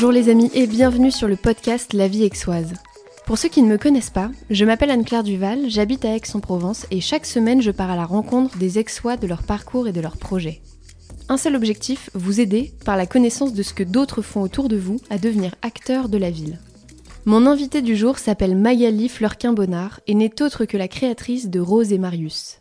Bonjour 0.00 0.12
les 0.12 0.30
amis 0.30 0.50
et 0.54 0.66
bienvenue 0.66 1.10
sur 1.10 1.28
le 1.28 1.36
podcast 1.36 1.92
La 1.92 2.08
vie 2.08 2.24
aixoise. 2.24 2.72
Pour 3.26 3.36
ceux 3.36 3.50
qui 3.50 3.60
ne 3.60 3.68
me 3.68 3.76
connaissent 3.76 4.08
pas, 4.08 4.30
je 4.48 4.64
m'appelle 4.64 4.90
Anne-Claire 4.90 5.22
Duval, 5.22 5.68
j'habite 5.68 6.06
à 6.06 6.16
Aix-en-Provence 6.16 6.86
et 6.90 7.02
chaque 7.02 7.26
semaine 7.26 7.60
je 7.60 7.70
pars 7.70 7.90
à 7.90 7.96
la 7.96 8.06
rencontre 8.06 8.56
des 8.56 8.78
aixois 8.78 9.18
de 9.18 9.26
leur 9.26 9.42
parcours 9.42 9.88
et 9.88 9.92
de 9.92 10.00
leurs 10.00 10.16
projets. 10.16 10.62
Un 11.28 11.36
seul 11.36 11.54
objectif, 11.54 12.08
vous 12.14 12.40
aider, 12.40 12.72
par 12.86 12.96
la 12.96 13.04
connaissance 13.04 13.52
de 13.52 13.62
ce 13.62 13.74
que 13.74 13.82
d'autres 13.82 14.22
font 14.22 14.40
autour 14.40 14.70
de 14.70 14.78
vous, 14.78 14.96
à 15.10 15.18
devenir 15.18 15.54
acteur 15.60 16.08
de 16.08 16.16
la 16.16 16.30
ville. 16.30 16.58
Mon 17.26 17.44
invité 17.44 17.82
du 17.82 17.94
jour 17.94 18.18
s'appelle 18.18 18.56
Magali 18.56 19.10
Fleurquin-Bonnard 19.10 20.00
et 20.06 20.14
n'est 20.14 20.40
autre 20.40 20.64
que 20.64 20.78
la 20.78 20.88
créatrice 20.88 21.50
de 21.50 21.60
Rose 21.60 21.92
et 21.92 21.98
Marius. 21.98 22.60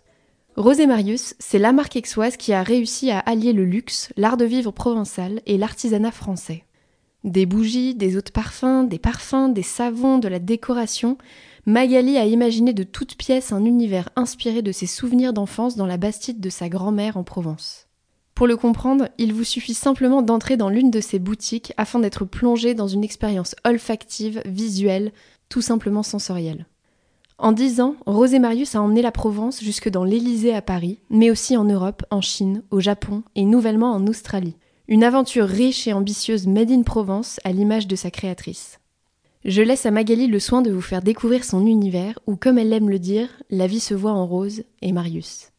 Rose 0.58 0.82
et 0.82 0.88
Marius, 0.88 1.36
c'est 1.40 1.58
la 1.58 1.72
marque 1.72 1.96
aixoise 1.96 2.36
qui 2.36 2.52
a 2.52 2.64
réussi 2.64 3.12
à 3.12 3.20
allier 3.20 3.54
le 3.54 3.64
luxe, 3.64 4.10
l'art 4.18 4.36
de 4.36 4.44
vivre 4.44 4.72
provençal 4.72 5.42
et 5.46 5.58
l'artisanat 5.58 6.12
français. 6.12 6.66
Des 7.24 7.46
bougies, 7.46 7.96
des 7.96 8.16
eaux 8.16 8.22
de 8.22 8.32
parfum, 8.32 8.84
des 8.84 9.00
parfums, 9.00 9.50
des 9.54 9.64
savons, 9.64 10.20
de 10.20 10.28
la 10.28 10.40
décoration, 10.40 11.18
Magali 11.66 12.18
a 12.18 12.26
imaginé 12.26 12.74
de 12.74 12.84
toutes 12.84 13.16
pièces 13.16 13.52
un 13.52 13.66
univers 13.66 14.10
inspiré 14.16 14.62
de 14.62 14.72
ses 14.72 14.88
souvenirs 14.88 15.34
d'enfance 15.34 15.76
dans 15.76 15.86
la 15.86 15.98
bastide 15.98 16.40
de 16.40 16.50
sa 16.50 16.70
grand-mère 16.70 17.18
en 17.18 17.24
Provence. 17.24 17.88
Pour 18.36 18.48
le 18.48 18.56
comprendre, 18.56 19.10
il 19.18 19.34
vous 19.34 19.44
suffit 19.44 19.74
simplement 19.74 20.22
d'entrer 20.22 20.56
dans 20.56 20.70
l'une 20.70 20.92
de 20.92 21.02
ces 21.02 21.20
boutiques 21.20 21.74
afin 21.76 22.00
d'être 22.00 22.24
plongé 22.24 22.74
dans 22.74 22.88
une 22.88 23.04
expérience 23.04 23.54
olfactive, 23.66 24.42
visuelle, 24.46 25.12
tout 25.50 25.62
simplement 25.62 26.04
sensorielle. 26.04 26.66
En 27.38 27.52
dix 27.52 27.82
ans, 27.82 27.96
Rose 28.06 28.34
et 28.34 28.40
Marius 28.40 28.76
a 28.76 28.82
emmené 28.82 29.02
la 29.02 29.12
Provence 29.12 29.62
jusque 29.62 29.90
dans 29.90 30.06
l'Élysée 30.06 30.56
à 30.56 30.62
Paris, 30.62 31.00
mais 31.10 31.32
aussi 31.32 31.58
en 31.58 31.66
Europe, 31.66 32.04
en 32.12 32.22
Chine, 32.22 32.64
au 32.72 32.80
Japon 32.80 33.24
et 33.36 33.44
nouvellement 33.44 33.92
en 33.92 34.08
Australie. 34.08 34.56
Une 34.92 35.04
aventure 35.04 35.46
riche 35.46 35.88
et 35.88 35.94
ambitieuse 35.94 36.48
made 36.48 36.72
in 36.72 36.82
Provence 36.82 37.40
à 37.44 37.52
l'image 37.52 37.86
de 37.86 37.96
sa 37.96 38.10
créatrice. 38.10 38.80
Je 39.46 39.62
laisse 39.62 39.86
à 39.86 39.92
Magali 39.92 40.26
le 40.26 40.40
soin 40.40 40.64
de 40.64 40.72
vous 40.72 40.82
faire 40.82 41.04
découvrir 41.04 41.44
son 41.44 41.68
univers 41.68 42.18
où, 42.26 42.36
comme 42.36 42.58
elle 42.58 42.74
aime 42.74 42.90
le 42.90 42.98
dire, 42.98 43.30
la 43.52 43.68
vie 43.68 43.82
se 43.82 43.94
voit 43.94 44.14
en 44.14 44.26
Rose 44.26 44.64
et 44.82 44.92
Marius. 44.92 45.52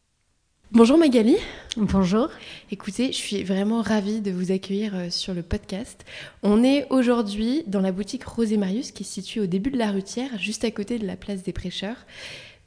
Bonjour 0.73 0.97
Magali. 0.97 1.37
Bonjour. 1.77 2.27
Écoutez, 2.71 3.13
je 3.13 3.17
suis 3.17 3.43
vraiment 3.43 3.81
ravie 3.81 4.19
de 4.19 4.31
vous 4.31 4.51
accueillir 4.51 4.95
euh, 4.95 5.09
sur 5.09 5.33
le 5.33 5.43
podcast. 5.43 6.03
On 6.43 6.61
est 6.61 6.87
aujourd'hui 6.89 7.63
dans 7.67 7.79
la 7.79 7.93
boutique 7.93 8.25
Rose 8.25 8.51
et 8.51 8.57
Marius 8.57 8.91
qui 8.91 9.03
est 9.03 9.05
située 9.05 9.39
au 9.39 9.45
début 9.45 9.71
de 9.71 9.77
la 9.77 9.91
rutière, 9.91 10.37
juste 10.39 10.65
à 10.65 10.71
côté 10.71 10.99
de 10.99 11.07
la 11.07 11.15
place 11.15 11.41
des 11.41 11.53
prêcheurs. 11.53 12.05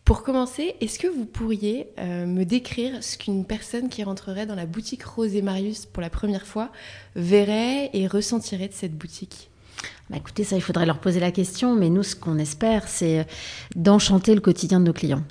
Pour 0.04 0.22
commencer, 0.22 0.74
est-ce 0.82 0.98
que 0.98 1.06
vous 1.06 1.24
pourriez 1.24 1.88
euh, 1.98 2.26
me 2.26 2.44
décrire 2.44 3.02
ce 3.02 3.16
qu'une 3.16 3.46
personne 3.46 3.88
qui 3.88 4.02
rentrerait 4.02 4.44
dans 4.44 4.54
la 4.54 4.66
boutique 4.66 5.02
Rose 5.02 5.34
et 5.34 5.40
Marius 5.40 5.86
pour 5.86 6.02
la 6.02 6.10
première 6.10 6.46
fois 6.46 6.70
verrait 7.16 7.88
et 7.94 8.06
ressentirait 8.06 8.68
de 8.68 8.74
cette 8.74 8.94
boutique? 8.94 9.48
Bah 10.10 10.18
écoutez, 10.18 10.44
ça, 10.44 10.54
il 10.54 10.60
faudrait 10.60 10.84
leur 10.84 10.98
poser 10.98 11.18
la 11.18 11.30
question, 11.30 11.74
mais 11.74 11.88
nous, 11.88 12.02
ce 12.02 12.14
qu'on 12.14 12.36
espère, 12.36 12.88
c'est 12.88 13.20
euh, 13.20 13.24
d'enchanter 13.74 14.34
le 14.34 14.42
quotidien 14.42 14.78
de 14.78 14.84
nos 14.84 14.92
clients. 14.92 15.22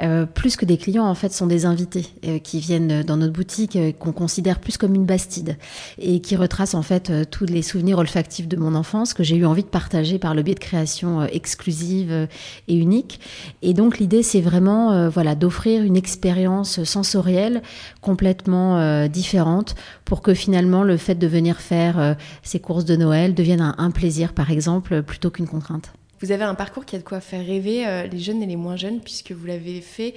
Euh, 0.00 0.24
plus 0.24 0.56
que 0.56 0.64
des 0.64 0.78
clients, 0.78 1.04
en 1.04 1.14
fait, 1.14 1.34
sont 1.34 1.46
des 1.46 1.66
invités 1.66 2.06
euh, 2.24 2.38
qui 2.38 2.58
viennent 2.58 3.02
dans 3.02 3.18
notre 3.18 3.34
boutique, 3.34 3.76
qu'on 3.98 4.12
considère 4.12 4.58
plus 4.58 4.78
comme 4.78 4.94
une 4.94 5.04
bastide, 5.04 5.58
et 5.98 6.22
qui 6.22 6.34
retracent, 6.36 6.72
en 6.72 6.80
fait, 6.80 7.12
tous 7.30 7.44
les 7.44 7.60
souvenirs 7.60 7.98
olfactifs 7.98 8.48
de 8.48 8.56
mon 8.56 8.74
enfance 8.74 9.12
que 9.12 9.22
j'ai 9.22 9.36
eu 9.36 9.44
envie 9.44 9.64
de 9.64 9.68
partager 9.68 10.18
par 10.18 10.34
le 10.34 10.42
biais 10.42 10.54
de 10.54 10.60
créations 10.60 11.26
exclusives 11.26 12.26
et 12.68 12.74
uniques. 12.74 13.20
Et 13.60 13.74
donc, 13.74 13.98
l'idée, 13.98 14.22
c'est 14.22 14.40
vraiment, 14.40 15.10
voilà, 15.10 15.34
d'offrir 15.34 15.82
une 15.82 15.96
expérience 15.96 16.82
sensorielle 16.84 17.60
complètement 18.00 19.06
différente 19.08 19.74
pour 20.06 20.22
que 20.22 20.32
finalement, 20.32 20.84
le 20.84 20.96
fait 20.96 21.16
de 21.16 21.26
venir 21.26 21.60
faire 21.60 22.16
ces 22.42 22.60
courses 22.60 22.86
de 22.86 22.96
Noël 22.96 23.34
devienne 23.34 23.74
un 23.76 23.90
plaisir 23.90 24.21
par 24.30 24.52
exemple, 24.52 25.02
plutôt 25.02 25.30
qu'une 25.30 25.48
contrainte. 25.48 25.92
Vous 26.20 26.30
avez 26.30 26.44
un 26.44 26.54
parcours 26.54 26.84
qui 26.84 26.94
a 26.94 27.00
de 27.00 27.04
quoi 27.04 27.20
faire 27.20 27.44
rêver 27.44 27.84
euh, 27.84 28.06
les 28.06 28.20
jeunes 28.20 28.44
et 28.44 28.46
les 28.46 28.54
moins 28.54 28.76
jeunes, 28.76 29.00
puisque 29.00 29.32
vous 29.32 29.44
l'avez 29.44 29.80
fait 29.80 30.14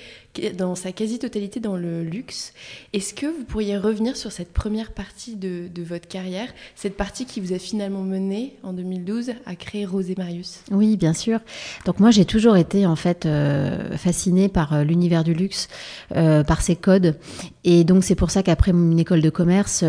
dans 0.58 0.76
sa 0.76 0.92
quasi-totalité 0.92 1.60
dans 1.60 1.76
le 1.76 2.04
luxe. 2.04 2.54
Est-ce 2.94 3.14
que 3.14 3.26
vous 3.26 3.44
pourriez 3.44 3.78
revenir 3.78 4.18
sur 4.18 4.32
cette 4.32 4.54
première 4.54 4.92
partie 4.92 5.36
de, 5.36 5.70
votre 5.84 6.08
carrière, 6.08 6.48
cette 6.76 6.98
partie 6.98 7.26
qui 7.26 7.40
vous 7.40 7.54
a 7.54 7.60
finalement 7.60 8.02
mené 8.02 8.56
en 8.64 8.74
2012 8.74 9.34
à 9.46 9.56
créer 9.56 9.86
Rose 9.86 10.10
et 10.10 10.16
Marius? 10.18 10.62
Oui, 10.72 10.98
bien 10.98 11.14
sûr. 11.14 11.40
Donc 11.86 12.00
moi, 12.00 12.12
j'ai 12.12 12.26
toujours 12.26 12.58
été 12.58 12.86
en 12.86 12.96
fait 12.96 13.26
euh, 13.26 13.98
fascinée 13.98 14.50
par 14.50 14.74
euh, 14.74 14.84
l'univers 14.84 15.24
du 15.24 15.34
luxe, 15.34 15.68
euh, 16.16 16.44
par 16.44 16.62
ses 16.62 16.76
codes. 16.76 17.18
Et 17.64 17.84
donc 17.84 18.04
c'est 18.04 18.16
pour 18.16 18.32
ça 18.32 18.44
qu'après 18.44 18.72
une 18.72 19.00
école 19.00 19.22
de 19.22 19.30
commerce 19.30 19.84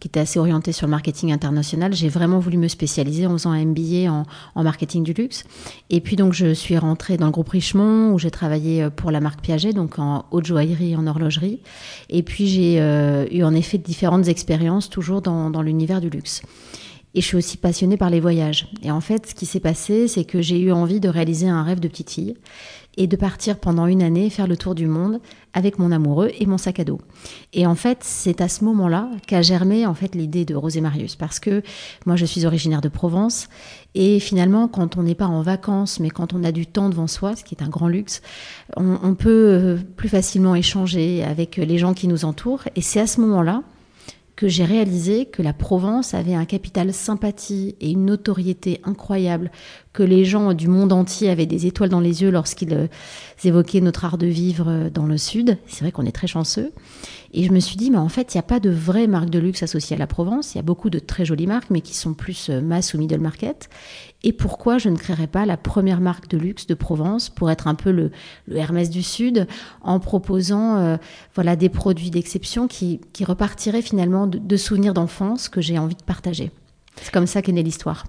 qui 0.00 0.08
était 0.08 0.20
assez 0.20 0.38
orientée 0.38 0.72
sur 0.72 0.86
le 0.86 0.90
marketing 0.90 1.32
international, 1.32 1.92
j'ai 1.92 2.08
vraiment 2.08 2.38
voulu 2.38 2.56
me 2.56 2.68
spécialiser 2.68 3.26
en 3.26 3.32
faisant 3.32 3.50
un 3.50 3.64
MBA 3.64 4.10
en, 4.10 4.24
en 4.54 4.62
marketing 4.62 5.02
du 5.02 5.12
luxe. 5.12 5.44
Et 5.90 6.00
puis 6.00 6.16
donc 6.16 6.32
je 6.32 6.54
suis 6.54 6.78
rentrée 6.78 7.18
dans 7.18 7.26
le 7.26 7.32
groupe 7.32 7.50
Richemont 7.50 8.12
où 8.12 8.18
j'ai 8.18 8.30
travaillé 8.30 8.88
pour 8.88 9.10
la 9.10 9.20
marque 9.20 9.42
Piaget, 9.42 9.55
donc 9.72 9.98
en 9.98 10.26
haute 10.30 10.46
joaillerie 10.46 10.96
en 10.96 11.06
horlogerie. 11.06 11.60
Et 12.08 12.22
puis 12.22 12.46
j'ai 12.46 12.80
euh, 12.80 13.26
eu 13.30 13.42
en 13.42 13.54
effet 13.54 13.78
différentes 13.78 14.28
expériences 14.28 14.88
toujours 14.88 15.22
dans, 15.22 15.50
dans 15.50 15.62
l'univers 15.62 16.00
du 16.00 16.10
luxe. 16.10 16.42
Et 17.14 17.22
je 17.22 17.26
suis 17.26 17.36
aussi 17.38 17.56
passionnée 17.56 17.96
par 17.96 18.10
les 18.10 18.20
voyages. 18.20 18.68
Et 18.82 18.90
en 18.90 19.00
fait, 19.00 19.28
ce 19.28 19.34
qui 19.34 19.46
s'est 19.46 19.60
passé, 19.60 20.06
c'est 20.06 20.24
que 20.24 20.42
j'ai 20.42 20.60
eu 20.60 20.70
envie 20.70 21.00
de 21.00 21.08
réaliser 21.08 21.48
un 21.48 21.62
rêve 21.62 21.80
de 21.80 21.88
petite 21.88 22.10
fille 22.10 22.34
et 22.96 23.06
de 23.06 23.16
partir 23.16 23.58
pendant 23.58 23.86
une 23.86 24.02
année 24.02 24.30
faire 24.30 24.46
le 24.46 24.56
tour 24.56 24.74
du 24.74 24.86
monde 24.86 25.20
avec 25.52 25.78
mon 25.78 25.92
amoureux 25.92 26.30
et 26.38 26.46
mon 26.46 26.58
sac 26.58 26.80
à 26.80 26.84
dos. 26.84 27.00
Et 27.52 27.66
en 27.66 27.74
fait, 27.74 27.98
c'est 28.02 28.40
à 28.40 28.48
ce 28.48 28.64
moment-là 28.64 29.10
qu'a 29.26 29.42
germé 29.42 29.86
en 29.86 29.94
fait 29.94 30.14
l'idée 30.14 30.44
de 30.44 30.54
Rose 30.54 30.76
et 30.76 30.80
Marius 30.80 31.16
parce 31.16 31.38
que 31.38 31.62
moi 32.04 32.16
je 32.16 32.26
suis 32.26 32.46
originaire 32.46 32.80
de 32.80 32.88
Provence 32.88 33.48
et 33.94 34.20
finalement 34.20 34.68
quand 34.68 34.96
on 34.96 35.02
n'est 35.02 35.14
pas 35.14 35.26
en 35.26 35.42
vacances 35.42 36.00
mais 36.00 36.10
quand 36.10 36.32
on 36.32 36.44
a 36.44 36.52
du 36.52 36.66
temps 36.66 36.88
devant 36.88 37.06
soi, 37.06 37.36
ce 37.36 37.44
qui 37.44 37.54
est 37.54 37.62
un 37.62 37.68
grand 37.68 37.88
luxe, 37.88 38.22
on, 38.76 38.98
on 39.02 39.14
peut 39.14 39.78
plus 39.96 40.08
facilement 40.08 40.54
échanger 40.54 41.24
avec 41.24 41.56
les 41.56 41.78
gens 41.78 41.94
qui 41.94 42.08
nous 42.08 42.24
entourent 42.24 42.64
et 42.76 42.80
c'est 42.80 43.00
à 43.00 43.06
ce 43.06 43.20
moment-là 43.20 43.62
que 44.36 44.48
j'ai 44.48 44.64
réalisé 44.64 45.24
que 45.24 45.42
la 45.42 45.54
Provence 45.54 46.12
avait 46.12 46.34
un 46.34 46.44
capital 46.44 46.92
sympathie 46.92 47.74
et 47.80 47.90
une 47.90 48.04
notoriété 48.04 48.80
incroyable, 48.84 49.50
que 49.94 50.02
les 50.02 50.26
gens 50.26 50.52
du 50.52 50.68
monde 50.68 50.92
entier 50.92 51.30
avaient 51.30 51.46
des 51.46 51.66
étoiles 51.66 51.88
dans 51.88 52.00
les 52.00 52.22
yeux 52.22 52.30
lorsqu'ils 52.30 52.90
évoquaient 53.44 53.80
notre 53.80 54.04
art 54.04 54.18
de 54.18 54.26
vivre 54.26 54.90
dans 54.92 55.06
le 55.06 55.16
sud. 55.16 55.56
C'est 55.66 55.80
vrai 55.80 55.90
qu'on 55.90 56.04
est 56.04 56.12
très 56.12 56.26
chanceux. 56.26 56.72
Et 57.32 57.44
je 57.44 57.52
me 57.52 57.60
suis 57.60 57.76
dit, 57.76 57.90
mais 57.90 57.96
en 57.96 58.10
fait, 58.10 58.34
il 58.34 58.36
n'y 58.36 58.40
a 58.40 58.42
pas 58.42 58.60
de 58.60 58.70
vraie 58.70 59.06
marque 59.06 59.30
de 59.30 59.38
luxe 59.38 59.62
associée 59.62 59.96
à 59.96 59.98
la 59.98 60.06
Provence. 60.06 60.54
Il 60.54 60.58
y 60.58 60.60
a 60.60 60.62
beaucoup 60.62 60.90
de 60.90 60.98
très 60.98 61.24
jolies 61.24 61.46
marques, 61.46 61.70
mais 61.70 61.80
qui 61.80 61.94
sont 61.94 62.12
plus 62.12 62.50
mass 62.50 62.92
ou 62.92 62.98
middle 62.98 63.20
market. 63.20 63.70
Et 64.26 64.32
pourquoi 64.32 64.78
je 64.78 64.88
ne 64.88 64.96
créerais 64.96 65.28
pas 65.28 65.46
la 65.46 65.56
première 65.56 66.00
marque 66.00 66.26
de 66.26 66.36
luxe 66.36 66.66
de 66.66 66.74
Provence 66.74 67.28
pour 67.28 67.48
être 67.48 67.68
un 67.68 67.76
peu 67.76 67.92
le, 67.92 68.10
Hermès 68.52 68.90
du 68.90 69.04
Sud 69.04 69.46
en 69.82 70.00
proposant 70.00 70.78
euh, 70.78 70.96
voilà, 71.36 71.54
des 71.54 71.68
produits 71.68 72.10
d'exception 72.10 72.66
qui, 72.66 73.00
qui 73.12 73.24
repartiraient 73.24 73.82
finalement 73.82 74.26
de, 74.26 74.38
de 74.38 74.56
souvenirs 74.56 74.94
d'enfance 74.94 75.48
que 75.48 75.60
j'ai 75.60 75.78
envie 75.78 75.94
de 75.94 76.02
partager. 76.02 76.50
C'est 77.00 77.12
comme 77.12 77.28
ça 77.28 77.40
qu'est 77.40 77.52
née 77.52 77.62
l'histoire. 77.62 78.04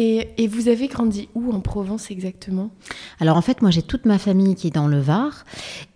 Et, 0.00 0.28
et, 0.38 0.46
vous 0.46 0.68
avez 0.68 0.86
grandi 0.86 1.28
où 1.34 1.52
en 1.52 1.58
Provence 1.58 2.12
exactement? 2.12 2.70
Alors 3.18 3.36
en 3.36 3.42
fait, 3.42 3.62
moi 3.62 3.72
j'ai 3.72 3.82
toute 3.82 4.06
ma 4.06 4.16
famille 4.16 4.54
qui 4.54 4.68
est 4.68 4.74
dans 4.74 4.86
le 4.86 5.00
Var. 5.00 5.44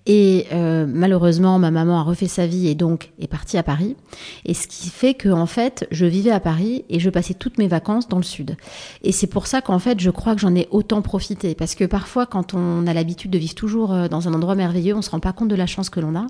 Et 0.05 0.47
euh, 0.53 0.85
malheureusement, 0.89 1.61
ma 1.61 1.71
maman 1.71 2.01
a 2.01 2.03
refait 2.03 2.27
sa 2.27 2.47
vie 2.47 2.67
et 2.67 2.75
donc 2.75 3.13
est 3.21 3.29
partie 3.29 3.57
à 3.57 3.63
Paris. 3.63 3.97
Et 4.45 4.55
ce 4.55 4.67
qui 4.67 4.89
fait 4.89 5.15
que 5.15 5.29
en 5.29 5.47
fait, 5.47 5.87
je 5.93 6.05
vivais 6.07 6.33
à 6.33 6.41
Paris 6.41 6.85
et 6.89 6.99
je 6.99 7.09
passais 7.11 7.35
toutes 7.35 7.59
mes 7.59 7.69
vacances 7.69 8.09
dans 8.09 8.17
le 8.17 8.25
sud. 8.25 8.57
Et 9.03 9.13
c'est 9.13 9.29
pour 9.29 9.47
ça 9.47 9.61
qu'en 9.61 9.79
fait, 9.79 10.01
je 10.01 10.11
crois 10.11 10.35
que 10.35 10.41
j'en 10.41 10.55
ai 10.57 10.67
autant 10.73 11.03
profité 11.03 11.55
parce 11.55 11.77
que 11.77 11.85
parfois, 11.85 12.27
quand 12.27 12.55
on 12.55 12.87
a 12.89 12.95
l'habitude 12.95 13.31
de 13.31 13.39
vivre 13.39 13.55
toujours 13.55 13.93
euh, 13.93 14.09
dans 14.09 14.27
un 14.27 14.35
endroit 14.35 14.57
merveilleux, 14.57 14.97
on 14.97 15.03
se 15.03 15.11
rend 15.11 15.21
pas 15.21 15.33
compte 15.33 15.49
de 15.49 15.55
la 15.55 15.67
chance 15.67 15.91
que 15.91 16.01
l'on 16.01 16.17
a. 16.17 16.27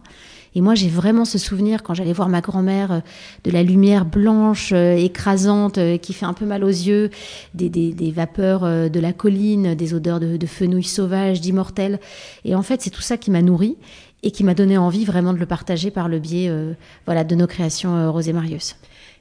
Et 0.55 0.61
moi, 0.61 0.75
j'ai 0.75 0.89
vraiment 0.89 1.25
ce 1.25 1.39
souvenir 1.39 1.83
quand 1.83 1.95
j'allais 1.95 2.13
voir 2.13 2.29
ma 2.29 2.41
grand-mère 2.41 3.03
de 3.45 3.51
la 3.51 3.63
lumière 3.63 4.05
blanche 4.05 4.73
euh, 4.73 4.97
écrasante 4.97 5.79
euh, 5.79 5.97
qui 5.97 6.13
fait 6.13 6.27
un 6.27 6.35
peu 6.35 6.45
mal 6.45 6.63
aux 6.63 6.69
yeux, 6.69 7.11
des, 7.55 7.69
des, 7.71 8.11
vapeurs 8.11 8.65
euh, 8.65 8.89
de 8.89 9.01
la 9.01 9.13
colline, 9.13 9.75
des 9.75 9.95
odeurs 9.95 10.21
de, 10.21 10.37
de 10.37 10.47
fenouil 10.47 10.85
sauvage, 10.85 11.41
d'immortels. 11.41 12.01
Et 12.45 12.55
en 12.55 12.63
fait, 12.63 12.83
c'est 12.83 12.91
tout 12.91 13.01
ça 13.01 13.17
qui 13.17 13.31
m'a 13.31 13.41
nourri 13.41 13.77
et 14.23 14.31
qui 14.31 14.45
m'a 14.45 14.55
donné 14.55 14.79
envie 14.79 15.05
vraiment 15.05 15.33
de 15.33 15.39
le 15.39 15.47
partager 15.47 15.91
par 15.91 16.09
le 16.09 16.19
biais 16.19 16.49
euh, 16.49 16.75
voilà, 17.07 17.25
de 17.25 17.35
nos 17.35 17.47
créations 17.47 17.97
euh, 17.97 18.21
et 18.21 18.33
Marius. 18.33 18.77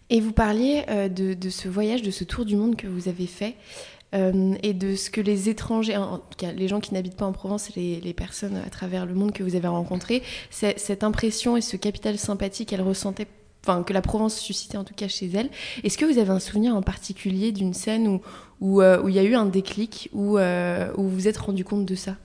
Et 0.10 0.20
vous 0.20 0.32
parliez 0.32 0.84
euh, 0.90 1.08
de, 1.10 1.50
ce 1.50 1.68
voyage, 1.68 2.02
de 2.02 2.12
ce 2.12 2.24
tour 2.24 2.46
du 2.46 2.56
monde 2.56 2.76
que 2.76 2.88
vous 2.88 3.08
avez 3.08 3.28
fait 3.28 3.56
euh, 4.14 4.56
et 4.64 4.74
de 4.74 4.96
ce 4.96 5.10
que 5.10 5.22
les 5.22 5.50
étrangers, 5.50 5.96
en 5.98 6.18
tout 6.18 6.38
cas 6.38 6.52
les 6.52 6.68
gens 6.68 6.80
qui 6.80 6.94
n'habitent 6.94 7.16
pas 7.16 7.26
en 7.26 7.32
Provence, 7.32 7.76
les, 7.76 8.02
les, 8.02 8.14
personnes 8.14 8.58
à 8.58 8.70
travers 8.70 9.06
le 9.06 9.14
monde 9.14 9.32
que 9.32 9.44
vous 9.44 9.56
avez 9.56 9.68
rencontrées, 9.68 10.24
cette 10.50 11.04
impression 11.04 11.58
et 11.58 11.62
ce 11.62 11.78
capital 11.78 12.18
sympathie 12.18 12.66
qu'elles 12.66 12.82
ressentaient 12.82 13.28
Enfin, 13.64 13.84
que 13.84 13.94
la 13.94 14.02
Provence 14.02 14.40
suscitait 14.40 14.78
en 14.78 14.84
tout 14.84 14.96
cas 14.96 15.08
chez 15.08 15.30
elle. 15.36 15.50
Est-ce 15.84 15.98
que 15.98 16.06
vous 16.06 16.18
avez 16.18 16.32
un 16.32 16.40
souvenir 16.40 16.76
en 16.76 16.82
particulier 16.82 17.52
d'une 17.52 17.76
scène 17.76 18.08
où, 18.08 18.22
où, 18.60 18.82
euh, 18.82 19.04
il 19.08 19.14
y 19.14 19.20
a 19.20 19.24
eu 19.24 19.36
un 19.36 19.46
déclic, 19.46 20.10
où, 20.14 20.38
euh, 20.38 20.92
où 20.98 21.04
vous 21.04 21.10
vous 21.10 21.28
êtes 21.28 21.38
rendu 21.38 21.64
compte 21.64 21.86
de 21.86 21.94
ça? 21.94 22.16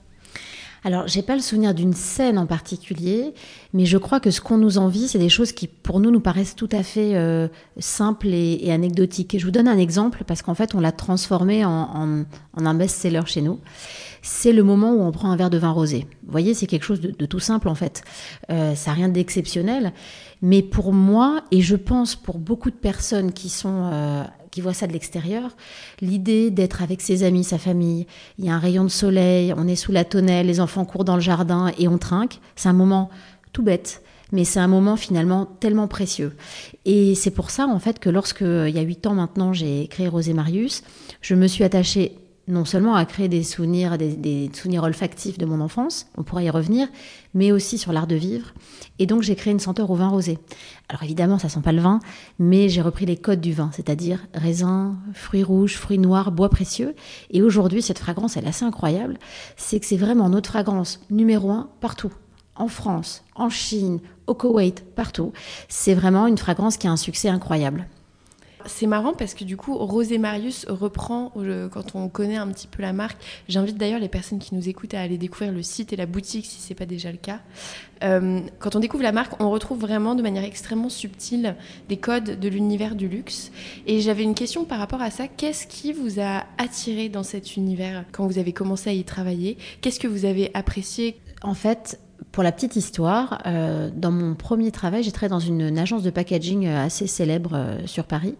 Alors, 0.83 1.07
j'ai 1.07 1.21
pas 1.21 1.35
le 1.35 1.41
souvenir 1.41 1.73
d'une 1.73 1.93
scène 1.93 2.37
en 2.37 2.45
particulier, 2.45 3.33
mais 3.73 3.85
je 3.85 3.97
crois 3.97 4.19
que 4.19 4.31
ce 4.31 4.41
qu'on 4.41 4.57
nous 4.57 4.77
envie, 4.77 5.07
c'est 5.07 5.19
des 5.19 5.29
choses 5.29 5.51
qui, 5.51 5.67
pour 5.67 5.99
nous, 5.99 6.11
nous 6.11 6.19
paraissent 6.19 6.55
tout 6.55 6.69
à 6.71 6.83
fait 6.83 7.15
euh, 7.15 7.47
simples 7.79 8.27
et, 8.27 8.71
anecdotiques. 8.71 9.35
Et 9.35 9.39
je 9.39 9.45
vous 9.45 9.51
donne 9.51 9.67
un 9.67 9.77
exemple, 9.77 10.23
parce 10.25 10.41
qu'en 10.41 10.53
fait, 10.53 10.75
on 10.75 10.79
l'a 10.79 10.91
transformé 10.91 11.65
en, 11.65 12.25
un 12.55 12.73
best-seller 12.73 13.23
chez 13.25 13.41
nous. 13.41 13.59
C'est 14.21 14.53
le 14.53 14.63
moment 14.63 14.93
où 14.93 15.01
on 15.01 15.11
prend 15.11 15.31
un 15.31 15.35
verre 15.35 15.49
de 15.49 15.57
vin 15.57 15.71
rosé. 15.71 16.07
Vous 16.23 16.31
voyez, 16.31 16.53
c'est 16.53 16.67
quelque 16.67 16.83
chose 16.83 17.01
de, 17.01 17.25
tout 17.25 17.39
simple, 17.39 17.69
en 17.69 17.75
fait. 17.75 18.03
Euh, 18.51 18.75
ça 18.75 18.91
n'a 18.91 18.95
rien 18.95 19.09
d'exceptionnel. 19.09 19.93
Mais 20.41 20.61
pour 20.61 20.93
moi, 20.93 21.41
et 21.51 21.61
je 21.61 21.75
pense 21.75 22.15
pour 22.15 22.37
beaucoup 22.37 22.69
de 22.69 22.75
personnes 22.75 23.31
qui 23.31 23.49
sont 23.49 23.89
euh, 23.91 24.23
voit 24.61 24.73
ça 24.73 24.87
de 24.87 24.93
l'extérieur, 24.93 25.55
l'idée 26.01 26.51
d'être 26.51 26.81
avec 26.81 27.01
ses 27.01 27.23
amis, 27.23 27.43
sa 27.43 27.57
famille, 27.57 28.07
il 28.37 28.45
y 28.45 28.49
a 28.49 28.55
un 28.55 28.59
rayon 28.59 28.83
de 28.83 28.89
soleil, 28.89 29.53
on 29.55 29.67
est 29.67 29.75
sous 29.75 29.91
la 29.91 30.05
tonnelle, 30.05 30.47
les 30.47 30.59
enfants 30.59 30.85
courent 30.85 31.05
dans 31.05 31.15
le 31.15 31.21
jardin 31.21 31.71
et 31.77 31.87
on 31.87 31.97
trinque, 31.97 32.39
c'est 32.55 32.69
un 32.69 32.73
moment 32.73 33.09
tout 33.53 33.63
bête, 33.63 34.01
mais 34.31 34.43
c'est 34.43 34.59
un 34.59 34.67
moment 34.67 34.95
finalement 34.95 35.45
tellement 35.45 35.87
précieux. 35.87 36.35
Et 36.85 37.15
c'est 37.15 37.31
pour 37.31 37.49
ça 37.49 37.67
en 37.67 37.79
fait 37.79 37.99
que 37.99 38.09
lorsque, 38.09 38.41
il 38.41 38.75
y 38.75 38.79
a 38.79 38.83
huit 38.83 39.05
ans 39.07 39.13
maintenant, 39.13 39.53
j'ai 39.53 39.87
créé 39.87 40.07
Rosé 40.07 40.33
Marius, 40.33 40.83
je 41.21 41.35
me 41.35 41.47
suis 41.47 41.63
attachée 41.63 42.17
non 42.47 42.63
seulement 42.63 42.95
à 42.95 43.05
créer 43.05 43.27
des 43.27 43.43
souvenirs, 43.43 43.97
des, 43.97 44.49
souvenirs 44.53 44.83
olfactifs 44.83 45.37
de 45.37 45.45
mon 45.45 45.59
enfance, 45.59 46.07
on 46.17 46.23
pourrait 46.23 46.45
y 46.45 46.49
revenir, 46.49 46.87
mais 47.33 47.51
aussi 47.51 47.77
sur 47.77 47.91
l'art 47.91 48.07
de 48.07 48.15
vivre. 48.15 48.53
Et 48.99 49.05
donc 49.05 49.21
j'ai 49.21 49.35
créé 49.35 49.51
une 49.51 49.59
senteur 49.59 49.91
au 49.91 49.95
vin 49.95 50.07
rosé. 50.07 50.39
Alors 50.87 51.03
évidemment, 51.03 51.39
ça 51.39 51.49
sent 51.49 51.59
pas 51.61 51.73
le 51.73 51.81
vin, 51.81 51.99
mais 52.39 52.69
j'ai 52.69 52.81
repris 52.81 53.05
les 53.05 53.17
codes 53.17 53.41
du 53.41 53.53
vin, 53.53 53.69
c'est-à-dire 53.73 54.25
raisin, 54.33 54.95
fruits 55.13 55.43
rouges, 55.43 55.75
fruits 55.75 55.99
noirs, 55.99 56.31
bois 56.31 56.49
précieux. 56.49 56.95
Et 57.31 57.41
aujourd'hui, 57.41 57.81
cette 57.81 57.99
fragrance, 57.99 58.37
elle 58.37 58.45
est 58.45 58.49
assez 58.49 58.65
incroyable. 58.65 59.17
C'est 59.57 59.79
que 59.79 59.85
c'est 59.85 59.97
vraiment 59.97 60.29
notre 60.29 60.49
fragrance 60.49 61.01
numéro 61.09 61.51
un 61.51 61.69
partout. 61.81 62.13
En 62.55 62.69
France, 62.69 63.23
en 63.35 63.49
Chine, 63.49 63.99
au 64.25 64.33
Koweït, 64.33 64.83
partout. 64.95 65.31
C'est 65.67 65.93
vraiment 65.93 66.25
une 66.25 66.37
fragrance 66.37 66.77
qui 66.77 66.87
a 66.87 66.91
un 66.91 66.97
succès 66.97 67.29
incroyable 67.29 67.87
c'est 68.65 68.87
marrant 68.87 69.13
parce 69.13 69.33
que 69.33 69.43
du 69.43 69.55
coup, 69.55 69.77
Rosé 69.77 70.17
Marius 70.17 70.65
reprend, 70.67 71.31
quand 71.71 71.95
on 71.95 72.09
connaît 72.09 72.37
un 72.37 72.47
petit 72.47 72.67
peu 72.67 72.81
la 72.81 72.93
marque, 72.93 73.17
j'invite 73.47 73.77
d'ailleurs 73.77 73.99
les 73.99 74.09
personnes 74.09 74.39
qui 74.39 74.55
nous 74.55 74.67
écoutent 74.67 74.93
à 74.93 75.01
aller 75.01 75.17
découvrir 75.17 75.51
le 75.51 75.61
site 75.61 75.93
et 75.93 75.95
la 75.95 76.05
boutique 76.05 76.45
si 76.45 76.61
ce 76.61 76.69
n'est 76.69 76.75
pas 76.75 76.85
déjà 76.85 77.11
le 77.11 77.17
cas. 77.17 77.39
Euh, 78.03 78.41
quand 78.59 78.75
on 78.75 78.79
découvre 78.79 79.03
la 79.03 79.11
marque, 79.11 79.41
on 79.41 79.49
retrouve 79.49 79.79
vraiment 79.79 80.15
de 80.15 80.21
manière 80.21 80.43
extrêmement 80.43 80.89
subtile 80.89 81.55
des 81.89 81.97
codes 81.97 82.39
de 82.39 82.49
l'univers 82.49 82.95
du 82.95 83.07
luxe. 83.07 83.51
Et 83.85 84.01
j'avais 84.01 84.23
une 84.23 84.35
question 84.35 84.65
par 84.65 84.79
rapport 84.79 85.01
à 85.01 85.11
ça. 85.11 85.27
Qu'est-ce 85.27 85.67
qui 85.67 85.93
vous 85.93 86.19
a 86.19 86.43
attiré 86.57 87.09
dans 87.09 87.23
cet 87.23 87.55
univers 87.55 88.05
quand 88.11 88.25
vous 88.27 88.39
avez 88.39 88.53
commencé 88.53 88.89
à 88.89 88.93
y 88.93 89.03
travailler? 89.03 89.57
Qu'est-ce 89.81 89.99
que 89.99 90.07
vous 90.07 90.25
avez 90.25 90.51
apprécié? 90.53 91.19
En 91.41 91.53
fait, 91.53 91.99
pour 92.37 92.43
la 92.43 92.51
petite 92.51 92.75
histoire, 92.75 93.41
euh, 93.47 93.89
dans 93.91 94.11
mon 94.11 94.35
premier 94.35 94.69
travail, 94.69 95.01
j'ai 95.01 95.11
travaillé 95.11 95.31
dans 95.31 95.39
une, 95.39 95.75
agence 95.79 96.03
de 96.03 96.11
packaging 96.11 96.67
euh, 96.67 96.85
assez 96.85 97.07
célèbre 97.07 97.55
euh, 97.55 97.87
sur 97.87 98.03
Paris. 98.03 98.35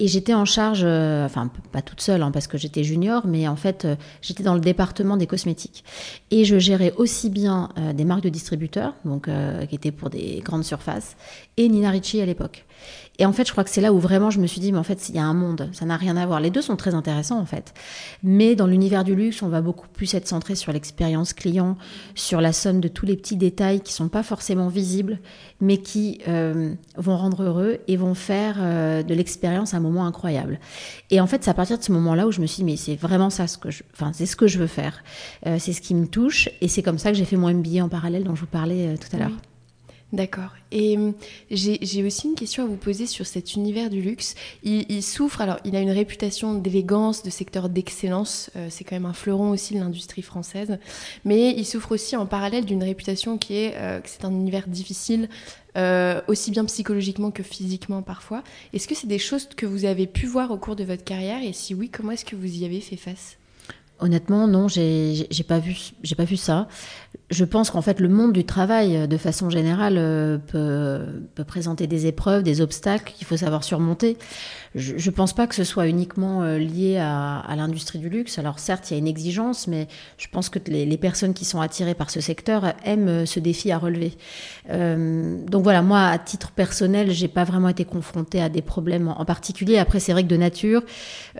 Et 0.00 0.08
j'étais 0.08 0.34
en 0.34 0.44
charge, 0.44 0.82
enfin 0.82 1.48
pas 1.70 1.82
toute 1.82 2.00
seule 2.00 2.22
hein, 2.22 2.32
parce 2.32 2.48
que 2.48 2.58
j'étais 2.58 2.82
junior, 2.82 3.26
mais 3.26 3.46
en 3.46 3.54
fait 3.54 3.86
j'étais 4.22 4.42
dans 4.42 4.54
le 4.54 4.60
département 4.60 5.16
des 5.16 5.26
cosmétiques. 5.26 5.84
Et 6.32 6.44
je 6.44 6.58
gérais 6.58 6.92
aussi 6.96 7.28
bien 7.28 7.68
des 7.94 8.06
marques 8.06 8.22
de 8.22 8.30
distributeurs, 8.30 8.94
donc 9.04 9.28
qui 9.68 9.74
étaient 9.74 9.92
pour 9.92 10.08
des 10.08 10.40
grandes 10.42 10.64
surfaces, 10.64 11.16
et 11.60 11.68
Nina 11.68 11.90
Ricci 11.90 12.20
à 12.20 12.26
l'époque. 12.26 12.64
Et 13.18 13.26
en 13.26 13.34
fait, 13.34 13.46
je 13.46 13.52
crois 13.52 13.64
que 13.64 13.70
c'est 13.70 13.82
là 13.82 13.92
où 13.92 13.98
vraiment 13.98 14.30
je 14.30 14.40
me 14.40 14.46
suis 14.46 14.62
dit, 14.62 14.72
mais 14.72 14.78
en 14.78 14.82
fait, 14.82 15.10
il 15.10 15.14
y 15.14 15.18
a 15.18 15.24
un 15.24 15.34
monde, 15.34 15.68
ça 15.72 15.84
n'a 15.84 15.98
rien 15.98 16.16
à 16.16 16.24
voir. 16.24 16.40
Les 16.40 16.48
deux 16.48 16.62
sont 16.62 16.76
très 16.76 16.94
intéressants, 16.94 17.38
en 17.38 17.44
fait. 17.44 17.74
Mais 18.22 18.54
dans 18.54 18.66
l'univers 18.66 19.04
du 19.04 19.14
luxe, 19.14 19.42
on 19.42 19.48
va 19.48 19.60
beaucoup 19.60 19.88
plus 19.88 20.14
être 20.14 20.26
centré 20.26 20.54
sur 20.54 20.72
l'expérience 20.72 21.34
client, 21.34 21.76
sur 22.14 22.40
la 22.40 22.54
somme 22.54 22.80
de 22.80 22.88
tous 22.88 23.04
les 23.04 23.16
petits 23.16 23.36
détails 23.36 23.82
qui 23.82 23.92
sont 23.92 24.08
pas 24.08 24.22
forcément 24.22 24.68
visibles, 24.68 25.18
mais 25.60 25.76
qui 25.76 26.22
euh, 26.28 26.72
vont 26.96 27.18
rendre 27.18 27.42
heureux 27.42 27.80
et 27.88 27.98
vont 27.98 28.14
faire 28.14 28.56
euh, 28.58 29.02
de 29.02 29.12
l'expérience 29.12 29.74
un 29.74 29.80
moment 29.80 30.06
incroyable. 30.06 30.58
Et 31.10 31.20
en 31.20 31.26
fait, 31.26 31.44
c'est 31.44 31.50
à 31.50 31.54
partir 31.54 31.76
de 31.76 31.84
ce 31.84 31.92
moment-là 31.92 32.26
où 32.26 32.32
je 32.32 32.40
me 32.40 32.46
suis 32.46 32.62
dit, 32.62 32.64
mais 32.64 32.76
c'est 32.78 32.96
vraiment 32.96 33.28
ça 33.28 33.46
ce 33.46 33.58
que 33.58 33.70
je, 33.70 33.82
enfin, 33.92 34.12
c'est 34.14 34.24
ce 34.24 34.34
que 34.34 34.46
je 34.46 34.58
veux 34.58 34.66
faire. 34.66 35.04
Euh, 35.46 35.56
c'est 35.58 35.74
ce 35.74 35.82
qui 35.82 35.94
me 35.94 36.06
touche. 36.06 36.48
Et 36.62 36.68
c'est 36.68 36.82
comme 36.82 36.96
ça 36.96 37.10
que 37.10 37.18
j'ai 37.18 37.26
fait 37.26 37.36
mon 37.36 37.52
MBA 37.52 37.84
en 37.84 37.90
parallèle 37.90 38.24
dont 38.24 38.34
je 38.34 38.40
vous 38.40 38.46
parlais 38.46 38.94
tout 38.96 39.14
à 39.14 39.18
l'heure. 39.18 39.36
D'accord. 40.12 40.50
Et 40.72 40.96
hum, 40.96 41.14
j'ai 41.52 42.04
aussi 42.04 42.26
une 42.26 42.34
question 42.34 42.64
à 42.64 42.66
vous 42.66 42.76
poser 42.76 43.06
sur 43.06 43.26
cet 43.26 43.54
univers 43.54 43.90
du 43.90 44.02
luxe. 44.02 44.34
Il, 44.64 45.02
souffre, 45.04 45.40
alors 45.40 45.58
il 45.64 45.76
a 45.76 45.80
une 45.80 45.90
réputation 45.90 46.54
d'élégance, 46.54 47.22
de 47.22 47.30
secteur 47.30 47.68
d'excellence, 47.68 48.50
euh, 48.56 48.66
c'est 48.70 48.82
quand 48.82 48.96
même 48.96 49.06
un 49.06 49.12
fleuron 49.12 49.50
aussi 49.50 49.74
de 49.74 49.78
l'industrie 49.78 50.22
française, 50.22 50.78
mais 51.24 51.54
il 51.56 51.64
souffre 51.64 51.92
aussi 51.92 52.16
en 52.16 52.26
parallèle 52.26 52.64
d'une 52.64 52.82
réputation 52.82 53.38
qui 53.38 53.54
est 53.54 53.74
euh, 53.76 54.00
que 54.00 54.08
c'est 54.08 54.24
un 54.24 54.32
univers 54.32 54.66
difficile, 54.66 55.28
euh, 55.76 56.20
aussi 56.26 56.50
bien 56.50 56.64
psychologiquement 56.64 57.30
que 57.30 57.44
physiquement 57.44 58.02
parfois. 58.02 58.42
Est-ce 58.72 58.88
que 58.88 58.96
c'est 58.96 59.06
des 59.06 59.20
choses 59.20 59.46
que 59.56 59.66
vous 59.66 59.84
avez 59.84 60.08
pu 60.08 60.26
voir 60.26 60.50
au 60.50 60.56
cours 60.56 60.74
de 60.74 60.84
votre 60.84 61.04
carrière? 61.04 61.42
Et 61.44 61.52
si 61.52 61.72
oui, 61.72 61.88
comment 61.88 62.10
est-ce 62.12 62.24
que 62.24 62.36
vous 62.36 62.52
y 62.58 62.64
avez 62.64 62.80
fait 62.80 62.96
face? 62.96 63.39
Honnêtement, 64.00 64.46
non, 64.48 64.66
j'ai 64.68 65.26
pas 65.46 65.58
vu, 65.58 65.76
j'ai 66.02 66.14
pas 66.14 66.24
vu 66.24 66.36
ça. 66.36 66.68
Je 67.30 67.44
pense 67.44 67.70
qu'en 67.70 67.82
fait, 67.82 68.00
le 68.00 68.08
monde 68.08 68.32
du 68.32 68.44
travail, 68.46 69.06
de 69.06 69.16
façon 69.18 69.50
générale, 69.50 69.96
euh, 69.98 70.38
peut, 70.38 71.04
peut 71.34 71.44
présenter 71.44 71.86
des 71.86 72.06
épreuves, 72.06 72.42
des 72.42 72.60
obstacles 72.62 73.12
qu'il 73.14 73.26
faut 73.26 73.36
savoir 73.36 73.62
surmonter. 73.62 74.16
Je 74.74 74.94
ne 74.94 75.14
pense 75.14 75.32
pas 75.32 75.46
que 75.46 75.54
ce 75.54 75.64
soit 75.64 75.88
uniquement 75.88 76.42
euh, 76.42 76.58
lié 76.58 76.98
à, 76.98 77.38
à 77.40 77.56
l'industrie 77.56 77.98
du 77.98 78.08
luxe. 78.08 78.38
Alors 78.38 78.58
certes, 78.58 78.90
il 78.90 78.94
y 78.94 78.96
a 78.96 78.98
une 78.98 79.08
exigence, 79.08 79.66
mais 79.66 79.88
je 80.16 80.28
pense 80.28 80.48
que 80.48 80.58
les, 80.66 80.86
les, 80.86 80.96
personnes 80.96 81.34
qui 81.34 81.44
sont 81.44 81.60
attirées 81.60 81.94
par 81.94 82.10
ce 82.10 82.20
secteur 82.20 82.74
aiment 82.84 83.08
euh, 83.08 83.26
ce 83.26 83.40
défi 83.40 83.72
à 83.72 83.78
relever. 83.78 84.12
Euh, 84.70 85.44
donc 85.46 85.62
voilà, 85.62 85.82
moi, 85.82 86.06
à 86.06 86.18
titre 86.18 86.50
personnel, 86.52 87.10
j'ai 87.10 87.28
pas 87.28 87.44
vraiment 87.44 87.68
été 87.68 87.84
confrontée 87.84 88.40
à 88.40 88.48
des 88.48 88.62
problèmes 88.62 89.08
en, 89.08 89.24
particulier. 89.24 89.78
Après, 89.78 90.00
c'est 90.00 90.12
vrai 90.12 90.22
que 90.22 90.28
de 90.28 90.36
nature, 90.36 90.82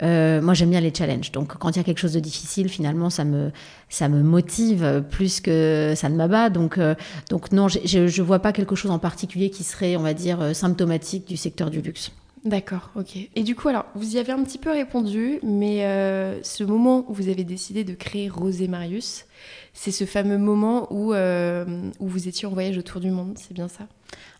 euh, 0.03 0.41
moi, 0.41 0.55
j'aime 0.55 0.71
bien 0.71 0.81
les 0.81 0.93
challenges. 0.95 1.33
Donc 1.33 1.57
quand 1.59 1.71
il 1.71 1.77
y 1.77 1.81
a 1.81 1.85
quelque 1.85 1.99
chose 1.99 2.13
de 2.13 2.21
difficile, 2.21 2.69
finalement, 2.69 3.11
ça 3.11 3.25
me 3.25 3.51
ça 3.89 4.09
me 4.09 4.23
motive 4.23 5.05
plus 5.11 5.41
que 5.41 5.95
ça 5.97 6.09
ne 6.09 6.17
m'abat. 6.17 6.51
Donc, 6.51 6.79
euh, 6.79 6.95
donc 7.29 7.53
non, 7.53 7.69
je 7.69 7.99
ne 7.99 8.23
vois 8.25 8.39
pas 8.39 8.53
quelque 8.53 8.77
chose 8.77 8.91
en 8.91 8.99
particulier 8.99 9.51
qui 9.51 9.65
serait, 9.65 9.97
on 9.97 10.03
va 10.03 10.15
dire, 10.15 10.55
symptomatique 10.55 11.27
du 11.27 11.37
secteur 11.37 11.71
du 11.71 11.81
luxe. 11.81 12.13
D'accord, 12.45 12.91
ok. 12.97 13.17
Et 13.35 13.43
du 13.43 13.55
coup, 13.55 13.69
alors, 13.69 13.85
vous 13.95 14.17
y 14.17 14.19
avez 14.19 14.33
un 14.33 14.43
petit 14.43 14.57
peu 14.57 14.71
répondu, 14.71 15.41
mais 15.43 15.85
euh, 15.85 16.43
ce 16.43 16.65
moment 16.65 17.05
où 17.09 17.13
vous 17.13 17.29
avez 17.29 17.45
décidé 17.45 17.85
de 17.85 17.93
créer 17.93 18.31
Rosé 18.31 18.67
Marius, 18.67 19.27
c'est 19.75 19.91
ce 19.91 20.07
fameux 20.07 20.39
moment 20.39 20.91
où, 20.91 21.13
euh, 21.13 21.67
où 22.01 22.09
vous 22.09 22.29
étiez 22.29 22.49
en 22.49 22.53
voyage 22.53 22.79
autour 22.79 23.01
du 23.01 23.11
monde, 23.11 23.37
c'est 23.37 23.53
bien 23.53 23.69
ça? 23.69 23.87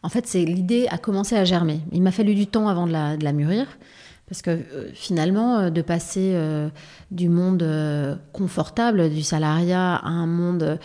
En 0.03 0.09
fait, 0.09 0.27
c'est 0.27 0.47
l'idée 0.47 0.87
a 0.89 0.97
commencé 0.97 1.37
à 1.37 1.45
germer. 1.45 1.81
Il 1.93 2.01
m'a 2.01 2.11
fallu 2.11 2.35
du 2.35 2.47
temps 2.47 2.69
avant 2.69 2.87
de 2.87 2.93
la, 2.93 3.19
de 3.19 3.25
la 3.25 3.33
mûrir. 3.33 3.67
Parce 4.31 4.43
que 4.43 4.51
euh, 4.51 4.91
finalement, 4.95 5.71
de 5.71 5.83
passer 5.83 6.35
du 7.11 7.29
monde 7.29 7.67
confortable, 8.33 9.11
du 9.11 9.23
salariat, 9.23 9.97
à 9.97 10.09
un 10.09 10.27
monde 10.27 10.79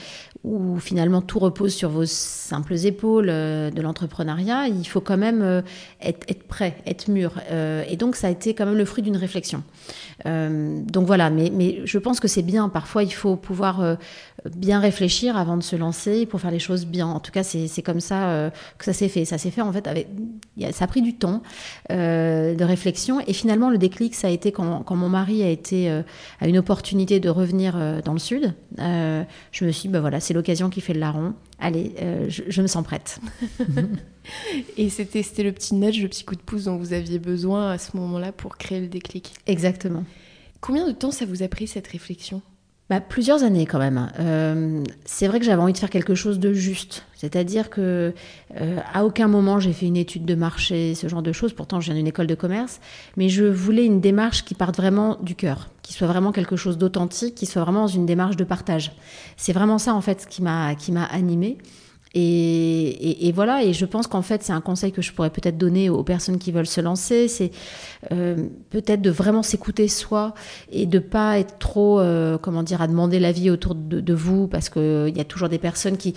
où 0.45 0.79
finalement 0.79 1.21
tout 1.21 1.39
repose 1.39 1.73
sur 1.73 1.89
vos 1.89 2.05
simples 2.05 2.75
épaules 2.85 3.29
euh, 3.29 3.71
de 3.71 3.81
l'entrepreneuriat, 3.81 4.67
il 4.67 4.85
faut 4.85 5.01
quand 5.01 5.17
même 5.17 5.41
euh, 5.41 5.61
être, 6.01 6.43
prêt, 6.43 6.77
être 6.85 7.09
mûr. 7.09 7.33
Euh, 7.49 7.83
et 7.89 7.97
donc 7.97 8.15
ça 8.15 8.27
a 8.27 8.29
été 8.29 8.53
quand 8.53 8.67
même 8.67 8.77
le 8.77 8.85
fruit 8.85 9.01
d'une 9.01 9.17
réflexion. 9.17 9.63
Donc 10.23 11.05
voilà, 11.05 11.29
mais, 11.29 11.81
je 11.83 11.97
pense 11.97 12.19
que 12.19 12.27
c'est 12.27 12.41
bien. 12.41 12.69
Parfois, 12.69 13.03
il 13.03 13.13
faut 13.13 13.35
pouvoir 13.35 13.97
bien 14.55 14.79
réfléchir 14.79 15.37
avant 15.37 15.57
de 15.57 15.63
se 15.63 15.75
lancer 15.75 16.25
pour 16.25 16.39
faire 16.39 16.51
les 16.51 16.59
choses 16.59 16.85
bien. 16.85 17.07
En 17.07 17.19
tout 17.19 17.31
cas, 17.31 17.43
c'est 17.43 17.81
comme 17.81 17.99
ça 17.99 18.51
que 18.77 18.85
ça 18.85 18.93
s'est 18.93 19.09
fait. 19.09 19.25
Ça 19.25 19.37
s'est 19.37 19.51
fait 19.51 19.61
en 19.61 19.71
fait 19.73 19.87
avec, 19.87 20.07
ça 20.71 20.85
a 20.85 20.87
pris 20.87 21.01
du 21.01 21.15
temps 21.15 21.41
de 21.89 22.63
réflexion. 22.63 23.19
Et 23.27 23.33
finalement, 23.33 23.69
le 23.69 23.77
déclic, 23.77 24.15
ça 24.15 24.27
a 24.27 24.31
été 24.31 24.51
quand, 24.51 24.95
mon 24.95 25.09
mari 25.09 25.43
a 25.43 25.49
été 25.49 25.89
à 26.39 26.47
une 26.47 26.57
opportunité 26.57 27.19
de 27.19 27.29
revenir 27.29 28.01
dans 28.03 28.13
le 28.13 28.19
sud. 28.19 28.53
je 28.77 29.65
me 29.65 29.71
suis, 29.71 29.89
dit, 29.89 29.93
ben 29.93 29.99
voilà, 29.99 30.19
c'est 30.19 30.33
l'occasion 30.33 30.69
qui 30.69 30.81
fait 30.81 30.93
le 30.93 30.99
larron. 31.01 31.33
Allez, 31.59 31.95
euh, 32.01 32.25
je, 32.29 32.61
me 32.61 32.67
sens 32.67 32.83
prête. 32.83 33.19
Et 34.77 34.89
c'était 34.89 35.43
le 35.43 35.51
petit 35.51 35.75
nudge, 35.75 36.01
le 36.01 36.07
petit 36.07 36.23
coup 36.23 36.35
de 36.35 36.41
pouce 36.41 36.65
dont 36.65 36.77
vous 36.77 36.93
aviez 36.93 37.19
besoin 37.19 37.71
à 37.71 37.77
ce 37.77 37.95
moment-là 37.97 38.31
pour 38.31 38.57
créer 38.57 38.81
le 38.81 38.87
déclic. 38.87 39.33
Exactement. 39.47 40.03
Combien 40.61 40.87
de 40.87 40.93
temps 40.93 41.11
ça 41.11 41.25
vous 41.25 41.43
a 41.43 41.47
pris 41.47 41.67
cette 41.67 41.87
réflexion? 41.87 42.41
Bah, 42.87 43.01
plusieurs 43.01 43.41
années 43.41 43.65
quand 43.65 43.79
même. 43.79 44.11
Euh, 44.19 44.83
c'est 45.05 45.27
vrai 45.27 45.39
que 45.39 45.45
j'avais 45.45 45.61
envie 45.61 45.73
de 45.73 45.77
faire 45.77 45.89
quelque 45.89 46.13
chose 46.13 46.37
de 46.37 46.53
juste. 46.53 47.03
C'est-à-dire 47.15 47.71
que 47.71 48.13
euh, 48.61 48.77
à 48.93 49.05
aucun 49.05 49.27
moment 49.27 49.59
j'ai 49.59 49.73
fait 49.73 49.87
une 49.87 49.97
étude 49.97 50.23
de 50.23 50.35
marché, 50.35 50.93
ce 50.93 51.07
genre 51.07 51.23
de 51.23 51.31
choses. 51.31 51.53
Pourtant, 51.53 51.79
je 51.79 51.85
viens 51.87 51.95
d'une 51.95 52.05
école 52.05 52.27
de 52.27 52.35
commerce, 52.35 52.79
mais 53.17 53.27
je 53.27 53.45
voulais 53.45 53.85
une 53.85 54.01
démarche 54.01 54.45
qui 54.45 54.53
parte 54.53 54.77
vraiment 54.77 55.17
du 55.23 55.33
cœur, 55.33 55.69
qui 55.81 55.93
soit 55.93 56.05
vraiment 56.05 56.31
quelque 56.31 56.55
chose 56.55 56.77
d'authentique, 56.77 57.33
qui 57.33 57.47
soit 57.47 57.63
vraiment 57.63 57.81
dans 57.81 57.87
une 57.87 58.05
démarche 58.05 58.37
de 58.37 58.43
partage. 58.43 58.91
C'est 59.35 59.53
vraiment 59.53 59.79
ça 59.79 59.95
en 59.95 60.01
fait 60.01 60.27
qui 60.29 60.43
m'a 60.43 60.75
qui 60.75 60.91
m'a 60.91 61.05
animée. 61.05 61.57
Et, 62.17 63.33
voilà, 63.35 63.61
et 63.61 63.73
je 63.73 63.83
pense 63.83 64.07
qu'en 64.07 64.21
fait, 64.21 64.41
c'est 64.41 64.53
un 64.53 64.61
conseil 64.61 64.93
que 64.93 65.01
je 65.01 65.11
pourrais 65.11 65.29
peut-être 65.29 65.57
donner 65.57 65.89
aux 65.89 66.03
personnes 66.03 66.37
qui 66.37 66.53
veulent 66.53 66.65
se 66.65 66.79
lancer, 66.79 67.27
c'est 67.27 67.51
euh, 68.13 68.47
peut-être 68.69 69.01
de 69.01 69.09
vraiment 69.09 69.43
s'écouter 69.43 69.89
soi 69.89 70.33
et 70.71 70.85
de 70.85 70.99
pas 70.99 71.39
être 71.39 71.59
trop, 71.59 71.99
euh, 71.99 72.37
comment 72.37 72.63
dire, 72.63 72.81
à 72.81 72.87
demander 72.87 73.19
l'avis 73.19 73.49
autour 73.49 73.75
de, 73.75 74.13
vous, 74.13 74.47
parce 74.47 74.69
qu'il 74.69 75.13
y 75.13 75.19
a 75.19 75.25
toujours 75.25 75.49
des 75.49 75.57
personnes 75.57 75.97
qui, 75.97 76.13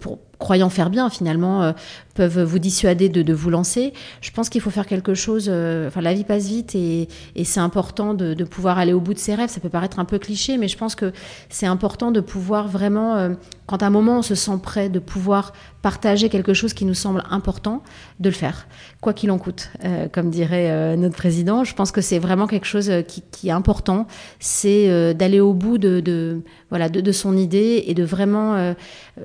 pour, 0.00 0.18
croyant 0.38 0.68
faire 0.68 0.90
bien 0.90 1.08
finalement, 1.10 1.62
euh, 1.62 1.72
peuvent 2.14 2.42
vous 2.42 2.58
dissuader 2.58 3.10
de, 3.10 3.32
vous 3.34 3.50
lancer. 3.50 3.92
Je 4.22 4.30
pense 4.30 4.48
qu'il 4.48 4.62
faut 4.62 4.70
faire 4.70 4.86
quelque 4.86 5.12
chose. 5.12 5.48
Euh, 5.50 5.90
la 6.00 6.14
vie 6.14 6.24
passe 6.24 6.46
vite 6.46 6.74
et, 6.74 7.08
c'est 7.44 7.60
important 7.60 8.14
de, 8.14 8.44
pouvoir 8.44 8.78
aller 8.78 8.94
au 8.94 9.00
bout 9.00 9.12
de 9.12 9.18
ses 9.18 9.34
rêves. 9.34 9.50
Ça 9.50 9.60
peut 9.60 9.68
paraître 9.68 9.98
un 9.98 10.06
peu 10.06 10.18
cliché, 10.18 10.56
mais 10.56 10.68
je 10.68 10.78
pense 10.78 10.94
que 10.94 11.12
c'est 11.50 11.66
important 11.66 12.10
de 12.10 12.20
pouvoir 12.20 12.68
vraiment, 12.68 13.16
euh, 13.16 13.34
quand 13.66 13.82
à 13.82 13.86
un 13.86 13.90
moment 13.90 14.18
on 14.18 14.22
se 14.22 14.34
sent 14.34 14.58
prêt, 14.62 14.88
de 14.88 14.98
pouvoir 14.98 15.52
partager 15.82 16.28
quelque 16.28 16.54
chose 16.54 16.72
qui 16.72 16.84
nous 16.84 16.94
semble 16.94 17.22
important, 17.30 17.82
de 18.18 18.30
le 18.30 18.34
faire, 18.34 18.66
quoi 19.00 19.12
qu'il 19.12 19.30
en 19.30 19.38
coûte, 19.38 19.70
comme 20.10 20.30
dirait 20.30 20.96
notre 20.96 21.14
président. 21.14 21.62
Je 21.62 21.76
pense 21.76 21.92
que 21.92 22.00
c'est 22.00 22.18
vraiment 22.18 22.48
quelque 22.48 22.66
chose 22.66 22.90
qui, 23.06 23.48
est 23.48 23.52
important, 23.52 24.08
c'est 24.40 25.14
d'aller 25.14 25.38
au 25.38 25.52
bout 25.52 25.78
de, 25.78 26.42
voilà 26.70 26.88
de, 26.88 27.12
son 27.12 27.36
idée 27.36 27.84
et 27.86 27.94
de 27.94 28.02
vraiment 28.02 28.74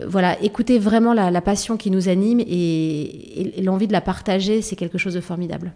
voilà 0.06 0.40
écouter 0.44 0.78
vraiment 0.78 1.01
la, 1.14 1.32
la 1.32 1.42
passion 1.42 1.78
qui 1.78 1.92
nous 1.92 2.10
anime 2.10 2.40
et 2.40 3.12
et, 3.36 3.62
l'envie 3.62 3.88
de 3.88 3.94
la 3.94 4.02
partager, 4.02 4.62
c'est 4.62 4.76
quelque 4.76 4.98
chose 4.98 5.14
de 5.14 5.22
formidable. 5.22 5.74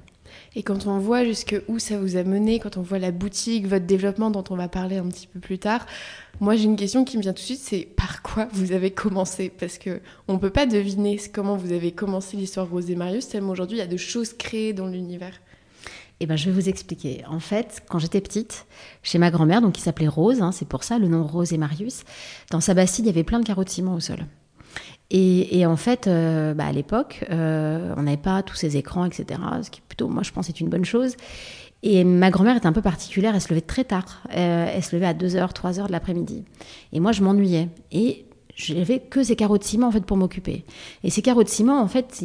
Et 0.56 0.64
quand 0.64 0.88
on 0.88 1.00
voit 1.00 1.24
jusque 1.24 1.62
où 1.68 1.80
ça 1.80 1.98
vous 1.98 2.16
a 2.16 2.24
mené, 2.24 2.60
quand 2.60 2.78
on 2.78 2.82
voit 2.82 3.00
la 3.00 3.12
boutique, 3.12 3.68
votre 3.68 3.86
développement 3.86 4.32
dont 4.32 4.44
on 4.50 4.56
va 4.56 4.68
parler 4.68 4.98
un 4.98 5.08
petit 5.08 5.28
peu 5.28 5.40
plus 5.40 5.60
tard, 5.60 5.86
moi 6.40 6.56
j'ai 6.56 6.66
une 6.66 6.78
question 6.78 7.04
qui 7.04 7.18
me 7.18 7.22
vient 7.22 7.34
tout 7.34 7.42
de 7.42 7.46
suite, 7.46 7.60
c'est 7.60 7.88
par 7.96 8.22
quoi 8.22 8.48
vous 8.54 8.72
avez 8.72 8.92
commencé? 8.92 9.50
Parce 9.50 9.78
que 9.78 10.02
on 10.28 10.40
peut 10.40 10.50
pas 10.50 10.66
deviner 10.66 11.20
comment 11.34 11.58
vous 11.58 11.74
avez 11.74 11.92
commencé 11.92 12.38
l'histoire 12.38 12.70
Rose 12.70 12.90
et 12.90 12.96
Marius, 12.96 13.28
tellement 13.28 13.52
aujourd'hui 13.52 13.78
il 13.78 13.82
y 13.82 13.84
a 13.84 13.88
de 13.88 13.98
choses 13.98 14.34
créées 14.34 14.74
dans 14.74 14.88
l'univers. 14.88 15.34
Eh 16.22 16.28
ben, 16.28 16.38
je 16.38 16.46
vais 16.46 16.52
vous 16.52 16.70
expliquer. 16.70 17.26
En 17.28 17.42
fait, 17.42 17.84
quand 17.90 18.00
j'étais 18.00 18.22
petite, 18.22 18.68
chez 19.04 19.18
ma 19.18 19.32
grand-mère, 19.32 19.62
donc 19.62 19.74
qui 19.74 19.82
s'appelait 19.82 20.08
Rose, 20.08 20.42
hein, 20.42 20.54
c'est 20.54 20.68
pour 20.68 20.86
ça 20.86 20.98
le 20.98 21.10
nom 21.10 21.28
Rose 21.28 21.52
et 21.52 21.58
Marius, 21.58 22.04
dans 22.52 22.62
sa 22.62 22.74
bastide, 22.74 23.04
il 23.04 23.08
y 23.08 23.12
avait 23.12 23.26
plein 23.26 23.42
de 23.42 23.46
carottes 23.46 23.68
ciment 23.68 23.96
au 23.96 24.00
sol. 24.00 24.26
Et, 25.12 25.66
en 25.66 25.76
fait, 25.76 26.08
euh, 26.08 26.54
bah, 26.54 26.66
à 26.66 26.72
l'époque, 26.72 27.26
euh, 27.30 27.94
on 27.96 28.04
n'avait 28.04 28.18
pas 28.18 28.42
tous 28.44 28.56
ces 28.56 28.78
écrans, 28.78 29.06
etc. 29.06 29.40
Ce 29.62 29.70
qui 29.70 29.82
plutôt, 29.82 30.08
moi, 30.08 30.24
je 30.24 30.32
pense, 30.32 30.50
est 30.50 30.60
une 30.60 30.70
bonne 30.70 30.86
chose. 30.86 31.16
Et 31.84 32.04
ma 32.04 32.32
grand-mère 32.32 32.58
était 32.58 32.66
un 32.66 32.74
peu 32.74 32.82
particulière, 32.82 33.36
elle 33.36 33.42
se 33.42 33.50
levait 33.50 33.62
très 33.62 33.84
tard. 33.84 34.24
Euh, 34.36 34.72
elle 34.74 34.84
se 34.84 34.96
levait 34.96 35.06
à 35.06 35.14
2h, 35.14 35.54
3h 35.54 35.88
de 35.88 35.92
l'après-midi. 35.92 36.44
Et 36.94 37.00
moi, 37.00 37.12
je 37.12 37.22
m'ennuyais. 37.22 37.70
Et 37.92 38.26
j'avais 38.56 39.00
que 39.00 39.22
ces 39.22 39.36
carreaux 39.36 39.58
de 39.58 39.64
ciment 39.64 39.88
en 39.88 39.92
fait 39.92 40.04
pour 40.06 40.18
m'occuper. 40.18 40.64
Et 41.04 41.10
ces 41.10 41.22
carreaux 41.22 41.44
de 41.44 41.50
ciment 41.50 41.82
en 41.82 41.88
fait, 41.88 42.24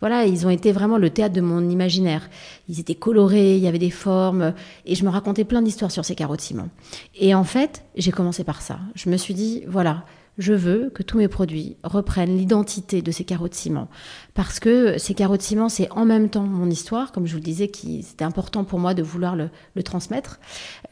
voilà, 0.00 0.26
ils 0.26 0.44
ont 0.44 0.50
été 0.50 0.72
vraiment 0.72 0.98
le 0.98 1.08
théâtre 1.10 1.34
de 1.34 1.40
mon 1.40 1.70
imaginaire. 1.70 2.28
Ils 2.68 2.80
étaient 2.80 2.96
colorés, 2.96 3.56
il 3.56 3.62
y 3.62 3.68
avait 3.68 3.78
des 3.78 3.90
formes 3.90 4.54
et 4.84 4.96
je 4.96 5.04
me 5.04 5.08
racontais 5.08 5.44
plein 5.44 5.62
d'histoires 5.62 5.92
sur 5.92 6.04
ces 6.04 6.16
carreaux 6.16 6.36
de 6.36 6.40
ciment. 6.40 6.68
Et 7.14 7.32
en 7.34 7.44
fait, 7.44 7.84
j'ai 7.94 8.10
commencé 8.10 8.42
par 8.42 8.60
ça. 8.60 8.80
Je 8.96 9.08
me 9.08 9.16
suis 9.16 9.34
dit 9.34 9.62
voilà, 9.68 10.04
je 10.38 10.54
veux 10.54 10.90
que 10.90 11.02
tous 11.02 11.18
mes 11.18 11.28
produits 11.28 11.76
reprennent 11.82 12.36
l'identité 12.36 13.02
de 13.02 13.10
ces 13.10 13.24
carreaux 13.24 13.48
de 13.48 13.54
ciment. 13.54 13.88
Parce 14.34 14.60
que 14.60 14.98
ces 14.98 15.14
carreaux 15.14 15.36
de 15.36 15.42
ciment, 15.42 15.68
c'est 15.68 15.90
en 15.92 16.04
même 16.04 16.30
temps 16.30 16.42
mon 16.44 16.70
histoire, 16.70 17.12
comme 17.12 17.26
je 17.26 17.32
vous 17.32 17.38
le 17.38 17.44
disais, 17.44 17.68
qui 17.68 18.02
c'était 18.02 18.24
important 18.24 18.64
pour 18.64 18.78
moi 18.78 18.94
de 18.94 19.02
vouloir 19.02 19.36
le, 19.36 19.50
transmettre. 19.82 20.40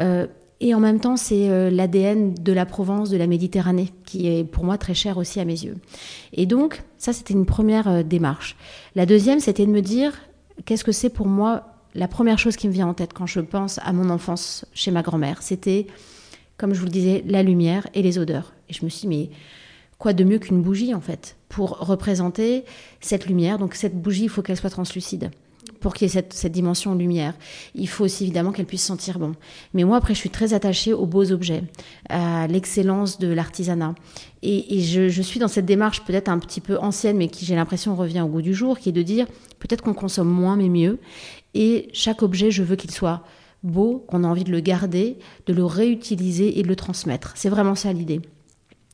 Euh, 0.00 0.26
et 0.60 0.74
en 0.74 0.80
même 0.80 1.00
temps, 1.00 1.16
c'est 1.16 1.48
euh, 1.48 1.70
l'ADN 1.70 2.34
de 2.34 2.52
la 2.52 2.66
Provence, 2.66 3.08
de 3.08 3.16
la 3.16 3.26
Méditerranée, 3.26 3.88
qui 4.04 4.28
est 4.28 4.44
pour 4.44 4.64
moi 4.64 4.76
très 4.76 4.92
cher 4.92 5.16
aussi 5.16 5.40
à 5.40 5.46
mes 5.46 5.64
yeux. 5.64 5.76
Et 6.34 6.44
donc, 6.44 6.82
ça, 6.98 7.14
c'était 7.14 7.32
une 7.32 7.46
première 7.46 7.88
euh, 7.88 8.02
démarche. 8.02 8.56
La 8.94 9.06
deuxième, 9.06 9.40
c'était 9.40 9.64
de 9.64 9.70
me 9.70 9.80
dire, 9.80 10.12
qu'est-ce 10.66 10.84
que 10.84 10.92
c'est 10.92 11.08
pour 11.08 11.26
moi 11.26 11.66
la 11.94 12.08
première 12.08 12.38
chose 12.38 12.56
qui 12.56 12.68
me 12.68 12.72
vient 12.72 12.88
en 12.88 12.94
tête 12.94 13.14
quand 13.14 13.26
je 13.26 13.40
pense 13.40 13.80
à 13.82 13.92
mon 13.94 14.10
enfance 14.10 14.66
chez 14.74 14.90
ma 14.90 15.00
grand-mère? 15.00 15.40
C'était 15.40 15.86
comme 16.60 16.74
je 16.74 16.80
vous 16.80 16.84
le 16.84 16.92
disais, 16.92 17.24
la 17.26 17.42
lumière 17.42 17.86
et 17.94 18.02
les 18.02 18.18
odeurs. 18.18 18.52
Et 18.70 18.72
je 18.72 18.84
me 18.84 18.88
suis 18.88 19.02
dit, 19.02 19.08
mais 19.08 19.30
quoi 19.98 20.14
de 20.14 20.24
mieux 20.24 20.38
qu'une 20.38 20.62
bougie, 20.62 20.94
en 20.94 21.00
fait, 21.00 21.36
pour 21.48 21.78
représenter 21.78 22.64
cette 23.00 23.26
lumière 23.26 23.58
Donc 23.58 23.74
cette 23.74 24.00
bougie, 24.00 24.24
il 24.24 24.28
faut 24.28 24.42
qu'elle 24.42 24.56
soit 24.56 24.70
translucide 24.70 25.30
pour 25.80 25.94
qu'il 25.94 26.06
y 26.06 26.10
ait 26.10 26.24
cette, 26.30 26.52
dimension 26.52 26.94
lumière. 26.94 27.34
Il 27.74 27.88
faut 27.88 28.04
aussi 28.04 28.24
évidemment 28.24 28.52
qu'elle 28.52 28.66
puisse 28.66 28.84
sentir 28.84 29.18
bon. 29.18 29.34
Mais 29.74 29.84
moi, 29.84 29.96
après, 29.96 30.14
je 30.14 30.18
suis 30.18 30.30
très 30.30 30.52
attachée 30.54 30.92
aux 30.92 31.06
beaux 31.06 31.32
objets, 31.32 31.64
à 32.08 32.46
l'excellence 32.46 33.18
de 33.18 33.28
l'artisanat. 33.28 33.94
Et, 34.42 34.80
je, 34.80 35.08
je, 35.08 35.22
suis 35.22 35.40
dans 35.40 35.48
cette 35.48 35.66
démarche 35.66 36.04
peut-être 36.04 36.28
un 36.28 36.38
petit 36.38 36.60
peu 36.60 36.78
ancienne, 36.78 37.16
mais 37.16 37.28
qui, 37.28 37.44
j'ai 37.44 37.54
l'impression, 37.54 37.96
revient 37.96 38.20
au 38.20 38.28
goût 38.28 38.42
du 38.42 38.54
jour, 38.54 38.78
qui 38.78 38.90
est 38.90 38.92
de 38.92 39.02
dire 39.02 39.26
peut-être 39.58 39.82
qu'on 39.82 39.94
consomme 39.94 40.28
moins, 40.28 40.56
mais 40.56 40.68
mieux. 40.68 40.98
Et 41.54 41.88
chaque 41.92 42.22
objet, 42.22 42.50
je 42.50 42.62
veux 42.62 42.76
qu'il 42.76 42.90
soit 42.90 43.22
beau, 43.62 44.04
qu'on 44.06 44.24
a 44.24 44.28
envie 44.28 44.44
de 44.44 44.52
le 44.52 44.60
garder, 44.60 45.18
de 45.46 45.52
le 45.52 45.64
réutiliser 45.64 46.58
et 46.58 46.62
de 46.62 46.68
le 46.68 46.76
transmettre. 46.76 47.32
C'est 47.36 47.48
vraiment 47.48 47.74
ça 47.74 47.92
l'idée. 47.92 48.20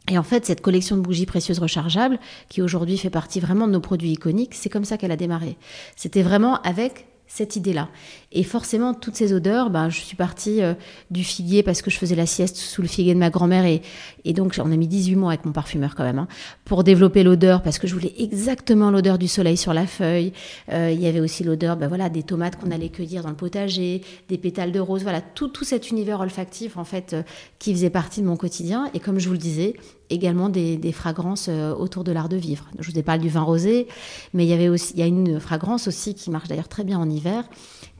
Et 0.08 0.18
en 0.18 0.22
fait, 0.22 0.46
cette 0.46 0.60
collection 0.60 0.96
de 0.96 1.02
bougies 1.02 1.26
précieuses 1.26 1.58
rechargeables, 1.58 2.18
qui 2.48 2.62
aujourd'hui 2.62 2.96
fait 2.96 3.10
partie 3.10 3.40
vraiment 3.40 3.66
de 3.66 3.72
nos 3.72 3.80
produits 3.80 4.12
iconiques, 4.12 4.54
c'est 4.54 4.68
comme 4.68 4.84
ça 4.84 4.96
qu'elle 4.96 5.10
a 5.10 5.16
démarré. 5.16 5.56
C'était 5.96 6.22
vraiment 6.22 6.60
avec 6.62 7.06
cette 7.26 7.56
idée-là. 7.56 7.88
Et 8.32 8.42
forcément, 8.42 8.94
toutes 8.94 9.16
ces 9.16 9.32
odeurs, 9.32 9.70
ben, 9.70 9.88
je 9.88 10.00
suis 10.00 10.16
partie 10.16 10.62
euh, 10.62 10.74
du 11.10 11.24
figuier 11.24 11.62
parce 11.62 11.82
que 11.82 11.90
je 11.90 11.98
faisais 11.98 12.14
la 12.14 12.26
sieste 12.26 12.56
sous 12.56 12.82
le 12.82 12.88
figuier 12.88 13.14
de 13.14 13.18
ma 13.18 13.30
grand-mère. 13.30 13.64
Et, 13.64 13.82
et, 14.24 14.32
donc, 14.32 14.54
on 14.62 14.70
a 14.70 14.76
mis 14.76 14.86
18 14.86 15.16
mois 15.16 15.30
avec 15.30 15.44
mon 15.44 15.52
parfumeur 15.52 15.94
quand 15.94 16.04
même, 16.04 16.18
hein, 16.18 16.28
pour 16.64 16.84
développer 16.84 17.22
l'odeur, 17.22 17.62
parce 17.62 17.78
que 17.78 17.86
je 17.86 17.94
voulais 17.94 18.12
exactement 18.18 18.90
l'odeur 18.90 19.18
du 19.18 19.28
soleil 19.28 19.56
sur 19.56 19.74
la 19.74 19.86
feuille. 19.86 20.32
Euh, 20.72 20.90
il 20.92 21.00
y 21.00 21.06
avait 21.06 21.20
aussi 21.20 21.44
l'odeur 21.44 21.76
ben, 21.76 21.88
voilà, 21.88 22.08
des 22.08 22.22
tomates 22.22 22.56
qu'on 22.56 22.70
allait 22.70 22.90
cueillir 22.90 23.22
dans 23.22 23.30
le 23.30 23.36
potager, 23.36 24.02
des 24.28 24.38
pétales 24.38 24.72
de 24.72 24.80
rose, 24.80 25.02
voilà, 25.02 25.20
tout, 25.20 25.48
tout 25.48 25.64
cet 25.64 25.90
univers 25.90 26.20
olfactif, 26.20 26.76
en 26.76 26.84
fait, 26.84 27.12
euh, 27.12 27.22
qui 27.58 27.72
faisait 27.72 27.90
partie 27.90 28.20
de 28.20 28.26
mon 28.26 28.36
quotidien. 28.36 28.90
Et 28.94 29.00
comme 29.00 29.18
je 29.18 29.26
vous 29.26 29.34
le 29.34 29.38
disais, 29.38 29.74
également 30.10 30.48
des, 30.48 30.92
fragrances 30.92 31.48
autour 31.48 32.04
de 32.04 32.12
l'art 32.12 32.28
de 32.28 32.36
vivre. 32.36 32.66
Je 32.78 32.90
vous 32.90 32.98
ai 32.98 33.02
parlé 33.02 33.22
du 33.22 33.28
vin 33.28 33.42
rosé, 33.42 33.88
mais 34.34 34.44
il 34.44 34.48
y 34.48 34.52
avait 34.52 34.68
aussi, 34.68 34.92
il 34.94 35.00
y 35.00 35.02
a 35.02 35.06
une 35.06 35.40
fragrance 35.40 35.88
aussi 35.88 36.14
qui 36.14 36.30
marche 36.30 36.48
d'ailleurs 36.48 36.68
très 36.68 36.84
bien 36.84 36.98
en 36.98 37.08
hiver, 37.10 37.44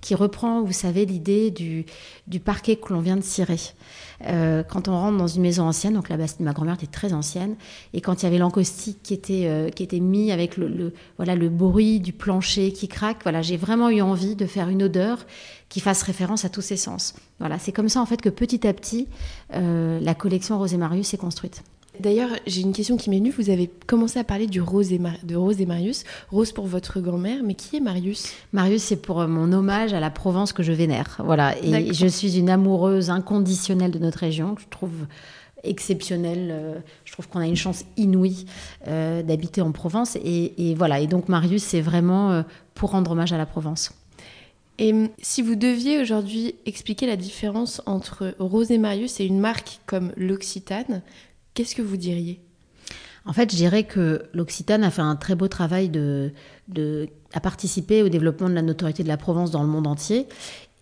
qui 0.06 0.14
reprend, 0.14 0.62
vous 0.62 0.72
savez, 0.72 1.04
l'idée 1.04 1.50
du, 1.50 1.84
parquet 2.38 2.76
que 2.76 2.92
l'on 2.92 3.00
vient 3.00 3.16
de 3.16 3.24
cirer. 3.24 3.58
Euh, 4.24 4.62
quand 4.62 4.86
on 4.86 4.92
rentre 4.92 5.18
dans 5.18 5.26
une 5.26 5.42
maison 5.42 5.64
ancienne, 5.64 5.94
donc 5.94 6.08
la 6.08 6.16
de 6.16 6.24
ma 6.40 6.52
grand-mère 6.52 6.74
était 6.74 6.86
très 6.86 7.12
ancienne, 7.12 7.56
et 7.92 8.00
quand 8.00 8.22
il 8.22 8.26
y 8.26 8.28
avait 8.28 8.38
l'encaustique 8.38 8.98
qui 9.02 9.14
était, 9.14 9.46
euh, 9.46 9.68
qui 9.68 9.82
était 9.82 9.98
mis 9.98 10.30
avec 10.30 10.56
le, 10.56 10.92
voilà, 11.16 11.34
le 11.34 11.48
bruit 11.48 11.98
du 11.98 12.12
plancher 12.12 12.72
qui 12.72 12.86
craque, 12.86 13.18
voilà, 13.24 13.42
j'ai 13.42 13.56
vraiment 13.56 13.90
eu 13.90 14.00
envie 14.00 14.36
de 14.36 14.46
faire 14.46 14.68
une 14.68 14.84
odeur 14.84 15.26
qui 15.68 15.80
fasse 15.80 16.02
référence 16.02 16.44
à 16.44 16.50
tous 16.50 16.62
ces 16.62 16.76
sens. 16.76 17.14
Voilà, 17.40 17.58
c'est 17.58 17.72
comme 17.72 17.88
ça 17.88 18.00
en 18.00 18.06
fait 18.06 18.22
que 18.22 18.28
petit 18.28 18.64
à 18.64 18.72
petit, 18.72 19.08
euh, 19.54 19.98
la 20.00 20.14
collection 20.14 20.56
Rosé 20.56 20.76
Marius 20.76 21.08
s'est 21.08 21.16
construite. 21.16 21.64
D'ailleurs, 22.00 22.30
j'ai 22.46 22.62
une 22.62 22.72
question 22.72 22.96
qui 22.96 23.10
m'est 23.10 23.18
venue. 23.18 23.30
Vous 23.30 23.50
avez 23.50 23.70
commencé 23.86 24.18
à 24.18 24.24
parler 24.24 24.46
du 24.46 24.60
Rose 24.60 24.92
et 24.92 25.00
de 25.22 25.36
Rose 25.36 25.60
et 25.60 25.66
Marius. 25.66 26.04
Rose 26.30 26.52
pour 26.52 26.66
votre 26.66 27.00
grand-mère, 27.00 27.42
mais 27.44 27.54
qui 27.54 27.76
est 27.76 27.80
Marius? 27.80 28.32
Marius, 28.52 28.82
c'est 28.82 28.96
pour 28.96 29.20
euh, 29.20 29.26
mon 29.26 29.52
hommage 29.52 29.92
à 29.92 30.00
la 30.00 30.10
Provence 30.10 30.52
que 30.52 30.62
je 30.62 30.72
vénère. 30.72 31.20
Voilà. 31.24 31.54
Et 31.62 31.92
je 31.92 32.06
suis 32.06 32.38
une 32.38 32.50
amoureuse 32.50 33.10
inconditionnelle 33.10 33.90
de 33.90 33.98
notre 33.98 34.18
région, 34.18 34.54
que 34.54 34.62
je 34.62 34.68
trouve 34.68 35.06
exceptionnelle. 35.62 36.48
Euh, 36.50 36.78
je 37.04 37.12
trouve 37.12 37.28
qu'on 37.28 37.40
a 37.40 37.46
une 37.46 37.56
chance 37.56 37.84
inouïe 37.96 38.46
euh, 38.88 39.22
d'habiter 39.22 39.60
en 39.60 39.72
Provence. 39.72 40.16
Et, 40.16 40.74
voilà. 40.76 41.00
Et 41.00 41.06
donc, 41.06 41.28
Marius, 41.28 41.62
c'est 41.62 41.80
vraiment 41.80 42.44
pour 42.74 42.90
rendre 42.90 43.12
hommage 43.12 43.32
à 43.32 43.38
la 43.38 43.46
Provence. 43.46 43.92
Et 44.78 44.92
hum, 44.92 45.08
si 45.22 45.42
vous 45.42 45.54
deviez 45.54 46.00
aujourd'hui 46.00 46.54
expliquer 46.66 47.06
la 47.06 47.16
différence 47.16 47.80
entre 47.86 48.34
Rose 48.38 48.70
et 48.70 48.78
Marius 48.78 49.20
et 49.20 49.24
une 49.24 49.40
marque 49.40 49.80
comme 49.86 50.12
l'Occitane, 50.16 51.02
Qu'est-ce 51.56 51.74
que 51.74 51.80
vous 51.80 51.96
diriez? 51.96 52.38
En 53.24 53.32
fait, 53.32 53.50
je 53.50 53.56
dirais 53.56 53.84
que 53.84 54.26
l'Occitane 54.34 54.84
a 54.84 54.90
fait 54.90 55.00
un 55.00 55.16
très 55.16 55.34
beau 55.34 55.48
travail 55.48 55.88
de, 55.88 56.32
de, 56.68 57.08
à 57.32 57.40
participer 57.40 58.02
au 58.02 58.10
développement 58.10 58.50
de 58.50 58.54
la 58.54 58.60
notoriété 58.60 59.02
de 59.02 59.08
la 59.08 59.16
Provence 59.16 59.52
dans 59.52 59.62
le 59.62 59.68
monde 59.68 59.86
entier 59.86 60.28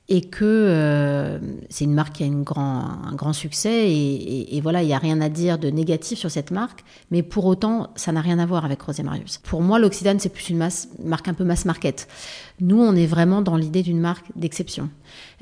et 0.08 0.20
que 0.20 0.44
euh, 0.44 1.38
c'est 1.70 1.84
une 1.84 1.94
marque 1.94 2.16
qui 2.16 2.24
a 2.24 2.28
grand, 2.28 2.86
un 3.06 3.14
grand 3.14 3.32
succès 3.32 3.88
et, 3.88 4.60
voilà, 4.60 4.82
il 4.82 4.86
n'y 4.86 4.94
a 4.94 4.98
rien 4.98 5.20
à 5.20 5.28
dire 5.28 5.58
de 5.58 5.70
négatif 5.70 6.18
sur 6.18 6.30
cette 6.30 6.50
marque, 6.50 6.84
mais 7.12 7.22
pour 7.22 7.46
autant, 7.46 7.90
ça 7.94 8.10
n'a 8.10 8.20
rien 8.20 8.40
à 8.40 8.44
voir 8.44 8.64
avec 8.64 8.82
Rosé 8.82 9.04
Marius. 9.04 9.38
Pour 9.38 9.62
moi, 9.62 9.78
l'Occitane, 9.78 10.18
c'est 10.18 10.28
plus 10.28 10.50
une 10.50 10.58
masse, 10.58 10.88
marque 11.02 11.28
un 11.28 11.34
peu 11.34 11.44
mass 11.44 11.64
market. 11.64 12.08
Nous, 12.60 12.80
on 12.80 12.94
est 12.94 13.06
vraiment 13.06 13.42
dans 13.42 13.56
l'idée 13.56 13.82
d'une 13.82 13.98
marque 13.98 14.26
d'exception, 14.36 14.88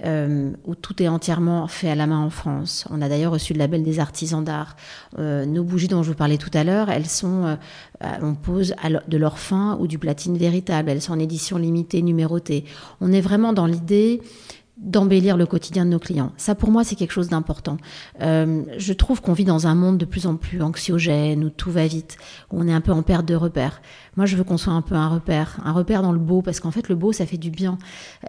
euh, 0.05 0.51
où 0.65 0.75
tout 0.75 1.03
est 1.03 1.09
entièrement 1.09 1.67
fait 1.69 1.91
à 1.91 1.95
la 1.95 2.07
main 2.07 2.19
en 2.19 2.31
France. 2.31 2.87
On 2.91 3.03
a 3.03 3.09
d'ailleurs 3.09 3.33
reçu 3.33 3.53
le 3.53 3.59
label 3.59 3.83
des 3.83 4.01
artisans 4.01 4.43
d'art. 4.43 4.77
Euh, 5.19 5.45
nos 5.45 5.63
bougies 5.63 5.89
dont 5.89 6.03
je 6.03 6.09
vous 6.09 6.17
parlais 6.17 6.39
tout 6.39 6.51
à 6.55 6.65
l'heure, 6.65 6.89
elles 6.89 7.07
sont, 7.07 7.59
on 8.01 8.35
pose 8.35 8.75
de 9.09 9.17
l'or 9.19 9.39
fin 9.39 9.77
ou 9.79 9.87
du 9.87 9.99
platine 9.99 10.39
véritable. 10.39 10.89
Elles 10.89 11.03
sont 11.03 11.13
en 11.13 11.19
édition 11.19 11.59
limitée, 11.59 12.01
numérotée. 12.03 12.65
On 13.01 13.13
est 13.13 13.21
vraiment 13.21 13.53
dans 13.53 13.67
l'idée 13.67 14.23
d'embellir 14.79 15.37
le 15.37 15.45
quotidien 15.45 15.85
de 15.85 15.91
nos 15.91 15.99
clients. 15.99 16.33
Ça, 16.39 16.55
pour 16.55 16.71
moi, 16.71 16.83
c'est 16.83 16.97
quelque 16.97 17.13
chose 17.13 17.29
d'important. 17.29 17.77
Euh, 18.23 18.63
je 18.79 18.93
trouve 18.95 19.21
qu'on 19.21 19.35
vit 19.35 19.45
dans 19.45 19.67
un 19.67 19.75
monde 19.75 19.99
de 19.99 20.07
plus 20.07 20.27
en 20.27 20.37
plus 20.37 20.63
anxiogène, 20.63 21.45
où 21.45 21.51
tout 21.51 21.71
va 21.71 21.87
vite, 21.87 22.17
où 22.51 22.61
on 22.61 22.67
est 22.67 22.73
un 22.73 22.81
peu 22.81 22.93
en 22.93 23.03
perte 23.03 23.27
de 23.27 23.35
repères. 23.35 23.83
Moi, 24.17 24.25
je 24.25 24.35
veux 24.35 24.45
qu'on 24.45 24.57
soit 24.57 24.73
un 24.73 24.81
peu 24.81 24.95
un 24.95 25.09
repère, 25.09 25.59
un 25.65 25.73
repère 25.73 26.03
dans 26.03 26.13
le 26.13 26.19
beau, 26.19 26.41
parce 26.41 26.59
qu'en 26.59 26.71
fait, 26.71 26.89
le 26.89 26.95
beau, 26.95 27.13
ça 27.13 27.27
fait 27.27 27.37
du 27.37 27.51
bien. 27.51 27.79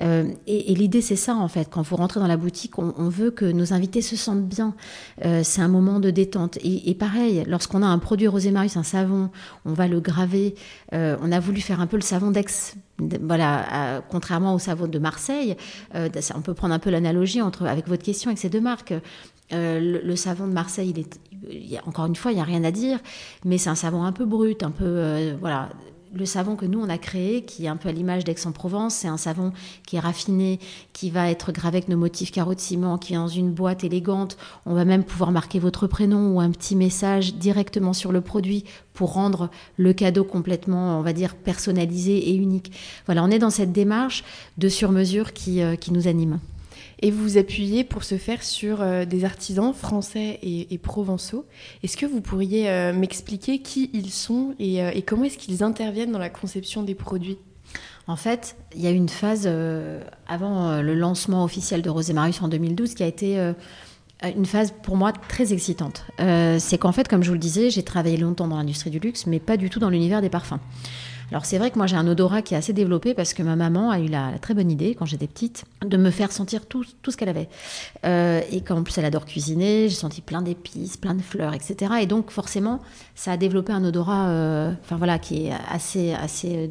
Euh, 0.01 0.31
et, 0.45 0.75
l'idée, 0.75 1.01
c'est 1.01 1.15
ça, 1.15 1.35
en 1.35 1.47
fait. 1.47 1.69
Quand 1.71 1.81
vous 1.81 1.95
rentrez 1.95 2.19
dans 2.19 2.27
la 2.27 2.38
boutique, 2.38 2.77
on, 2.77 3.09
veut 3.09 3.31
que 3.31 3.45
nos 3.45 3.73
invités 3.73 4.01
se 4.01 4.17
sentent 4.17 4.45
bien. 4.45 4.75
Euh, 5.23 5.41
c'est 5.43 5.62
un 5.62 5.67
moment 5.69 6.01
de 6.01 6.12
détente. 6.12 6.57
Et, 6.62 6.93
pareil, 6.93 7.45
lorsqu'on 7.47 7.81
a 7.81 7.88
un 7.88 8.00
produit 8.00 8.27
Rosemarius, 8.27 8.75
un 8.75 8.83
savon, 8.83 9.29
on 9.65 9.73
va 9.73 9.88
le 9.88 10.01
graver. 10.01 10.55
on 10.91 11.31
a 11.31 11.39
voulu 11.39 11.62
faire 11.62 11.79
un 11.79 11.88
peu 11.88 11.95
le 11.95 12.01
savon 12.01 12.31
d'Aix 12.31 12.75
voilà, 13.00 14.01
contrairement 14.09 14.53
au 14.53 14.59
savon 14.59 14.88
de 14.88 15.00
Marseille, 15.00 15.57
euh, 15.95 16.09
on 16.35 16.41
peut 16.41 16.53
prendre 16.53 16.73
un 16.73 16.79
peu 16.79 16.89
l'analogie 16.89 17.41
entre 17.41 17.65
avec 17.65 17.88
votre 17.88 18.03
question 18.03 18.29
avec 18.29 18.39
ces 18.39 18.50
deux 18.50 18.62
marques. 18.62 18.93
Euh, 19.51 20.01
le, 20.03 20.15
savon 20.15 20.47
de 20.47 20.53
Marseille, 20.53 20.93
encore 21.85 22.05
une 22.05 22.15
fois, 22.15 22.31
il 22.31 22.35
n'y 22.35 22.41
a 22.41 22.45
rien 22.45 22.63
à 22.63 22.71
dire, 22.71 23.00
mais 23.45 23.57
c'est 23.57 23.69
un 23.69 23.75
savon 23.75 24.03
un 24.03 24.12
peu 24.12 24.25
brut, 24.25 24.63
un 24.63 24.71
peu 24.71 24.85
euh, 24.85 25.35
voilà 25.39 25.69
le 26.13 26.25
savon 26.25 26.55
que 26.55 26.65
nous, 26.65 26.79
on 26.79 26.89
a 26.89 26.98
créé, 26.98 27.43
qui 27.43 27.65
est 27.65 27.67
un 27.67 27.75
peu 27.75 27.89
à 27.89 27.91
l'image 27.91 28.24
d'Aix-en-Provence, 28.24 28.96
c'est 28.96 29.08
un 29.08 29.17
savon 29.17 29.51
qui 29.86 29.96
est 29.96 30.00
raffiné, 30.00 30.60
qui 30.93 31.10
va 31.10 31.29
être 31.29 31.51
gravé 31.51 31.77
avec 31.77 31.89
nos 31.89 31.98
motifs 31.98 32.32
carreaux 32.32 32.53
de 32.53 32.60
ciment, 32.60 32.98
qui 32.98 33.13
est 33.13 33.17
dans 33.17 33.27
une 33.27 33.51
boîte 33.51 33.84
élégante. 33.84 34.38
On 34.65 34.74
va 34.74 34.86
même 34.86 35.03
pouvoir 35.03 35.32
marquer 35.32 35.60
votre 35.60 35.88
prénom 35.88 36.36
ou 36.36 36.39
un 36.39 36.51
petit 36.51 36.75
message 36.75 37.36
directement 37.36 37.93
sur 37.93 38.12
le 38.12 38.22
produit 38.22 38.63
pour 38.93 39.13
rendre 39.13 39.50
le 39.77 39.93
cadeau 39.93 40.24
complètement, 40.24 41.00
on 41.00 41.01
va 41.01 41.13
dire, 41.13 41.36
personnalisé 41.36 42.29
et 42.29 42.36
unique. 42.36 42.72
Voilà, 43.05 43.24
on 43.24 43.32
est 43.32 43.39
dans 43.39 43.50
cette 43.50 43.72
démarche 43.72 44.24
de 44.58 44.70
sur-mesure 44.70 45.34
qui, 45.34 45.62
euh, 45.62 45.75
qui 45.75 45.91
nous 45.91 46.08
anime. 46.08 46.39
Et 47.03 47.12
vous 47.12 47.22
vous 47.22 47.38
appuyez 47.38 47.83
pour 47.83 48.05
ce 48.05 48.17
faire 48.17 48.41
sur 48.43 48.81
euh, 48.81 49.03
des 49.03 49.25
artisans 49.25 49.74
français 49.74 50.39
et, 50.41 50.77
provençaux. 50.77 51.45
Est-ce 51.83 51.98
que 51.98 52.05
vous 52.05 52.22
pourriez 52.22 52.69
euh, 52.69 52.93
m'expliquer 52.93 53.60
qui 53.60 53.89
ils 53.93 54.10
sont 54.10 54.55
euh, 54.62 54.91
et, 54.93 55.01
comment 55.01 55.25
est-ce 55.25 55.38
qu'ils 55.38 55.63
interviennent 55.63 56.13
dans 56.13 56.19
la 56.19 56.29
conception 56.29 56.81
des 56.81 56.95
produits? 56.95 57.38
En 58.07 58.15
fait, 58.15 58.55
il 58.74 58.81
y 58.81 58.88
a 58.88 58.89
une 58.89 59.10
phase 59.10 59.48
avant 60.27 60.81
le 60.81 60.93
lancement 60.93 61.43
officiel 61.43 61.81
de 61.81 61.89
Rosemarius 61.89 62.41
en 62.41 62.48
2012 62.50 62.95
qui 62.95 63.03
a 63.03 63.07
été 63.07 63.53
une 64.24 64.45
phase 64.45 64.74
pour 64.83 64.98
moi 64.98 65.13
très 65.13 65.53
excitante. 65.53 66.05
c'est 66.19 66.77
qu'en 66.77 66.91
fait, 66.91 67.07
comme 67.07 67.24
je 67.24 67.29
vous 67.29 67.36
le 67.36 67.39
disais, 67.39 67.69
j'ai 67.69 67.83
travaillé 67.83 68.17
longtemps 68.17 68.50
dans 68.50 68.57
l'industrie 68.57 68.89
du 68.89 69.00
luxe, 69.00 69.25
mais 69.25 69.39
pas 69.39 69.55
du 69.55 69.69
tout 69.69 69.79
dans 69.79 69.89
l'univers 69.89 70.22
des 70.22 70.29
parfums. 70.29 70.60
Alors 71.34 71.46
c'est 71.46 71.58
vrai 71.58 71.72
que 71.72 71.80
moi 71.80 71.88
j'ai 71.88 71.96
un 71.96 72.08
odorat 72.08 72.44
qui 72.44 72.54
est 72.54 72.58
assez 72.58 72.74
développé 72.74 73.16
parce 73.16 73.34
que 73.34 73.42
ma 73.42 73.56
maman 73.56 73.90
a 73.90 74.00
eu 74.00 74.06
la, 74.06 74.38
très 74.40 74.54
bonne 74.54 74.70
idée 74.70 74.94
quand 74.94 75.06
j'étais 75.06 75.25
petite 75.25 75.66
de 75.84 75.98
me 75.98 76.12
faire 76.12 76.32
sentir 76.32 76.68
tout, 76.68 76.86
tout 77.02 77.10
ce 77.10 77.18
qu'elle 77.18 77.30
avait. 77.30 77.50
Euh, 78.06 78.42
et 78.52 78.62
qu'en 78.62 78.84
plus 78.84 78.96
elle 79.00 79.06
adore 79.06 79.25
cuisiner, 79.25 79.90
j'ai 79.90 79.96
senti 79.96 80.22
plein 80.22 80.44
d'épices, 80.44 80.96
plein 80.96 81.16
de 81.16 81.24
fleurs, 81.24 81.56
etc. 81.56 81.94
Et 82.02 82.06
donc 82.06 82.30
forcément 82.30 82.82
ça 83.16 83.32
a 83.32 83.38
développé 83.38 83.74
un 83.74 83.84
odorat, 83.84 84.28
euh, 84.28 84.74
enfin 84.84 84.98
voilà, 84.98 85.18
qui 85.18 85.48
est 85.48 85.54
assez 85.72 86.13
assez 86.13 86.56
euh, 86.56 86.68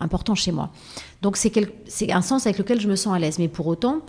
important 0.00 0.34
chez 0.34 0.52
moi. 0.52 0.70
Donc 1.20 1.36
c'est 1.36 1.52
un 2.10 2.22
sens 2.22 2.46
avec 2.46 2.56
lequel 2.56 2.80
je 2.80 2.88
me 2.88 2.96
sens 2.96 3.14
à 3.14 3.18
l'aise. 3.18 3.38
Mais 3.38 3.48
pour 3.48 3.66
autant 3.66 4.00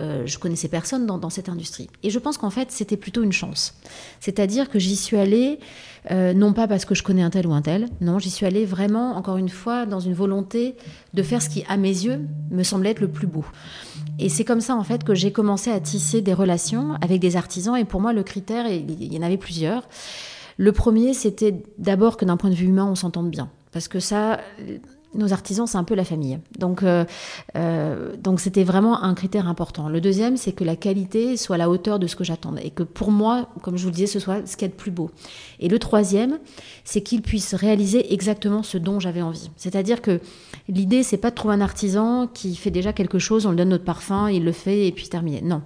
euh, 0.00 0.26
je 0.26 0.38
connaissais 0.38 0.68
personne 0.68 1.06
dans, 1.06 1.30
cette 1.30 1.48
industrie. 1.48 1.88
Et 2.02 2.10
je 2.10 2.18
pense 2.18 2.38
qu'en 2.38 2.50
fait, 2.50 2.70
c'était 2.70 2.96
plutôt 2.96 3.22
une 3.22 3.32
chance. 3.32 3.74
C'est-à-dire 4.20 4.68
que 4.68 4.78
j'y 4.78 4.96
suis 4.96 5.16
allée, 5.16 5.58
euh, 6.10 6.32
non 6.34 6.52
pas 6.52 6.68
parce 6.68 6.84
que 6.84 6.94
je 6.94 7.02
connais 7.02 7.22
un 7.22 7.30
tel 7.30 7.46
ou 7.46 7.52
un 7.52 7.62
tel, 7.62 7.88
non, 8.00 8.18
j'y 8.18 8.30
suis 8.30 8.46
allée 8.46 8.64
vraiment, 8.64 9.16
encore 9.16 9.36
une 9.36 9.48
fois, 9.48 9.86
dans 9.86 10.00
une 10.00 10.14
volonté 10.14 10.76
de 11.14 11.22
faire 11.22 11.42
ce 11.42 11.48
qui, 11.48 11.64
à 11.68 11.76
mes 11.76 11.88
yeux, 11.88 12.20
me 12.50 12.62
semblait 12.62 12.90
être 12.90 13.00
le 13.00 13.08
plus 13.08 13.26
beau. 13.26 13.44
Et 14.18 14.28
c'est 14.28 14.44
comme 14.44 14.60
ça, 14.60 14.76
en 14.76 14.84
fait, 14.84 15.04
que 15.04 15.14
j'ai 15.14 15.32
commencé 15.32 15.70
à 15.70 15.80
tisser 15.80 16.22
des 16.22 16.34
relations 16.34 16.94
avec 17.00 17.20
des 17.20 17.36
artisans. 17.36 17.76
Et 17.76 17.84
pour 17.84 18.00
moi, 18.00 18.12
le 18.12 18.22
critère, 18.22 18.66
il 18.66 19.12
y 19.12 19.18
en 19.18 19.22
avait 19.22 19.36
plusieurs. 19.36 19.88
Le 20.56 20.72
premier, 20.72 21.14
c'était 21.14 21.62
d'abord 21.78 22.16
que 22.16 22.24
d'un 22.24 22.36
point 22.36 22.50
de 22.50 22.54
vue 22.54 22.66
humain, 22.66 22.86
on 22.86 22.94
s'entende 22.94 23.30
bien. 23.30 23.48
Parce 23.72 23.86
que 23.86 24.00
ça, 24.00 24.40
nos 25.14 25.32
artisans, 25.32 25.66
c'est 25.66 25.78
un 25.78 25.84
peu 25.84 25.94
la 25.94 26.04
famille. 26.04 26.38
Donc, 26.58 26.82
euh, 26.82 27.04
euh, 27.56 28.14
donc 28.16 28.40
c'était 28.40 28.64
vraiment 28.64 29.02
un 29.02 29.14
critère 29.14 29.48
important. 29.48 29.88
Le 29.88 30.00
deuxième, 30.00 30.36
c'est 30.36 30.52
que 30.52 30.64
la 30.64 30.76
qualité 30.76 31.36
soit 31.36 31.54
à 31.54 31.58
la 31.58 31.70
hauteur 31.70 31.98
de 31.98 32.06
ce 32.06 32.16
que 32.16 32.24
j'attendais 32.24 32.66
et 32.66 32.70
que 32.70 32.82
pour 32.82 33.10
moi, 33.10 33.48
comme 33.62 33.76
je 33.76 33.82
vous 33.82 33.88
le 33.88 33.94
disais, 33.94 34.06
ce 34.06 34.20
soit 34.20 34.46
ce 34.46 34.56
qu'il 34.56 34.66
y 34.66 34.70
a 34.70 34.72
de 34.72 34.78
plus 34.78 34.90
beau. 34.90 35.10
Et 35.60 35.68
le 35.68 35.78
troisième, 35.78 36.38
c'est 36.84 37.00
qu'ils 37.00 37.22
puissent 37.22 37.54
réaliser 37.54 38.12
exactement 38.12 38.62
ce 38.62 38.78
dont 38.78 39.00
j'avais 39.00 39.22
envie. 39.22 39.50
C'est-à-dire 39.56 40.02
que 40.02 40.20
l'idée, 40.68 41.02
c'est 41.02 41.16
pas 41.16 41.30
de 41.30 41.34
trouver 41.34 41.54
un 41.54 41.60
artisan 41.60 42.26
qui 42.26 42.54
fait 42.54 42.70
déjà 42.70 42.92
quelque 42.92 43.18
chose, 43.18 43.46
on 43.46 43.50
lui 43.50 43.56
donne 43.56 43.70
notre 43.70 43.84
parfum, 43.84 44.28
il 44.28 44.44
le 44.44 44.52
fait 44.52 44.86
et 44.86 44.92
puis 44.92 45.08
terminé. 45.08 45.40
Non. 45.42 45.62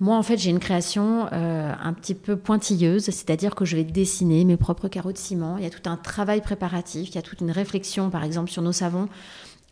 Moi, 0.00 0.16
en 0.16 0.22
fait, 0.22 0.38
j'ai 0.38 0.50
une 0.50 0.58
création 0.58 1.28
euh, 1.32 1.72
un 1.80 1.92
petit 1.92 2.14
peu 2.14 2.36
pointilleuse, 2.36 3.04
c'est-à-dire 3.04 3.54
que 3.54 3.64
je 3.64 3.76
vais 3.76 3.84
dessiner 3.84 4.44
mes 4.44 4.56
propres 4.56 4.88
carreaux 4.88 5.12
de 5.12 5.18
ciment. 5.18 5.56
Il 5.56 5.62
y 5.62 5.66
a 5.66 5.70
tout 5.70 5.88
un 5.88 5.96
travail 5.96 6.40
préparatif, 6.40 7.10
il 7.10 7.14
y 7.14 7.18
a 7.18 7.22
toute 7.22 7.40
une 7.40 7.52
réflexion, 7.52 8.10
par 8.10 8.24
exemple, 8.24 8.50
sur 8.50 8.62
nos 8.62 8.72
savons. 8.72 9.08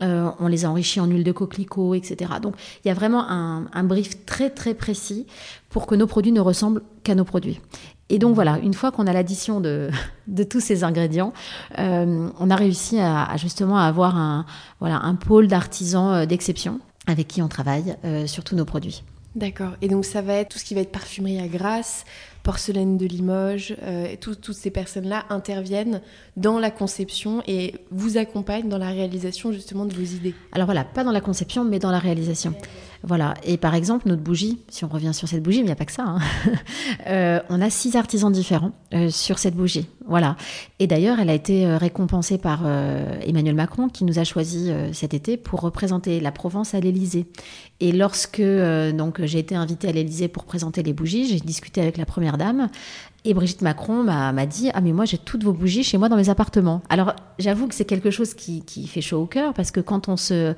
Euh, 0.02 0.30
on 0.38 0.46
les 0.46 0.64
a 0.64 0.70
enrichis 0.70 1.00
en 1.00 1.06
huile 1.06 1.24
de 1.24 1.32
coquelicot, 1.32 1.94
etc. 1.94 2.34
Donc, 2.40 2.54
il 2.84 2.88
y 2.88 2.90
a 2.90 2.94
vraiment 2.94 3.28
un, 3.28 3.84
brief 3.84 4.24
très, 4.24 4.50
très 4.50 4.74
précis 4.74 5.26
pour 5.70 5.86
que 5.86 5.94
nos 5.94 6.06
produits 6.06 6.32
ne 6.32 6.40
ressemblent 6.40 6.82
qu'à 7.02 7.14
nos 7.14 7.24
produits. 7.24 7.60
Et 8.08 8.18
donc 8.18 8.34
voilà, 8.34 8.58
une 8.58 8.74
fois 8.74 8.90
qu'on 8.92 9.06
a 9.06 9.12
l'addition 9.12 9.60
de, 9.60 9.90
tous 10.50 10.60
ces 10.60 10.84
ingrédients, 10.84 11.32
euh, 11.78 12.28
on 12.38 12.50
a 12.50 12.56
réussi 12.56 13.00
à, 13.00 13.36
justement 13.36 13.78
à 13.78 13.84
avoir 13.84 14.16
un, 14.16 14.44
voilà, 14.80 15.00
un 15.00 15.14
pôle 15.14 15.48
d'artisans 15.48 16.26
d'exception 16.26 16.80
avec 17.06 17.26
qui 17.26 17.42
on 17.42 17.48
travaille 17.48 17.96
sur 18.26 18.44
tous 18.44 18.54
nos 18.54 18.64
produits. 18.64 19.02
D'accord. 19.34 19.72
Et 19.80 19.88
donc 19.88 20.04
ça 20.04 20.20
va 20.20 20.34
être 20.34 20.50
tout 20.50 20.58
ce 20.58 20.64
qui 20.64 20.74
va 20.74 20.82
être 20.82 20.92
parfumerie 20.92 21.40
à 21.40 21.48
Grasse, 21.48 22.04
porcelaine 22.42 22.98
de 22.98 23.06
Limoges, 23.06 23.74
euh, 23.82 24.14
toutes 24.20 24.52
ces 24.52 24.70
personnes-là 24.70 25.24
interviennent 25.30 26.02
dans 26.36 26.58
la 26.58 26.70
conception 26.70 27.42
et 27.46 27.76
vous 27.90 28.18
accompagnent 28.18 28.68
dans 28.68 28.78
la 28.78 28.88
réalisation 28.88 29.52
justement 29.52 29.86
de 29.86 29.94
vos 29.94 30.02
idées. 30.02 30.34
Alors 30.52 30.66
voilà, 30.66 30.84
pas 30.84 31.04
dans 31.04 31.12
la 31.12 31.20
conception, 31.20 31.64
mais 31.64 31.78
dans 31.78 31.90
la 31.90 31.98
réalisation. 31.98 32.54
Voilà. 33.04 33.34
Et 33.44 33.56
par 33.56 33.74
exemple, 33.74 34.08
notre 34.08 34.22
bougie, 34.22 34.60
si 34.68 34.84
on 34.84 34.88
revient 34.88 35.12
sur 35.12 35.26
cette 35.26 35.42
bougie, 35.42 35.58
mais 35.58 35.64
il 35.64 35.66
n'y 35.66 35.72
a 35.72 35.76
pas 35.76 35.84
que 35.84 35.92
ça, 35.92 36.04
hein. 36.04 36.18
euh, 37.08 37.40
on 37.48 37.60
a 37.60 37.68
six 37.68 37.96
artisans 37.96 38.30
différents 38.30 38.72
euh, 38.94 39.10
sur 39.10 39.38
cette 39.38 39.54
bougie. 39.54 39.88
Voilà. 40.06 40.36
Et 40.78 40.86
d'ailleurs, 40.86 41.18
elle 41.18 41.30
a 41.30 41.34
été 41.34 41.66
euh, 41.66 41.78
récompensée 41.78 42.38
par 42.38 42.62
Emmanuel 43.26 43.54
Macron, 43.54 43.88
qui 43.88 44.04
nous 44.04 44.18
a 44.18 44.24
choisi 44.24 44.70
cet 44.92 45.14
été 45.14 45.36
pour 45.36 45.60
représenter 45.60 46.20
la 46.20 46.32
Provence 46.32 46.74
à 46.74 46.80
l'Élysée. 46.80 47.26
Et 47.80 47.92
lorsque 47.92 48.40
donc 48.40 49.24
j'ai 49.24 49.38
été 49.38 49.54
invitée 49.54 49.88
à 49.88 49.92
l'Élysée 49.92 50.28
pour 50.28 50.44
présenter 50.44 50.82
les 50.82 50.92
bougies, 50.92 51.26
j'ai 51.26 51.40
discuté 51.40 51.80
avec 51.80 51.96
la 51.96 52.06
première 52.06 52.38
dame 52.38 52.68
et 53.24 53.34
Brigitte 53.34 53.62
Macron 53.62 54.02
m'a 54.02 54.46
dit 54.46 54.70
Ah, 54.74 54.80
mais 54.80 54.92
moi, 54.92 55.04
j'ai 55.04 55.18
toutes 55.18 55.44
vos 55.44 55.52
bougies 55.52 55.84
chez 55.84 55.96
moi 55.96 56.08
dans 56.08 56.16
mes 56.16 56.28
appartements. 56.28 56.82
Alors, 56.88 57.14
j'avoue 57.38 57.68
que 57.68 57.74
c'est 57.74 57.84
quelque 57.84 58.10
chose 58.10 58.34
qui, 58.34 58.62
qui, 58.64 58.86
fait 58.86 59.00
chaud 59.00 59.22
au 59.22 59.26
cœur 59.26 59.54
parce 59.54 59.70
que 59.70 59.80
quand 59.80 60.08
on 60.08 60.16
se, 60.16 60.54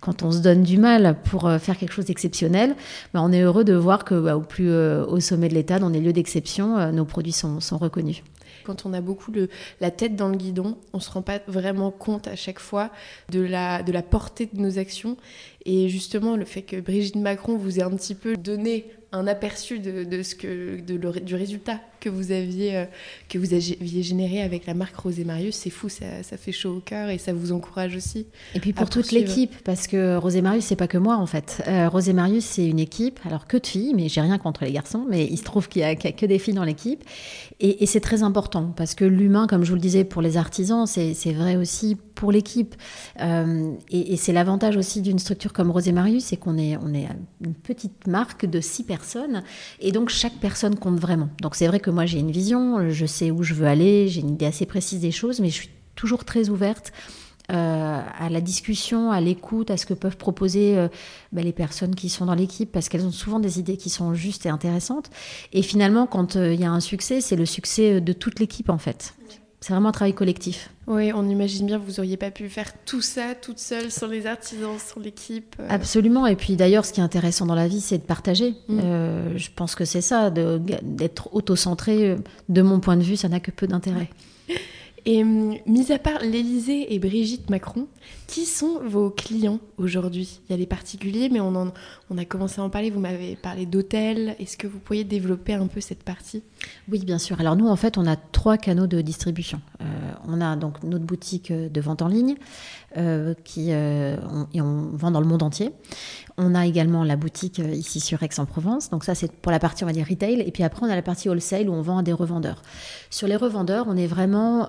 quand 0.00 0.22
on 0.22 0.32
se 0.32 0.38
donne 0.38 0.62
du 0.62 0.78
mal 0.78 1.16
pour 1.24 1.46
euh, 1.46 1.58
faire 1.58 1.78
quelque 1.78 1.92
chose 1.92 2.06
d'exceptionnel, 2.06 2.74
ben, 3.14 3.20
on 3.22 3.32
est 3.32 3.42
heureux 3.42 3.64
de 3.64 3.74
voir 3.74 4.04
que, 4.04 4.18
bah, 4.18 4.36
au 4.36 4.40
plus 4.40 4.70
euh, 4.70 5.04
au 5.06 5.20
sommet 5.20 5.48
de 5.48 5.54
l'État, 5.54 5.78
dans 5.78 5.90
des 5.90 6.00
lieux 6.00 6.12
d'exception, 6.12 6.76
euh, 6.76 6.90
nos 6.90 7.04
produits 7.04 7.32
sont, 7.32 7.60
sont 7.60 7.78
reconnus 7.78 8.22
quand 8.64 8.84
on 8.84 8.92
a 8.92 9.00
beaucoup 9.00 9.32
la 9.80 9.90
tête 9.90 10.14
dans 10.14 10.28
le 10.28 10.36
guidon, 10.36 10.76
on 10.92 10.98
ne 10.98 11.02
se 11.02 11.10
rend 11.10 11.22
pas 11.22 11.38
vraiment 11.46 11.90
compte 11.90 12.28
à 12.28 12.36
chaque 12.36 12.58
fois 12.58 12.90
de 13.30 13.40
la, 13.40 13.82
de 13.82 13.92
la 13.92 14.02
portée 14.02 14.46
de 14.52 14.60
nos 14.60 14.78
actions. 14.78 15.16
Et 15.64 15.88
justement, 15.88 16.36
le 16.36 16.44
fait 16.44 16.60
que 16.60 16.78
Brigitte 16.78 17.16
Macron 17.16 17.56
vous 17.56 17.78
ait 17.78 17.82
un 17.82 17.96
petit 17.96 18.14
peu 18.14 18.36
donné 18.36 18.90
un 19.12 19.26
aperçu 19.26 19.78
de, 19.78 20.22
ce 20.22 20.34
que, 20.34 20.80
de 20.80 21.20
du 21.20 21.34
résultat 21.34 21.80
que 22.00 22.08
vous 22.08 22.32
aviez 22.32 22.76
euh, 22.76 22.84
que 23.28 23.38
vous 23.38 23.54
aviez 23.54 24.02
généré 24.02 24.42
avec 24.42 24.66
la 24.66 24.74
marque 24.74 24.96
Rosé 24.96 25.24
Marius, 25.24 25.56
c'est 25.56 25.70
fou, 25.70 25.88
ça, 25.88 26.22
ça, 26.22 26.36
fait 26.36 26.52
chaud 26.52 26.76
au 26.76 26.80
cœur 26.80 27.10
et 27.10 27.18
ça 27.18 27.32
vous 27.32 27.52
encourage 27.52 27.96
aussi. 27.96 28.26
Et 28.54 28.60
puis 28.60 28.72
pour 28.72 28.88
toute 28.90 29.12
l'équipe, 29.12 29.54
parce 29.64 29.86
que 29.86 30.16
Rosé 30.16 30.42
Marius 30.42 30.64
c'est 30.64 30.76
pas 30.76 30.88
que 30.88 30.98
moi 30.98 31.16
en 31.16 31.26
fait. 31.26 31.62
Euh, 31.68 31.88
Rosé 31.88 32.12
Marius 32.12 32.44
c'est 32.44 32.66
une 32.66 32.78
équipe, 32.78 33.20
alors 33.24 33.46
que 33.46 33.56
de 33.56 33.66
filles, 33.66 33.94
mais 33.94 34.08
j'ai 34.08 34.20
rien 34.20 34.38
contre 34.38 34.64
les 34.64 34.72
garçons, 34.72 35.06
mais 35.08 35.26
il 35.26 35.38
se 35.38 35.44
trouve 35.44 35.68
qu'il 35.68 35.82
y, 35.82 35.84
a 35.84 35.94
que 35.94 36.26
des 36.26 36.38
filles 36.38 36.54
dans 36.54 36.64
l'équipe 36.64 37.04
et, 37.60 37.86
c'est 37.86 38.00
très 38.00 38.22
important 38.22 38.72
parce 38.76 38.94
que 38.94 39.04
l'humain, 39.04 39.46
comme 39.48 39.64
je 39.64 39.70
vous 39.70 39.74
le 39.74 39.80
disais 39.80 40.04
pour 40.04 40.22
les 40.22 40.36
artisans, 40.36 40.86
c'est 40.86 41.32
vrai 41.32 41.56
aussi 41.56 41.96
pour 42.14 42.30
l'équipe 42.30 42.74
euh, 43.20 43.72
et, 43.90 44.16
c'est 44.16 44.32
l'avantage 44.32 44.76
aussi 44.76 45.00
d'une 45.02 45.18
structure 45.18 45.52
comme 45.52 45.70
Rosé 45.70 45.90
Marius, 45.90 46.26
c'est 46.26 46.36
qu'on 46.36 46.56
est 46.56 46.76
on 46.76 46.94
est 46.94 47.08
une 47.44 47.54
petite 47.54 48.06
marque 48.06 48.46
de 48.46 48.60
six 48.60 48.84
personnes 48.84 49.42
et 49.80 49.90
donc 49.90 50.08
chaque 50.08 50.34
personne 50.34 50.76
compte 50.76 51.00
vraiment. 51.00 51.30
Donc 51.42 51.56
c'est 51.56 51.66
vrai 51.66 51.80
que 51.80 51.87
moi 51.90 52.06
j'ai 52.06 52.18
une 52.18 52.30
vision, 52.30 52.90
je 52.90 53.06
sais 53.06 53.30
où 53.30 53.42
je 53.42 53.54
veux 53.54 53.66
aller, 53.66 54.08
j'ai 54.08 54.20
une 54.20 54.30
idée 54.30 54.46
assez 54.46 54.66
précise 54.66 55.00
des 55.00 55.10
choses, 55.10 55.40
mais 55.40 55.48
je 55.48 55.54
suis 55.54 55.70
toujours 55.94 56.24
très 56.24 56.48
ouverte 56.48 56.92
euh, 57.50 58.00
à 58.18 58.28
la 58.28 58.42
discussion, 58.42 59.10
à 59.10 59.22
l'écoute, 59.22 59.70
à 59.70 59.78
ce 59.78 59.86
que 59.86 59.94
peuvent 59.94 60.18
proposer 60.18 60.76
euh, 60.76 60.88
bah, 61.32 61.40
les 61.40 61.54
personnes 61.54 61.94
qui 61.94 62.10
sont 62.10 62.26
dans 62.26 62.34
l'équipe, 62.34 62.70
parce 62.70 62.90
qu'elles 62.90 63.06
ont 63.06 63.10
souvent 63.10 63.40
des 63.40 63.58
idées 63.58 63.78
qui 63.78 63.88
sont 63.88 64.12
justes 64.12 64.44
et 64.44 64.50
intéressantes. 64.50 65.08
Et 65.54 65.62
finalement, 65.62 66.06
quand 66.06 66.36
euh, 66.36 66.52
il 66.52 66.60
y 66.60 66.64
a 66.66 66.70
un 66.70 66.80
succès, 66.80 67.22
c'est 67.22 67.36
le 67.36 67.46
succès 67.46 68.02
de 68.02 68.12
toute 68.12 68.38
l'équipe 68.38 68.68
en 68.68 68.76
fait. 68.76 69.14
C'est 69.60 69.72
vraiment 69.72 69.88
un 69.88 69.92
travail 69.92 70.12
collectif. 70.12 70.70
Oui, 70.88 71.12
on 71.12 71.28
imagine 71.28 71.66
bien, 71.66 71.76
vous 71.76 72.00
auriez 72.00 72.16
pas 72.16 72.30
pu 72.30 72.48
faire 72.48 72.72
tout 72.86 73.02
ça 73.02 73.34
toute 73.34 73.58
seule, 73.58 73.90
sans 73.90 74.06
les 74.06 74.26
artisans, 74.26 74.78
sans 74.78 75.00
l'équipe. 75.00 75.54
Euh. 75.60 75.66
Absolument. 75.68 76.26
Et 76.26 76.34
puis 76.34 76.56
d'ailleurs, 76.56 76.86
ce 76.86 76.94
qui 76.94 77.00
est 77.00 77.02
intéressant 77.02 77.44
dans 77.44 77.54
la 77.54 77.68
vie, 77.68 77.82
c'est 77.82 77.98
de 77.98 78.02
partager. 78.02 78.54
Mm. 78.68 78.80
Euh, 78.82 79.36
je 79.36 79.50
pense 79.54 79.74
que 79.74 79.84
c'est 79.84 80.00
ça, 80.00 80.30
d'être 80.30 81.34
auto-centré. 81.34 82.16
De 82.48 82.62
mon 82.62 82.80
point 82.80 82.96
de 82.96 83.02
vue, 83.02 83.16
ça 83.16 83.28
n'a 83.28 83.38
que 83.38 83.50
peu 83.50 83.66
d'intérêt. 83.66 84.08
Et 85.04 85.22
hum, 85.22 85.56
mis 85.66 85.92
à 85.92 85.98
part 85.98 86.20
l'Élysée 86.22 86.92
et 86.94 86.98
Brigitte 86.98 87.50
Macron, 87.50 87.86
qui 88.26 88.44
sont 88.44 88.80
vos 88.84 89.10
clients 89.10 89.60
aujourd'hui? 89.76 90.40
Il 90.48 90.52
y 90.52 90.54
a 90.54 90.58
les 90.58 90.66
particuliers, 90.66 91.28
mais 91.30 91.40
on, 91.40 91.54
en, 91.54 91.72
on 92.10 92.18
a 92.18 92.24
commencé 92.24 92.60
à 92.60 92.64
en 92.64 92.70
parler. 92.70 92.90
Vous 92.90 93.00
m'avez 93.00 93.36
parlé 93.36 93.64
d'hôtels. 93.64 94.36
Est-ce 94.38 94.56
que 94.56 94.66
vous 94.66 94.78
pourriez 94.78 95.04
développer 95.04 95.54
un 95.54 95.66
peu 95.66 95.80
cette 95.80 96.02
partie? 96.02 96.42
Oui, 96.90 97.04
bien 97.04 97.18
sûr. 97.18 97.40
Alors 97.40 97.56
nous, 97.56 97.68
en 97.68 97.76
fait, 97.76 97.98
on 97.98 98.06
a 98.06 98.16
trois 98.16 98.56
canaux 98.56 98.86
de 98.86 99.00
distribution. 99.00 99.60
Euh, 99.80 99.84
on 100.26 100.40
a 100.40 100.56
donc 100.56 100.82
notre 100.82 101.04
boutique 101.04 101.52
de 101.52 101.80
vente 101.80 102.02
en 102.02 102.08
ligne, 102.08 102.36
euh, 102.96 103.34
qui 103.44 103.68
euh, 103.70 104.16
et 104.54 104.60
on 104.60 104.90
vend 104.92 105.10
dans 105.10 105.20
le 105.20 105.26
monde 105.26 105.42
entier. 105.42 105.72
On 106.36 106.54
a 106.54 106.66
également 106.66 107.04
la 107.04 107.16
boutique 107.16 107.58
ici 107.58 108.00
sur 108.00 108.22
Aix-en-Provence. 108.22 108.90
Donc 108.90 109.04
ça, 109.04 109.14
c'est 109.14 109.30
pour 109.30 109.52
la 109.52 109.58
partie, 109.58 109.84
on 109.84 109.86
va 109.86 109.92
dire, 109.92 110.06
retail. 110.08 110.40
Et 110.40 110.50
puis 110.50 110.62
après, 110.62 110.86
on 110.86 110.90
a 110.90 110.96
la 110.96 111.02
partie 111.02 111.28
wholesale 111.28 111.68
où 111.68 111.72
on 111.72 111.82
vend 111.82 111.98
à 111.98 112.02
des 112.02 112.12
revendeurs. 112.12 112.62
Sur 113.10 113.28
les 113.28 113.36
revendeurs, 113.36 113.86
on 113.88 113.96
est 113.96 114.06
vraiment 114.06 114.68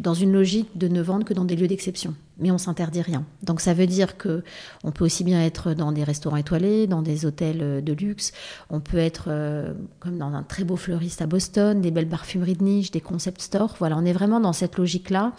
dans 0.00 0.14
une 0.14 0.32
logique 0.32 0.76
de 0.76 0.88
ne 0.88 1.00
vendre 1.00 1.24
que 1.24 1.34
dans 1.34 1.44
des 1.44 1.56
lieux 1.56 1.68
d'exception 1.68 2.14
mais 2.38 2.50
on 2.50 2.58
s'interdit 2.58 3.00
rien. 3.00 3.24
Donc 3.42 3.60
ça 3.60 3.72
veut 3.74 3.86
dire 3.86 4.16
que 4.16 4.42
on 4.84 4.90
peut 4.90 5.04
aussi 5.04 5.24
bien 5.24 5.42
être 5.42 5.72
dans 5.74 5.92
des 5.92 6.04
restaurants 6.04 6.36
étoilés, 6.36 6.86
dans 6.86 7.02
des 7.02 7.24
hôtels 7.24 7.60
euh, 7.62 7.80
de 7.80 7.92
luxe, 7.92 8.32
on 8.70 8.80
peut 8.80 8.98
être 8.98 9.24
euh, 9.28 9.72
comme 10.00 10.18
dans 10.18 10.32
un 10.32 10.42
très 10.42 10.64
beau 10.64 10.76
fleuriste 10.76 11.22
à 11.22 11.26
Boston, 11.26 11.80
des 11.80 11.90
belles 11.90 12.08
parfumeries 12.08 12.56
de 12.56 12.64
niche, 12.64 12.90
des 12.90 13.00
concept 13.00 13.40
stores. 13.40 13.76
Voilà, 13.78 13.96
on 13.96 14.04
est 14.04 14.12
vraiment 14.12 14.40
dans 14.40 14.52
cette 14.52 14.76
logique-là 14.76 15.32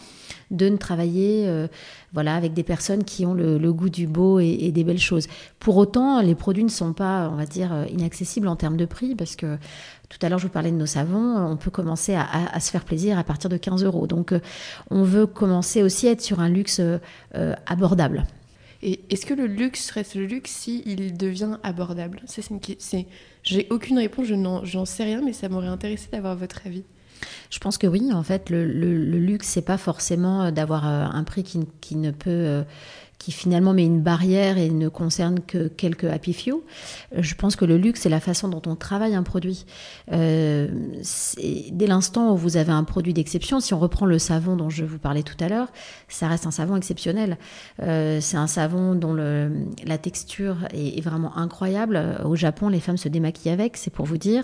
de 0.50 0.70
ne 0.70 0.78
travailler 0.78 1.48
euh, 1.48 1.68
voilà 2.14 2.36
avec 2.36 2.54
des 2.54 2.64
personnes 2.64 3.04
qui 3.04 3.26
ont 3.26 3.34
le, 3.34 3.58
goût 3.74 3.90
du 3.90 4.08
beau 4.08 4.40
et, 4.40 4.72
des 4.72 4.84
belles 4.84 4.98
choses. 4.98 5.28
Pour 5.60 5.78
autant, 5.78 6.22
les 6.22 6.36
produits 6.36 6.64
ne 6.64 6.70
sont 6.70 6.94
pas, 6.94 7.30
on 7.32 7.36
va 7.36 7.46
dire, 7.46 7.86
inaccessibles 7.92 8.48
en 8.48 8.56
termes 8.56 8.78
de 8.78 8.86
prix 8.86 9.14
parce 9.14 9.36
que 9.36 9.58
tout 10.10 10.18
à 10.22 10.30
l'heure, 10.30 10.40
je 10.40 10.48
vous 10.48 10.54
parlais 10.54 10.72
de 10.72 10.78
nos 10.78 10.86
savons. 10.86 11.38
On 11.38 11.58
peut 11.58 11.72
commencer 11.72 12.16
à, 12.16 12.60
se 12.60 12.72
faire 12.72 12.86
plaisir 12.86 13.20
à 13.20 13.24
partir 13.24 13.50
de 13.50 13.58
15 13.58 13.84
euros. 13.84 14.08
Donc, 14.08 14.32
euh, 14.32 14.40
on 14.90 15.04
veut 15.04 15.26
commencer 15.26 15.84
aussi 15.84 16.08
à 16.08 16.12
être 16.12 16.22
sur 16.22 16.40
un 16.40 16.50
luxe 16.50 16.80
euh, 16.80 17.56
abordable. 17.66 18.26
Et 18.82 19.02
est-ce 19.10 19.26
que 19.26 19.34
le 19.34 19.48
luxe 19.48 19.90
reste 19.92 20.16
le 20.16 20.26
luxe 20.26 20.52
si 20.52 20.84
il 20.86 21.18
devient 21.18 21.58
abordable? 21.64 22.22
C'est 22.26 22.44
c'est, 22.80 23.06
J'ai 23.44 23.68
aucune 23.70 23.98
réponse, 23.98 24.28
je 24.28 24.36
n'en 24.36 24.86
sais 24.86 25.04
rien, 25.04 25.22
mais 25.22 25.34
ça 25.34 25.50
m'aurait 25.50 25.68
intéressé 25.68 26.08
d'avoir 26.12 26.36
votre 26.36 26.62
avis. 26.66 26.84
Je 27.50 27.58
pense 27.58 27.80
que 27.80 27.88
oui, 27.88 28.14
en 28.14 28.22
fait, 28.22 28.52
le, 28.52 28.66
le, 28.66 28.96
le 28.96 29.18
luxe, 29.18 29.48
c'est 29.48 29.64
pas 29.64 29.80
forcément 29.80 30.52
d'avoir 30.52 30.88
euh, 30.88 31.06
un 31.12 31.24
prix 31.24 31.44
qui, 31.44 31.68
qui 31.82 31.96
ne 31.96 32.12
peut 32.12 32.64
qui 33.18 33.32
finalement 33.32 33.74
met 33.74 33.86
une 33.86 34.02
barrière 34.02 34.58
et 34.58 34.70
ne 34.70 34.90
concerne 34.90 35.40
que 35.40 35.68
quelques 35.68 36.06
happy 36.06 36.34
few. 36.34 36.64
Je 37.18 37.36
pense 37.36 37.56
que 37.56 37.66
le 37.66 37.78
luxe, 37.78 38.02
c'est 38.02 38.10
la 38.10 38.20
façon 38.20 38.48
dont 38.48 38.62
on 38.68 38.76
travaille 38.76 39.16
un 39.16 39.24
produit. 39.24 39.66
Euh, 40.12 40.68
dès 41.72 41.88
l'instant 41.88 42.34
où 42.34 42.38
vous 42.38 42.58
avez 42.58 42.72
un 42.72 42.84
produit 42.84 43.14
d'exception, 43.14 43.60
si 43.60 43.74
on 43.74 43.80
reprend 43.80 44.06
le 44.06 44.20
savon 44.20 44.56
dont 44.56 44.70
je 44.70 44.86
vous 44.86 45.00
parlais 45.00 45.24
tout 45.24 45.36
à 45.40 45.50
l'heure, 45.50 45.70
ça 46.08 46.28
reste 46.28 46.46
un 46.46 46.52
savon 46.52 46.76
exceptionnel. 46.76 47.38
Euh, 47.82 48.20
c'est 48.22 48.38
un 48.38 48.48
savon 48.48 48.94
dont 48.94 49.14
la 49.14 49.98
texture 49.98 50.58
est, 50.74 51.02
vraiment 51.02 51.38
incroyable. 51.38 52.02
Au 52.26 52.36
Japon, 52.36 52.70
les 52.70 52.80
femmes 52.80 52.98
se 52.98 53.08
démaquillent 53.08 53.52
avec, 53.52 53.78
c'est 53.78 53.92
pour 53.92 54.06
vous 54.06 54.18
dire. 54.18 54.44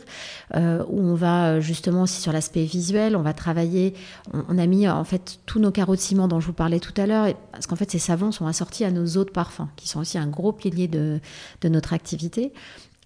Euh, 0.55 0.83
où 0.87 0.99
on 0.99 1.15
va 1.15 1.59
justement 1.59 2.03
aussi 2.03 2.21
sur 2.21 2.31
l'aspect 2.31 2.63
visuel, 2.63 3.15
on 3.15 3.21
va 3.21 3.33
travailler. 3.33 3.93
On, 4.33 4.43
on, 4.49 4.57
a 4.57 4.65
mis 4.65 4.87
en 4.87 5.03
fait 5.03 5.39
tous 5.45 5.59
nos 5.59 5.71
carreaux 5.71 5.95
de 5.95 6.01
ciment 6.01 6.27
dont 6.27 6.39
je 6.39 6.47
vous 6.47 6.53
parlais 6.53 6.79
tout 6.79 6.93
à 6.97 7.05
l'heure, 7.05 7.27
parce 7.51 7.67
qu'en 7.67 7.75
fait 7.75 7.91
ces 7.91 7.99
savons 7.99 8.31
sont 8.31 8.45
à 8.81 8.91
nos 8.91 9.17
autres 9.17 9.33
parfums, 9.33 9.67
qui 9.75 9.87
sont 9.87 9.99
aussi 9.99 10.17
un 10.17 10.27
gros 10.27 10.51
pilier 10.51 10.87
de, 10.87 11.19
de 11.61 11.69
notre 11.69 11.93
activité. 11.93 12.53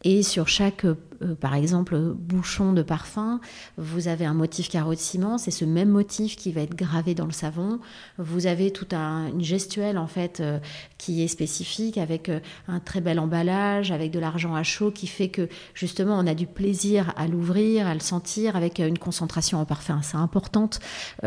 Et 0.03 0.23
sur 0.23 0.47
chaque 0.47 0.85
euh, 1.21 1.35
par 1.35 1.55
exemple, 1.55 1.97
bouchon 1.97 2.73
de 2.73 2.81
parfum, 2.81 3.39
vous 3.77 4.07
avez 4.07 4.25
un 4.25 4.33
motif 4.33 4.69
carreau 4.69 4.93
de 4.93 4.99
ciment, 4.99 5.37
c'est 5.37 5.51
ce 5.51 5.65
même 5.65 5.89
motif 5.89 6.35
qui 6.35 6.51
va 6.51 6.61
être 6.61 6.75
gravé 6.75 7.15
dans 7.15 7.25
le 7.25 7.31
savon. 7.31 7.79
Vous 8.17 8.47
avez 8.47 8.71
toute 8.71 8.93
un, 8.93 9.27
une 9.27 9.43
gestuelle 9.43 9.97
en 9.97 10.07
fait 10.07 10.39
euh, 10.39 10.59
qui 10.97 11.23
est 11.23 11.27
spécifique 11.27 11.97
avec 11.97 12.29
euh, 12.29 12.39
un 12.67 12.79
très 12.79 13.01
bel 13.01 13.19
emballage, 13.19 13.91
avec 13.91 14.11
de 14.11 14.19
l'argent 14.19 14.55
à 14.55 14.63
chaud 14.63 14.91
qui 14.91 15.07
fait 15.07 15.29
que 15.29 15.49
justement 15.73 16.17
on 16.19 16.27
a 16.27 16.33
du 16.33 16.47
plaisir 16.47 17.13
à 17.17 17.27
l'ouvrir, 17.27 17.87
à 17.87 17.93
le 17.93 17.99
sentir 17.99 18.55
avec 18.55 18.79
une 18.79 18.97
concentration 18.97 19.59
en 19.59 19.65
parfum 19.65 19.99
assez 19.99 20.17
importante 20.17 20.79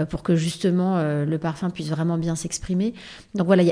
pour 0.08 0.22
que 0.22 0.36
justement 0.36 1.00
le 1.02 1.38
parfum 1.38 1.70
puisse 1.70 1.88
vraiment 1.88 2.18
bien 2.18 2.34
s'exprimer. 2.34 2.94
Donc 3.34 3.46
voilà, 3.46 3.62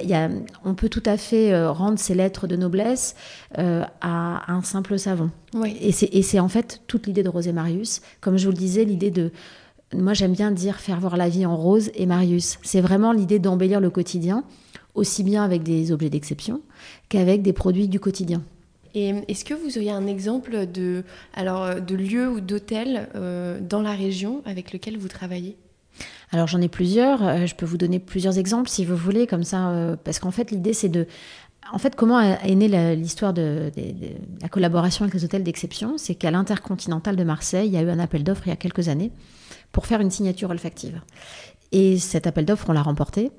on 0.65 0.75
peut 0.75 0.89
tout 0.89 1.03
à 1.07 1.17
fait 1.17 1.67
rendre 1.69 1.99
ces 1.99 2.15
lettres 2.15 2.47
de 2.47 2.57
noblesse 2.57 3.15
à 3.55 4.53
un 4.53 4.63
simple 4.63 4.99
savon. 4.99 5.31
Oui. 5.55 5.77
Et 5.81 5.93
c'est 5.93 6.09
et 6.13 6.23
c'est 6.23 6.41
en 6.41 6.49
fait 6.49 6.83
toute 6.87 7.07
l'idée 7.07 7.23
de 7.23 7.29
Rose 7.29 7.49
et 7.49 7.53
Marius. 7.53 8.01
Comme 8.21 8.37
je 8.37 8.45
vous 8.45 8.53
le 8.53 8.59
disais, 8.59 8.85
l'idée 8.85 9.11
de. 9.11 9.31
Moi, 9.95 10.13
j'aime 10.13 10.33
bien 10.33 10.51
dire 10.51 10.81
faire 10.81 11.01
voir 11.01 11.17
la 11.17 11.31
vie 11.31 11.47
en 11.47 11.57
rose 11.57 11.91
et 11.95 12.05
Marius. 12.05 12.59
C'est 12.63 12.83
vraiment 12.83 13.13
l'idée 13.13 13.39
d'embellir 13.39 13.81
le 13.81 13.89
quotidien, 13.89 14.45
aussi 14.95 15.25
bien 15.25 15.43
avec 15.43 15.63
des 15.63 15.93
objets 15.93 16.11
d'exception 16.11 16.61
qu'avec 17.09 17.41
des 17.41 17.55
produits 17.55 17.89
du 17.89 17.99
quotidien. 17.99 18.43
Et 18.95 19.15
est-ce 19.29 19.47
que 19.47 19.55
vous 19.55 19.79
auriez 19.79 19.91
un 19.91 20.07
exemple 20.07 20.67
de, 20.67 21.05
alors, 21.33 21.81
de 21.81 21.95
lieu 21.95 22.29
ou 22.29 22.41
d'hôtel 22.41 23.09
euh, 23.15 23.61
dans 23.61 23.81
la 23.81 23.93
région 23.93 24.43
avec 24.45 24.73
lequel 24.75 24.99
vous 24.99 25.09
travaillez? 25.09 25.57
Alors 26.31 26.47
j'en 26.47 26.61
ai 26.61 26.69
plusieurs, 26.69 27.27
euh, 27.27 27.47
je 27.47 27.55
peux 27.55 27.67
vous 27.67 27.79
donner 27.79 27.99
plusieurs 27.99 28.39
exemples 28.39 28.69
si 28.69 28.85
vous 28.85 28.97
voulez, 28.97 29.27
comme 29.27 29.45
ça, 29.45 29.71
euh, 29.71 29.97
parce 30.03 30.19
qu'en 30.19 30.31
fait 30.31 30.51
l'idée 30.51 30.73
c'est 30.73 30.89
de 30.89 31.07
en 31.73 31.79
fait, 31.79 31.95
comment 31.95 32.21
est 32.21 32.55
née 32.55 32.97
l'histoire 32.97 33.33
de, 33.33 33.71
la 34.41 34.49
collaboration 34.49 35.05
avec 35.05 35.15
les 35.15 35.25
hôtels 35.25 35.43
d'exception? 35.43 35.99
C'est 35.99 36.15
qu'à 36.15 36.31
l'Intercontinental 36.31 37.17
de 37.17 37.25
Marseille, 37.25 37.69
il 37.69 37.75
y 37.75 37.77
a 37.77 37.83
eu 37.83 37.91
un 37.91 37.99
appel 37.99 38.25
d'offres 38.25 38.47
il 38.47 38.51
y 38.51 38.53
a 38.53 38.57
quelques 38.57 38.89
années 38.89 39.13
pour 39.73 39.87
faire 39.87 40.01
une 40.01 40.11
signature 40.11 40.51
olfactive. 40.51 41.01
Et 41.71 41.99
cet 41.99 42.27
appel 42.27 42.47
d'offres, 42.47 42.67
on 42.69 42.73
l'a 42.73 42.83
remporté 42.83 43.31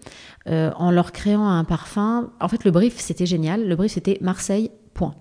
euh, 0.47 0.71
en 0.75 0.91
leur 0.91 1.11
créant 1.11 1.47
un 1.47 1.63
parfum. 1.63 2.29
En 2.39 2.47
fait, 2.47 2.63
le 2.63 2.71
brief, 2.71 2.99
c'était 2.99 3.25
génial. 3.25 3.67
Le 3.67 3.75
brief, 3.75 3.93
c'était 3.93 4.19
Marseille, 4.21 4.69
point. 4.93 5.15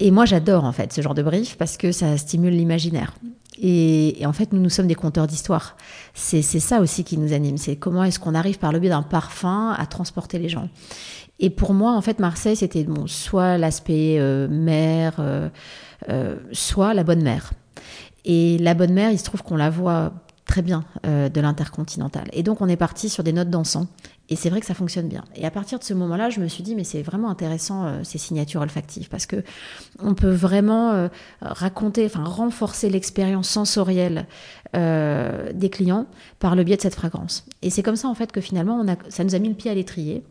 Et 0.00 0.10
moi, 0.10 0.24
j'adore 0.24 0.64
en 0.64 0.72
fait 0.72 0.92
ce 0.92 1.00
genre 1.00 1.14
de 1.14 1.22
brief 1.22 1.56
parce 1.56 1.76
que 1.76 1.92
ça 1.92 2.16
stimule 2.16 2.54
l'imaginaire. 2.54 3.14
Et, 3.60 4.22
en 4.24 4.32
fait, 4.32 4.52
nous, 4.52 4.60
nous 4.60 4.70
sommes 4.70 4.86
des 4.86 4.94
conteurs 4.94 5.26
d'histoire. 5.26 5.76
C'est 6.14 6.42
ça 6.42 6.80
aussi 6.80 7.04
qui 7.04 7.18
nous 7.18 7.32
anime. 7.32 7.58
C'est 7.58 7.76
comment 7.76 8.02
est-ce 8.02 8.18
qu'on 8.18 8.34
arrive 8.34 8.58
par 8.58 8.72
le 8.72 8.80
biais 8.80 8.88
d'un 8.88 9.02
parfum 9.02 9.72
à 9.78 9.86
transporter 9.86 10.38
les 10.38 10.48
gens. 10.48 10.68
Et 11.42 11.50
pour 11.50 11.74
moi, 11.74 11.92
en 11.92 12.00
fait, 12.00 12.20
Marseille, 12.20 12.54
c'était 12.54 12.84
bon, 12.84 13.08
soit 13.08 13.58
l'aspect 13.58 14.16
euh, 14.20 14.46
mer, 14.48 15.16
euh, 15.18 15.48
euh, 16.08 16.36
soit 16.52 16.94
la 16.94 17.02
bonne 17.02 17.22
mère. 17.22 17.52
Et 18.24 18.58
la 18.58 18.74
bonne 18.74 18.92
mère, 18.92 19.10
il 19.10 19.18
se 19.18 19.24
trouve 19.24 19.42
qu'on 19.42 19.56
la 19.56 19.68
voit 19.68 20.12
très 20.46 20.62
bien 20.62 20.84
de 21.04 21.40
l'intercontinental. 21.40 22.28
Et 22.32 22.42
donc, 22.42 22.60
on 22.60 22.68
est 22.68 22.76
parti 22.76 23.08
sur 23.08 23.24
des 23.24 23.32
notes 23.32 23.48
d'encens. 23.48 23.86
Et 24.28 24.36
c'est 24.36 24.50
vrai 24.50 24.60
que 24.60 24.66
ça 24.66 24.74
fonctionne 24.74 25.08
bien. 25.08 25.24
Et 25.34 25.46
à 25.46 25.50
partir 25.50 25.78
de 25.78 25.84
ce 25.84 25.94
moment-là, 25.94 26.30
je 26.30 26.40
me 26.40 26.46
suis 26.46 26.62
dit, 26.62 26.74
mais 26.74 26.84
c'est 26.84 27.02
vraiment 27.02 27.30
intéressant 27.30 28.04
ces 28.04 28.18
signatures 28.18 28.60
olfactives 28.60 29.08
parce 29.08 29.26
que 29.26 29.42
on 29.98 30.14
peut 30.14 30.30
vraiment 30.30 31.08
raconter, 31.40 32.04
enfin 32.04 32.22
renforcer 32.24 32.90
l'expérience 32.90 33.48
sensorielle 33.48 34.26
des 34.74 35.70
clients 35.70 36.06
par 36.38 36.54
le 36.54 36.64
biais 36.64 36.76
de 36.76 36.82
cette 36.82 36.96
fragrance. 36.96 37.46
Et 37.62 37.70
c'est 37.70 37.82
comme 37.82 37.96
ça 37.96 38.08
en 38.08 38.14
fait 38.14 38.30
que 38.30 38.40
finalement, 38.40 38.84
ça 39.08 39.24
nous 39.24 39.34
a 39.34 39.38
mis 39.38 39.48
le 39.48 39.54
pied 39.54 39.70
à 39.70 39.74
l'étrier. 39.74 40.22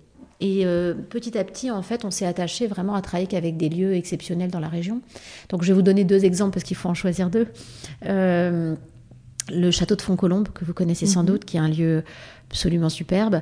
Et 0.42 0.66
euh, 0.66 0.96
petit 0.96 1.38
à 1.38 1.44
petit, 1.44 1.70
en 1.70 1.84
fait, 1.84 2.04
on 2.04 2.12
s'est 2.12 2.26
attaché 2.26 2.66
vraiment 2.66 2.96
à 2.96 3.02
travailler 3.02 3.38
avec 3.38 3.58
des 3.58 3.70
lieux 3.70 3.94
exceptionnels 3.94 4.50
dans 4.50 4.60
la 4.60 4.68
région. 4.68 5.02
Donc, 5.50 5.62
je 5.62 5.68
vais 5.68 5.74
vous 5.74 5.84
donner 5.84 6.04
deux 6.04 6.26
exemples 6.26 6.54
parce 6.54 6.64
qu'il 6.64 6.76
faut 6.76 6.90
en 6.90 6.96
choisir 6.96 7.30
deux. 7.30 7.48
Euh, 8.08 8.76
le 9.50 9.72
château 9.72 9.96
de 9.96 10.02
Fontcolombe, 10.02 10.50
que 10.50 10.66
vous 10.66 10.74
connaissez 10.74 11.06
sans 11.06 11.22
mhm. 11.22 11.28
doute, 11.28 11.46
qui 11.46 11.58
est 11.58 11.60
un 11.60 11.70
lieu 11.70 12.04
absolument 12.52 12.90
superbe. 12.90 13.42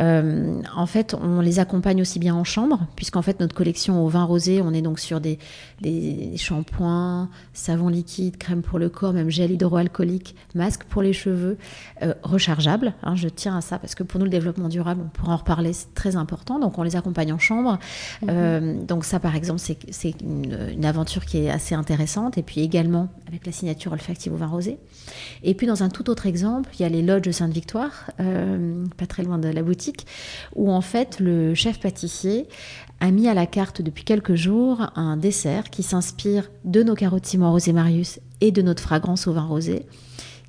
Euh, 0.00 0.62
en 0.74 0.86
fait, 0.86 1.14
on 1.14 1.40
les 1.40 1.58
accompagne 1.58 2.00
aussi 2.00 2.18
bien 2.18 2.34
en 2.34 2.44
chambre, 2.44 2.86
puisqu'en 2.96 3.22
fait, 3.22 3.38
notre 3.38 3.54
collection 3.54 4.02
au 4.04 4.08
vin 4.08 4.24
rosé, 4.24 4.62
on 4.62 4.72
est 4.72 4.80
donc 4.80 4.98
sur 4.98 5.20
des, 5.20 5.38
des 5.82 6.32
shampoings, 6.38 7.28
savon 7.52 7.88
liquide, 7.88 8.38
crème 8.38 8.62
pour 8.62 8.78
le 8.78 8.88
corps, 8.88 9.12
même 9.12 9.28
gel 9.28 9.50
hydroalcoolique, 9.50 10.34
masque 10.54 10.84
pour 10.84 11.02
les 11.02 11.12
cheveux, 11.12 11.58
euh, 12.02 12.14
rechargeable. 12.22 12.94
Hein, 13.02 13.14
je 13.14 13.28
tiens 13.28 13.58
à 13.58 13.60
ça 13.60 13.78
parce 13.78 13.94
que 13.94 14.02
pour 14.02 14.18
nous, 14.18 14.24
le 14.24 14.30
développement 14.30 14.68
durable, 14.68 15.02
on 15.04 15.08
pourra 15.08 15.34
en 15.34 15.36
reparler, 15.36 15.74
c'est 15.74 15.92
très 15.94 16.16
important. 16.16 16.58
Donc, 16.58 16.78
on 16.78 16.82
les 16.82 16.96
accompagne 16.96 17.32
en 17.32 17.38
chambre. 17.38 17.78
Mhm. 18.22 18.28
Euh, 18.30 18.84
donc, 18.84 19.04
ça, 19.04 19.20
par 19.20 19.36
exemple, 19.36 19.60
c'est 19.60 20.20
une, 20.22 20.56
une, 20.72 20.84
aventure 20.86 21.26
qui 21.26 21.38
est 21.38 21.50
assez 21.50 21.74
intéressante. 21.74 22.38
Et 22.38 22.42
puis 22.42 22.62
également 22.62 23.08
avec 23.28 23.44
la 23.44 23.52
signature 23.52 23.92
olfactive 23.92 24.32
au 24.32 24.36
vin 24.36 24.46
rosé. 24.46 24.78
Et 25.42 25.52
puis, 25.54 25.66
dans 25.66 25.82
un 25.82 25.90
tout 25.90 26.08
autre 26.08 26.26
exemple, 26.26 26.70
il 26.78 26.82
y 26.82 26.84
a 26.86 26.88
les 26.88 27.02
lodges 27.02 27.30
Sainte-Victoire. 27.30 28.10
Euh, 28.20 28.45
pas 28.96 29.06
très 29.06 29.22
loin 29.22 29.38
de 29.38 29.48
la 29.48 29.62
boutique, 29.62 30.06
où 30.54 30.70
en 30.70 30.80
fait 30.80 31.20
le 31.20 31.54
chef 31.54 31.80
pâtissier 31.80 32.46
a 33.00 33.10
mis 33.10 33.28
à 33.28 33.34
la 33.34 33.46
carte 33.46 33.82
depuis 33.82 34.04
quelques 34.04 34.34
jours 34.34 34.90
un 34.96 35.16
dessert 35.16 35.70
qui 35.70 35.82
s'inspire 35.82 36.50
de 36.64 36.82
nos 36.82 36.94
carottes 36.94 37.36
Rosé 37.38 37.72
Marius 37.72 38.20
et 38.40 38.52
de 38.52 38.62
notre 38.62 38.82
fragrance 38.82 39.26
au 39.26 39.32
vin 39.32 39.44
rosé, 39.44 39.86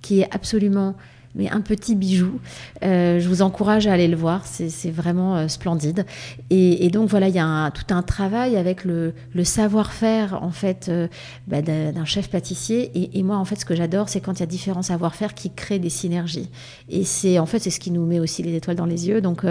qui 0.01 0.21
est 0.21 0.33
absolument 0.33 0.95
mais 1.35 1.49
un 1.49 1.61
petit 1.61 1.95
bijou. 1.95 2.39
Euh, 2.83 3.19
je 3.19 3.27
vous 3.27 3.41
encourage 3.41 3.87
à 3.87 3.93
aller 3.93 4.07
le 4.07 4.15
voir, 4.15 4.45
c'est 4.45 4.91
vraiment 4.91 5.37
euh, 5.37 5.47
splendide. 5.47 6.05
Et, 6.49 6.89
donc 6.89 7.09
voilà, 7.09 7.27
il 7.27 7.35
y 7.35 7.39
a 7.39 7.71
tout 7.71 7.93
un 7.93 8.01
travail 8.01 8.55
avec 8.57 8.83
le, 8.83 9.13
savoir-faire 9.43 10.41
en 10.41 10.51
fait 10.51 10.87
euh, 10.89 11.07
bah, 11.47 11.61
d'un 11.61 12.05
chef 12.05 12.29
pâtissier. 12.29 12.91
Et, 13.17 13.23
moi 13.23 13.37
en 13.37 13.45
fait, 13.45 13.55
ce 13.55 13.65
que 13.65 13.75
j'adore, 13.75 14.09
c'est 14.09 14.21
quand 14.21 14.33
il 14.33 14.39
y 14.41 14.43
a 14.43 14.47
différents 14.47 14.81
savoir-faire 14.81 15.33
qui 15.33 15.51
créent 15.51 15.79
des 15.79 15.89
synergies. 15.89 16.49
Et 16.89 17.03
c'est 17.03 17.39
en 17.39 17.45
fait 17.45 17.59
c'est 17.59 17.69
ce 17.69 17.79
qui 17.79 17.91
nous 17.91 18.05
met 18.05 18.19
aussi 18.19 18.43
les 18.43 18.55
étoiles 18.55 18.75
dans 18.75 18.85
les 18.85 19.07
yeux. 19.07 19.21
Donc 19.21 19.45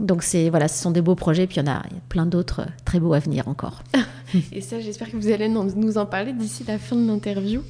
donc 0.00 0.22
c'est 0.22 0.50
voilà, 0.50 0.68
ce 0.68 0.82
sont 0.82 0.90
des 0.90 1.00
beaux 1.00 1.14
projets. 1.14 1.46
Puis 1.46 1.56
il 1.56 1.66
y 1.66 1.68
en 1.68 1.72
a, 1.72 1.82
plein 2.08 2.26
d'autres 2.26 2.66
très 2.84 3.00
beaux 3.00 3.14
à 3.14 3.18
venir 3.18 3.48
encore. 3.48 3.82
et 4.52 4.60
ça, 4.60 4.80
j'espère 4.80 5.10
que 5.10 5.16
vous 5.16 5.30
allez 5.30 5.48
nous 5.48 5.98
en 5.98 6.06
parler 6.06 6.32
d'ici 6.32 6.64
la 6.66 6.78
fin 6.78 6.96
de 6.96 7.06
l'interview. 7.06 7.62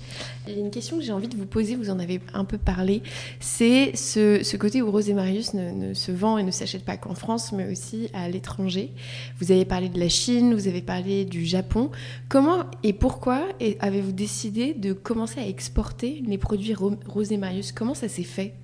Il 0.46 0.54
y 0.54 0.56
a 0.56 0.60
une 0.60 0.70
question 0.70 0.98
que 0.98 1.04
j'ai 1.04 1.12
envie 1.12 1.28
de 1.28 1.36
vous 1.36 1.46
poser. 1.46 1.76
Vous 1.76 1.90
en 1.90 1.98
avez 1.98 2.20
un 2.34 2.44
peu 2.44 2.58
parlé 2.58 3.02
c'est 3.42 3.96
ce, 3.96 4.56
côté 4.56 4.82
où 4.82 4.90
Rose 4.90 5.10
et 5.10 5.14
Marius 5.14 5.52
ne, 5.52 5.94
se 5.94 6.12
vend 6.12 6.38
et 6.38 6.44
ne 6.44 6.52
s'achète 6.52 6.84
pas 6.84 6.96
qu'en 6.96 7.14
France, 7.14 7.50
mais 7.52 7.70
aussi 7.70 8.08
à 8.14 8.28
l'étranger. 8.28 8.92
Vous 9.40 9.50
avez 9.50 9.64
parlé 9.64 9.88
de 9.88 9.98
la 9.98 10.08
Chine, 10.08 10.54
vous 10.54 10.68
avez 10.68 10.80
parlé 10.80 11.24
du 11.24 11.44
Japon. 11.44 11.90
Comment 12.28 12.64
et 12.84 12.92
pourquoi 12.92 13.42
avez-vous 13.80 14.12
décidé 14.12 14.74
de 14.74 14.92
commencer 14.92 15.40
à 15.40 15.46
exporter 15.46 16.22
les 16.24 16.38
produits 16.38 16.74
Rose 16.74 17.32
et 17.32 17.36
Marius? 17.36 17.72
Comment 17.72 17.94
ça 17.94 18.08
s'est 18.08 18.22
fait? 18.22 18.54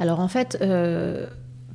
Alors 0.00 0.18
en 0.18 0.28
fait, 0.28 0.58
euh, 0.60 1.26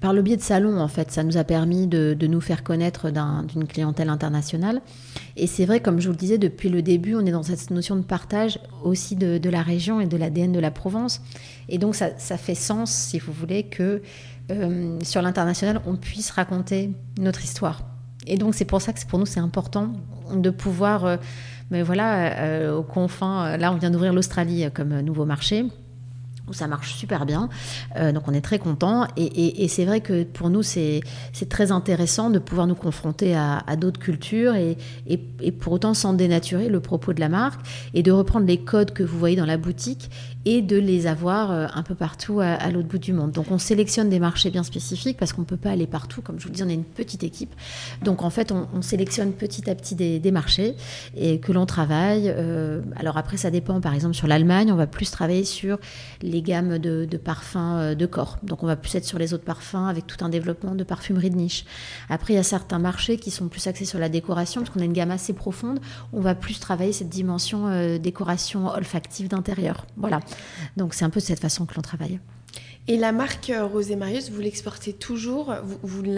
par 0.06 0.14
le 0.14 0.22
biais 0.22 0.38
de 0.38 0.42
salons, 0.42 0.80
en 0.80 0.88
fait, 0.88 1.12
ça 1.12 1.24
nous 1.24 1.38
a 1.38 1.44
permis 1.44 1.88
de, 1.88 2.16
nous 2.28 2.42
faire 2.42 2.64
connaître 2.64 3.12
d'une 3.48 3.66
clientèle 3.66 4.10
internationale. 4.10 4.82
Et 5.36 5.48
c'est 5.48 5.66
vrai, 5.66 5.80
comme 5.80 6.00
je 6.00 6.08
vous 6.08 6.14
le 6.14 6.18
disais, 6.20 6.38
depuis 6.38 6.70
le 6.70 6.82
début, 6.82 7.16
on 7.16 7.26
est 7.26 7.32
dans 7.32 7.44
cette 7.44 7.72
notion 7.72 7.96
de 7.96 8.04
partage 8.04 8.60
aussi 8.84 9.16
de, 9.16 9.50
la 9.50 9.62
région 9.62 10.02
et 10.02 10.06
de 10.06 10.18
l'ADN 10.18 10.52
de 10.52 10.60
la 10.60 10.72
Provence. 10.72 11.22
Et 11.70 11.78
donc, 11.78 11.96
ça, 11.96 12.38
fait 12.38 12.56
sens, 12.56 12.92
si 12.92 13.20
vous 13.20 13.34
voulez, 13.34 13.64
que 13.64 14.02
euh, 14.52 15.00
sur 15.04 15.22
l'international, 15.22 15.82
on 15.86 15.96
puisse 15.96 16.32
raconter 16.32 16.92
notre 17.20 17.44
histoire. 17.44 17.82
Et 18.28 18.38
donc, 18.38 18.56
c'est 18.56 18.66
pour 18.66 18.82
ça 18.82 18.94
que 18.94 19.06
pour 19.08 19.20
nous, 19.20 19.26
c'est 19.26 19.40
important 19.40 19.94
de 20.34 20.50
pouvoir, 20.50 21.06
euh, 21.06 21.18
mais 21.72 21.82
voilà, 21.82 22.40
euh, 22.40 22.76
aux 22.76 22.84
confins, 22.84 23.58
là, 23.58 23.72
on 23.72 23.78
vient 23.78 23.92
d'ouvrir 23.92 24.14
l'Australie 24.14 24.66
comme 24.74 25.00
nouveau 25.02 25.26
marché 25.26 25.66
où 26.48 26.54
ça 26.54 26.68
marche 26.68 26.94
super 26.94 27.26
bien. 27.26 27.50
Euh, 27.98 28.12
donc 28.12 28.28
on 28.28 28.34
est 28.34 28.42
très 28.42 28.60
content. 28.60 29.08
Et, 29.18 29.68
c'est 29.68 29.86
vrai 29.86 30.02
que 30.02 30.24
pour 30.24 30.50
nous, 30.50 30.64
c'est 30.64 31.02
très 31.50 31.72
intéressant 31.72 32.30
de 32.30 32.40
pouvoir 32.40 32.68
nous 32.68 32.76
confronter 32.76 33.36
à, 33.36 33.76
d'autres 33.78 34.00
cultures 34.00 34.56
et, 34.56 34.78
pour 35.60 35.74
autant 35.74 35.94
sans 35.94 36.14
dénaturer 36.14 36.70
le 36.70 36.80
propos 36.80 37.14
de 37.14 37.20
la 37.20 37.30
marque 37.30 37.60
et 37.94 38.04
de 38.04 38.12
reprendre 38.12 38.46
les 38.46 38.58
codes 38.58 38.92
que 38.92 39.04
vous 39.04 39.18
voyez 39.18 39.36
dans 39.36 39.46
la 39.46 39.58
boutique 39.58 40.10
et 40.46 40.62
de 40.62 40.78
les 40.78 41.08
avoir 41.08 41.52
euh, 41.52 41.68
un 41.74 41.82
peu 41.82 41.96
partout 41.96 42.40
à, 42.40 42.70
l'autre 42.70 42.88
bout 42.88 43.00
du 43.00 43.14
monde. 43.14 43.32
Donc 43.32 43.48
on 43.50 43.58
sélectionne 43.58 44.10
des 44.10 44.20
marchés 44.20 44.52
bien 44.52 44.64
spécifiques 44.64 45.18
parce 45.18 45.34
qu'on 45.34 45.42
ne 45.42 45.48
peut 45.48 45.58
pas 45.58 45.72
aller 45.72 45.88
partout. 45.88 46.22
Comme 46.22 46.40
je 46.40 46.44
vous 46.44 46.50
le 46.50 46.56
dis, 46.56 46.64
on 46.64 46.70
est 46.70 46.76
une 46.76 46.84
petite 46.84 47.24
équipe. 47.24 47.54
Donc 48.04 48.22
en 48.22 48.30
fait, 48.30 48.52
on, 48.52 48.82
sélectionne 48.82 49.32
petit 49.32 49.68
à 49.70 49.76
petit 49.76 49.96
des, 49.96 50.32
marchés 50.32 50.76
et 51.18 51.40
que 51.40 51.52
l'on 51.52 51.66
travaille. 51.66 52.32
Euh, 52.36 52.82
alors 52.96 53.18
après, 53.18 53.38
ça 53.38 53.50
dépend. 53.50 53.82
Par 53.82 53.96
exemple, 53.96 54.14
sur 54.14 54.28
l'Allemagne, 54.28 54.72
on 54.72 54.76
va 54.76 54.86
plus 54.86 55.10
travailler 55.10 55.46
sur 55.46 55.80
les 56.22 56.35
gammes 56.42 56.78
de, 56.80 57.18
parfums 57.18 57.58
euh, 57.58 57.96
de 57.96 58.06
corps. 58.06 58.38
Donc 58.44 58.64
on 58.64 58.68
va 58.68 58.76
plus 58.76 58.94
être 58.96 59.06
sur 59.06 59.20
les 59.20 59.34
autres 59.34 59.44
parfums 59.44 59.88
avec 59.88 60.08
tout 60.08 60.24
un 60.24 60.30
développement 60.30 60.76
de 60.76 60.84
parfumerie 60.84 61.30
de 61.30 61.36
niche. 61.36 61.66
Après, 62.10 62.34
il 62.34 62.36
y 62.36 62.40
a 62.40 62.44
certains 62.44 62.80
marchés 62.80 63.18
qui 63.18 63.32
sont 63.32 63.48
plus 63.48 63.68
axés 63.68 63.86
sur 63.86 64.00
la 64.00 64.10
décoration 64.10 64.62
parce 64.62 64.74
qu'on 64.74 64.82
a 64.82 64.86
une 64.86 64.94
gamme 64.94 65.12
assez 65.12 65.34
profonde. 65.34 65.80
On 66.14 66.22
va 66.22 66.36
plus 66.36 66.60
travailler 66.60 66.94
cette 66.94 67.10
dimension 67.10 67.98
décoration 67.98 68.68
olfactive 68.68 69.28
d'intérieur. 69.28 69.86
Voilà. 69.98 70.20
Donc 70.78 70.94
c'est 70.94 71.06
un 71.06 71.10
peu 71.10 71.20
de 71.20 71.26
cette 71.26 71.40
façon 71.40 71.66
que 71.66 71.76
l'on 71.76 71.82
travaille. 71.82 72.20
Et 72.88 72.98
la 72.98 73.12
marque 73.12 73.50
euh, 73.50 73.66
Rosé 73.66 73.96
Marius, 73.96 74.30
vous 74.30 74.42
l'exportez 74.42 74.94
toujours, 74.94 75.56
vous, 75.64 76.04
ne 76.04 76.14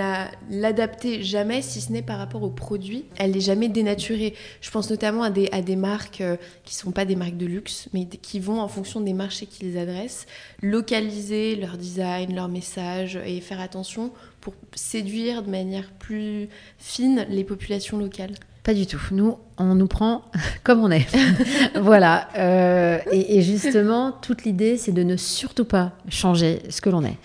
l'adaptez 0.49 1.23
jamais, 1.23 1.61
si 1.61 1.79
ce 1.79 1.93
n'est 1.93 2.01
par 2.01 2.17
rapport 2.17 2.43
au 2.43 2.49
produit. 2.49 3.05
Elle 3.17 3.31
n'est 3.31 3.39
jamais 3.39 3.69
dénaturée. 3.69 4.33
Je 4.59 4.69
pense 4.69 4.89
notamment 4.89 5.23
à 5.23 5.29
des, 5.29 5.47
à 5.53 5.61
des 5.61 5.77
marques 5.77 6.19
euh, 6.19 6.35
qui 6.65 6.75
ne 6.75 6.79
sont 6.79 6.91
pas 6.91 7.05
des 7.05 7.15
marques 7.15 7.37
de 7.37 7.45
luxe, 7.45 7.87
mais 7.93 8.05
qui 8.05 8.41
vont, 8.41 8.59
en 8.59 8.67
fonction 8.67 8.99
des 8.99 9.13
marchés 9.13 9.45
qui 9.45 9.63
les 9.63 9.77
adressent, 9.77 10.25
localiser 10.61 11.55
leur 11.55 11.77
design, 11.77 12.35
leur 12.35 12.49
message 12.49 13.17
et 13.25 13.39
faire 13.39 13.61
attention 13.61 14.11
pour 14.41 14.53
séduire 14.75 15.43
de 15.43 15.49
manière 15.49 15.89
plus 15.93 16.49
fine 16.79 17.25
les 17.29 17.45
populations 17.45 17.97
locales. 17.97 18.35
Pas 18.67 18.73
du 18.73 18.85
tout. 18.85 18.99
Nous, 19.11 19.37
on 19.57 19.75
nous 19.75 19.87
prend 19.87 20.23
comme 20.65 20.81
on 20.81 20.91
est. 20.91 21.07
voilà. 21.79 22.27
Euh, 22.37 22.99
et, 23.13 23.41
justement, 23.41 24.11
toute 24.11 24.43
l'idée, 24.43 24.75
c'est 24.75 24.91
de 24.91 25.03
ne 25.03 25.15
surtout 25.15 25.63
pas 25.63 25.93
changer 26.09 26.61
ce 26.67 26.81
que 26.81 26.89
l'on 26.89 27.05
est. 27.05 27.15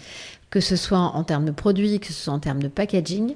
Que 0.50 0.60
ce 0.60 0.76
soit 0.76 1.00
en 1.00 1.24
termes 1.24 1.44
de 1.44 1.50
produits, 1.50 1.98
que 1.98 2.06
ce 2.06 2.12
soit 2.12 2.32
en 2.32 2.38
termes 2.38 2.62
de 2.62 2.68
packaging, 2.68 3.34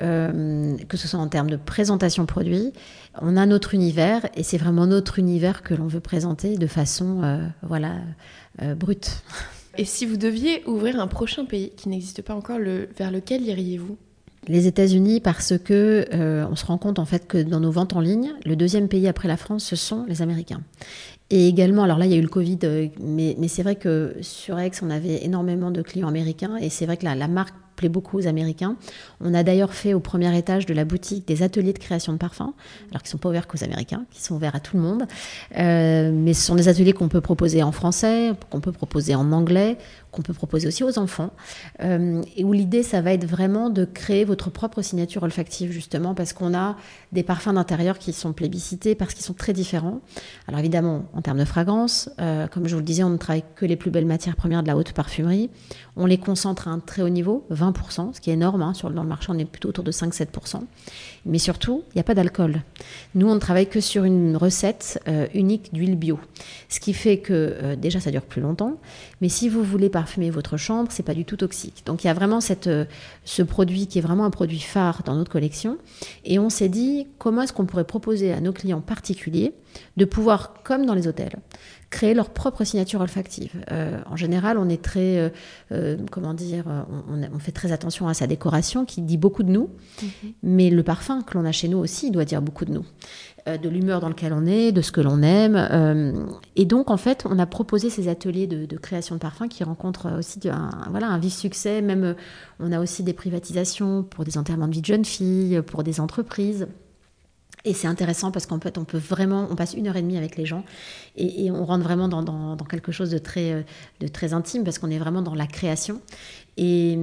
euh, 0.00 0.76
que 0.88 0.96
ce 0.96 1.08
soit 1.08 1.18
en 1.18 1.26
termes 1.26 1.50
de 1.50 1.56
présentation 1.56 2.26
produit. 2.26 2.72
On 3.20 3.36
a 3.36 3.44
notre 3.44 3.74
univers 3.74 4.24
et 4.36 4.44
c'est 4.44 4.58
vraiment 4.58 4.86
notre 4.86 5.18
univers 5.18 5.64
que 5.64 5.74
l'on 5.74 5.88
veut 5.88 5.98
présenter 5.98 6.56
de 6.58 6.66
façon 6.68 7.22
euh, 7.24 7.44
voilà, 7.62 7.96
brute. 8.76 9.24
Et 9.76 9.84
si 9.84 10.06
vous 10.06 10.16
deviez 10.16 10.62
ouvrir 10.66 11.00
un 11.00 11.08
prochain 11.08 11.44
pays 11.44 11.72
qui 11.76 11.88
n'existe 11.88 12.22
pas 12.22 12.36
encore, 12.36 12.60
vers 12.60 13.10
lequel 13.10 13.42
iriez-vous? 13.42 13.98
Les 14.48 14.66
États-Unis 14.66 15.20
parce 15.20 15.56
que 15.58 16.06
euh, 16.12 16.46
on 16.50 16.56
se 16.56 16.66
rend 16.66 16.78
compte 16.78 16.98
en 16.98 17.04
fait 17.04 17.26
que 17.26 17.38
dans 17.38 17.60
nos 17.60 17.70
ventes 17.70 17.94
en 17.94 18.00
ligne, 18.00 18.32
le 18.44 18.56
deuxième 18.56 18.88
pays 18.88 19.06
après 19.06 19.28
la 19.28 19.36
France, 19.36 19.64
ce 19.64 19.76
sont 19.76 20.04
les 20.08 20.22
Américains. 20.22 20.62
Et 21.30 21.46
également, 21.46 21.82
alors 21.82 21.98
là, 21.98 22.06
il 22.06 22.10
y 22.10 22.14
a 22.14 22.16
eu 22.16 22.22
le 22.22 22.28
Covid, 22.28 22.58
euh, 22.64 22.88
mais, 23.00 23.36
c'est 23.48 23.62
vrai 23.62 23.76
que 23.76 24.16
sur 24.22 24.58
Aix, 24.58 24.70
on 24.80 24.88
avait 24.88 25.24
énormément 25.24 25.70
de 25.70 25.82
clients 25.82 26.08
américains, 26.08 26.56
et 26.56 26.70
c'est 26.70 26.86
vrai 26.86 26.96
que 26.96 27.04
la 27.04 27.28
marque 27.28 27.54
plaît 27.78 27.88
beaucoup 27.88 28.18
aux 28.18 28.26
Américains. 28.26 28.76
On 29.20 29.32
a 29.32 29.42
d'ailleurs 29.42 29.72
fait 29.72 29.94
au 29.94 30.00
premier 30.00 30.36
étage 30.36 30.66
de 30.66 30.74
la 30.74 30.84
boutique 30.84 31.26
des 31.26 31.42
ateliers 31.42 31.72
de 31.72 31.78
création 31.78 32.12
de 32.12 32.18
parfums, 32.18 32.52
alors 32.90 33.02
qu'ils 33.02 33.08
ne 33.08 33.12
sont 33.12 33.18
pas 33.18 33.30
ouverts 33.30 33.46
qu'aux 33.46 33.64
Américains, 33.64 34.04
qui 34.10 34.22
sont 34.22 34.34
ouverts 34.34 34.54
à 34.54 34.60
tout 34.60 34.76
le 34.76 34.82
monde. 34.82 35.04
Euh, 35.56 36.10
mais 36.12 36.34
ce 36.34 36.42
sont 36.42 36.56
des 36.56 36.68
ateliers 36.68 36.92
qu'on 36.92 37.08
peut 37.08 37.22
proposer 37.22 37.62
en 37.62 37.72
français, 37.72 38.32
qu'on 38.50 38.60
peut 38.60 38.72
proposer 38.72 39.14
en 39.14 39.32
anglais, 39.32 39.78
qu'on 40.18 40.22
peut 40.22 40.34
proposer 40.34 40.66
aussi 40.66 40.82
aux 40.82 40.98
enfants, 40.98 41.30
euh, 41.80 42.22
et 42.36 42.42
où 42.42 42.52
l'idée, 42.52 42.82
ça 42.82 43.00
va 43.00 43.12
être 43.12 43.24
vraiment 43.24 43.70
de 43.70 43.84
créer 43.84 44.24
votre 44.24 44.50
propre 44.50 44.82
signature 44.82 45.22
olfactive, 45.22 45.70
justement, 45.70 46.14
parce 46.14 46.32
qu'on 46.32 46.54
a 46.54 46.76
des 47.12 47.22
parfums 47.22 47.52
d'intérieur 47.54 47.98
qui 47.98 48.12
sont 48.12 48.32
plébiscités, 48.32 48.96
parce 48.96 49.14
qu'ils 49.14 49.24
sont 49.24 49.34
très 49.34 49.52
différents. 49.52 50.00
Alors 50.48 50.58
évidemment, 50.58 51.04
en 51.14 51.22
termes 51.22 51.38
de 51.38 51.44
fragrance, 51.44 52.10
euh, 52.20 52.48
comme 52.48 52.66
je 52.66 52.74
vous 52.74 52.80
le 52.80 52.84
disais, 52.84 53.04
on 53.04 53.10
ne 53.10 53.16
travaille 53.16 53.44
que 53.54 53.64
les 53.64 53.76
plus 53.76 53.92
belles 53.92 54.06
matières 54.06 54.34
premières 54.34 54.62
de 54.62 54.68
la 54.68 54.76
haute 54.76 54.92
parfumerie. 54.92 55.50
On 55.96 56.06
les 56.06 56.18
concentre 56.18 56.66
à 56.66 56.72
un 56.72 56.80
très 56.80 57.02
haut 57.02 57.08
niveau, 57.08 57.46
20%, 57.52 58.14
ce 58.14 58.20
qui 58.20 58.30
est 58.30 58.34
énorme. 58.34 58.62
Hein, 58.62 58.74
sur, 58.74 58.90
dans 58.90 59.02
le 59.02 59.08
marché, 59.08 59.28
on 59.30 59.38
est 59.38 59.44
plutôt 59.44 59.68
autour 59.68 59.84
de 59.84 59.92
5-7%. 59.92 60.62
Mais 61.26 61.38
surtout, 61.38 61.84
il 61.90 61.98
n'y 61.98 62.00
a 62.00 62.04
pas 62.04 62.14
d'alcool. 62.14 62.62
Nous, 63.14 63.28
on 63.28 63.34
ne 63.34 63.40
travaille 63.40 63.68
que 63.68 63.80
sur 63.80 64.02
une 64.02 64.36
recette 64.36 65.00
euh, 65.06 65.28
unique 65.34 65.72
d'huile 65.72 65.96
bio. 65.96 66.18
Ce 66.68 66.80
qui 66.80 66.92
fait 66.92 67.18
que, 67.18 67.76
déjà, 67.76 68.00
ça 68.00 68.10
dure 68.10 68.22
plus 68.22 68.40
longtemps. 68.40 68.78
Mais 69.20 69.28
si 69.28 69.48
vous 69.48 69.62
voulez 69.62 69.88
parfumer 69.88 70.30
votre 70.30 70.56
chambre, 70.56 70.90
c'est 70.92 71.02
pas 71.02 71.14
du 71.14 71.24
tout 71.24 71.36
toxique. 71.36 71.82
Donc, 71.86 72.04
il 72.04 72.06
y 72.06 72.10
a 72.10 72.14
vraiment 72.14 72.40
cette, 72.40 72.66
euh, 72.66 72.84
ce 73.24 73.42
produit 73.42 73.86
qui 73.86 73.98
est 73.98 74.02
vraiment 74.02 74.24
un 74.24 74.30
produit 74.30 74.60
phare 74.60 75.02
dans 75.04 75.14
notre 75.14 75.30
collection. 75.30 75.78
Et 76.24 76.38
on 76.38 76.50
s'est 76.50 76.68
dit, 76.68 77.06
comment 77.18 77.42
est-ce 77.42 77.52
qu'on 77.52 77.66
pourrait 77.66 77.84
proposer 77.84 78.32
à 78.32 78.40
nos 78.40 78.52
clients 78.52 78.80
particuliers 78.80 79.54
de 79.96 80.04
pouvoir, 80.04 80.54
comme 80.62 80.86
dans 80.86 80.94
les 80.94 81.08
hôtels, 81.08 81.36
créer 81.90 82.12
leur 82.12 82.30
propre 82.30 82.64
signature 82.64 83.00
olfactive. 83.00 83.52
Euh, 83.70 83.98
en 84.06 84.16
général, 84.16 84.58
on 84.58 84.68
est 84.68 84.82
très, 84.82 85.18
euh, 85.18 85.28
euh, 85.72 85.96
comment 86.10 86.34
dire, 86.34 86.64
on, 87.08 87.38
fait 87.38 87.52
très 87.52 87.72
attention 87.72 88.08
à 88.08 88.14
sa 88.14 88.26
décoration 88.26 88.84
qui 88.84 89.00
dit 89.00 89.16
beaucoup 89.16 89.42
de 89.42 89.50
nous, 89.50 89.70
mhm. 90.02 90.32
mais 90.42 90.70
le 90.70 90.82
parfum 90.82 91.22
que 91.22 91.38
l'on 91.38 91.44
a 91.44 91.52
chez 91.52 91.68
nous 91.68 91.78
aussi 91.78 92.10
doit 92.10 92.24
dire 92.24 92.42
beaucoup 92.42 92.64
de 92.64 92.72
nous, 92.72 92.84
de 93.46 93.68
l'humeur 93.68 94.00
dans 94.00 94.08
laquelle 94.08 94.34
on 94.34 94.44
est, 94.44 94.72
de 94.72 94.82
ce 94.82 94.92
que 94.92 95.00
l'on 95.00 95.22
aime. 95.22 96.28
et 96.56 96.66
donc, 96.66 96.90
en 96.90 96.96
fait, 96.96 97.24
on 97.28 97.38
a 97.38 97.46
proposé 97.46 97.88
ces 97.88 98.08
ateliers 98.08 98.46
de, 98.46 98.76
création 98.76 99.14
de 99.14 99.20
parfums 99.20 99.48
qui 99.48 99.64
rencontrent 99.64 100.18
aussi 100.18 100.40
un, 100.50 100.70
voilà, 100.90 101.08
un 101.08 101.18
vif 101.18 101.32
succès. 101.34 101.80
Même, 101.80 102.14
on 102.60 102.72
a 102.72 102.80
aussi 102.80 103.02
des 103.02 103.14
privatisations 103.14 104.02
pour 104.02 104.24
des 104.24 104.36
enterrements 104.36 104.68
de 104.68 104.72
vie 104.72 104.80
de 104.82 104.86
jeunes 104.86 105.04
filles, 105.04 105.62
pour 105.66 105.82
des 105.82 106.00
entreprises. 106.00 106.66
Et 107.64 107.74
c'est 107.74 107.88
intéressant 107.88 108.30
parce 108.30 108.46
qu'en 108.46 108.60
fait, 108.60 108.78
on 108.78 108.84
peut 108.84 108.98
vraiment, 108.98 109.48
on 109.50 109.56
passe 109.56 109.74
une 109.74 109.88
heure 109.88 109.96
et 109.96 110.02
demie 110.02 110.16
avec 110.16 110.36
les 110.36 110.46
gens 110.46 110.64
et, 111.16 111.50
on 111.50 111.64
rentre 111.64 111.82
vraiment 111.82 112.08
dans, 112.08 112.56
quelque 112.68 112.92
chose 112.92 113.10
de 113.10 113.18
très, 113.18 113.52
euh, 113.52 113.62
de 114.00 114.08
très 114.08 114.32
intime 114.32 114.64
parce 114.64 114.78
qu'on 114.78 114.90
est 114.90 114.98
vraiment 114.98 115.22
dans 115.22 115.34
la 115.34 115.46
création. 115.46 116.00
Et, 116.56 116.98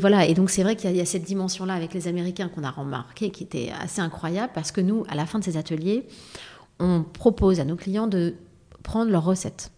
voilà, 0.00 0.26
et 0.26 0.34
donc 0.34 0.50
c'est 0.50 0.62
vrai 0.62 0.76
qu'il 0.76 0.94
y, 0.94 1.00
a 1.00 1.04
cette 1.04 1.24
dimension-là 1.24 1.74
avec 1.74 1.94
les 1.94 2.06
Américains 2.06 2.48
qu'on 2.48 2.62
a 2.62 2.70
remarqué 2.70 3.30
qui 3.30 3.42
était 3.42 3.72
assez 3.80 4.00
incroyable 4.00 4.52
parce 4.54 4.70
que 4.70 4.80
nous, 4.80 5.04
à 5.08 5.14
la 5.16 5.26
fin 5.26 5.38
de 5.38 5.44
ces 5.44 5.56
ateliers, 5.56 6.06
on 6.78 7.02
propose 7.02 7.58
à 7.58 7.64
nos 7.64 7.76
clients 7.76 8.06
de 8.06 8.34
prendre 8.82 9.10
leurs 9.10 9.24
recettes 9.24 9.72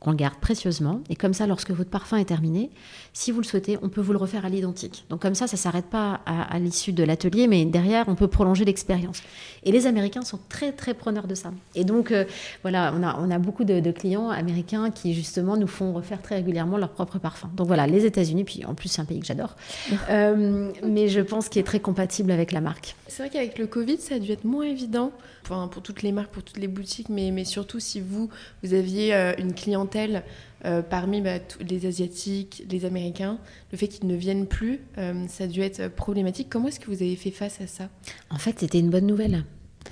qu'on 0.00 0.14
garde 0.14 0.36
précieusement. 0.40 1.00
Et 1.10 1.16
comme 1.16 1.34
ça, 1.34 1.46
lorsque 1.46 1.70
votre 1.70 1.90
parfum 1.90 2.16
est 2.16 2.24
terminé, 2.24 2.70
si 3.12 3.30
vous 3.30 3.40
le 3.40 3.46
souhaitez, 3.46 3.78
on 3.82 3.88
peut 3.88 4.00
vous 4.00 4.12
le 4.12 4.18
refaire 4.18 4.44
à 4.46 4.48
l'identique. 4.48 5.04
Donc 5.10 5.20
comme 5.20 5.34
ça, 5.34 5.46
ça 5.46 5.56
ne 5.56 5.58
s'arrête 5.58 5.86
pas 5.86 6.20
à, 6.24 6.58
l'issue 6.58 6.92
de 6.92 7.04
l'atelier, 7.04 7.46
mais 7.46 7.64
derrière, 7.64 8.06
on 8.08 8.14
peut 8.14 8.28
prolonger 8.28 8.64
l'expérience. 8.64 9.22
Et 9.64 9.72
les 9.72 9.86
Américains 9.86 10.22
sont 10.22 10.38
très, 10.48 10.72
très 10.72 10.94
preneurs 10.94 11.26
de 11.26 11.34
ça. 11.34 11.52
Et 11.74 11.84
donc, 11.84 12.10
euh, 12.10 12.24
voilà, 12.62 12.92
on 12.96 13.02
a, 13.02 13.18
on 13.20 13.30
a 13.30 13.38
beaucoup 13.38 13.64
de, 13.64 13.92
clients 13.92 14.30
américains 14.30 14.90
qui, 14.90 15.12
justement, 15.12 15.56
nous 15.56 15.66
font 15.66 15.92
refaire 15.92 16.22
très 16.22 16.36
régulièrement 16.36 16.78
leur 16.78 16.90
propre 16.90 17.18
parfum. 17.18 17.50
Donc 17.54 17.66
voilà, 17.66 17.86
les 17.86 18.06
États-Unis, 18.06 18.44
puis 18.44 18.64
en 18.64 18.74
plus, 18.74 18.88
c'est 18.88 19.02
un 19.02 19.04
pays 19.04 19.20
que 19.20 19.26
j'adore. 19.26 19.56
Euh, 20.10 20.70
mais 20.84 21.08
je 21.08 21.20
pense 21.20 21.48
qu'il 21.48 21.60
est 21.60 21.64
très 21.64 21.80
compatible 21.80 22.32
avec 22.32 22.52
la 22.52 22.60
marque. 22.60 22.96
C'est 23.06 23.22
vrai 23.22 23.30
qu'avec 23.30 23.58
le 23.58 23.66
Covid, 23.66 23.98
ça 23.98 24.16
a 24.16 24.18
dû 24.18 24.30
être 24.32 24.44
moins 24.44 24.64
évident 24.64 25.12
pour, 25.44 25.68
pour 25.70 25.82
toutes 25.82 26.02
les 26.02 26.12
marques, 26.12 26.30
pour 26.30 26.42
toutes 26.42 26.58
les 26.58 26.68
boutiques, 26.68 27.08
mais, 27.08 27.30
mais 27.30 27.44
surtout 27.44 27.80
si 27.80 28.00
vous, 28.00 28.28
vous 28.62 28.74
aviez 28.74 29.14
euh, 29.14 29.32
une 29.38 29.54
clientèle 29.54 30.22
euh, 30.64 30.80
parmi 30.80 31.20
bah, 31.20 31.38
les 31.68 31.86
Asiatiques, 31.86 32.64
les 32.70 32.84
Américains, 32.84 33.38
le 33.72 33.78
fait 33.78 33.88
qu'ils 33.88 34.06
ne 34.06 34.14
viennent 34.14 34.46
plus, 34.46 34.80
euh, 34.96 35.24
ça 35.28 35.44
a 35.44 35.46
dû 35.48 35.60
être 35.60 35.88
problématique. 35.88 36.48
Comment 36.48 36.68
est-ce 36.68 36.78
que 36.78 36.86
vous 36.86 37.02
avez 37.02 37.16
fait 37.16 37.32
face 37.32 37.60
à 37.60 37.66
ça? 37.66 37.88
En 38.30 38.38
fait, 38.38 38.60
c'était 38.60 38.78
une 38.78 38.90
bonne 38.90 39.06
nouvelle. 39.06 39.44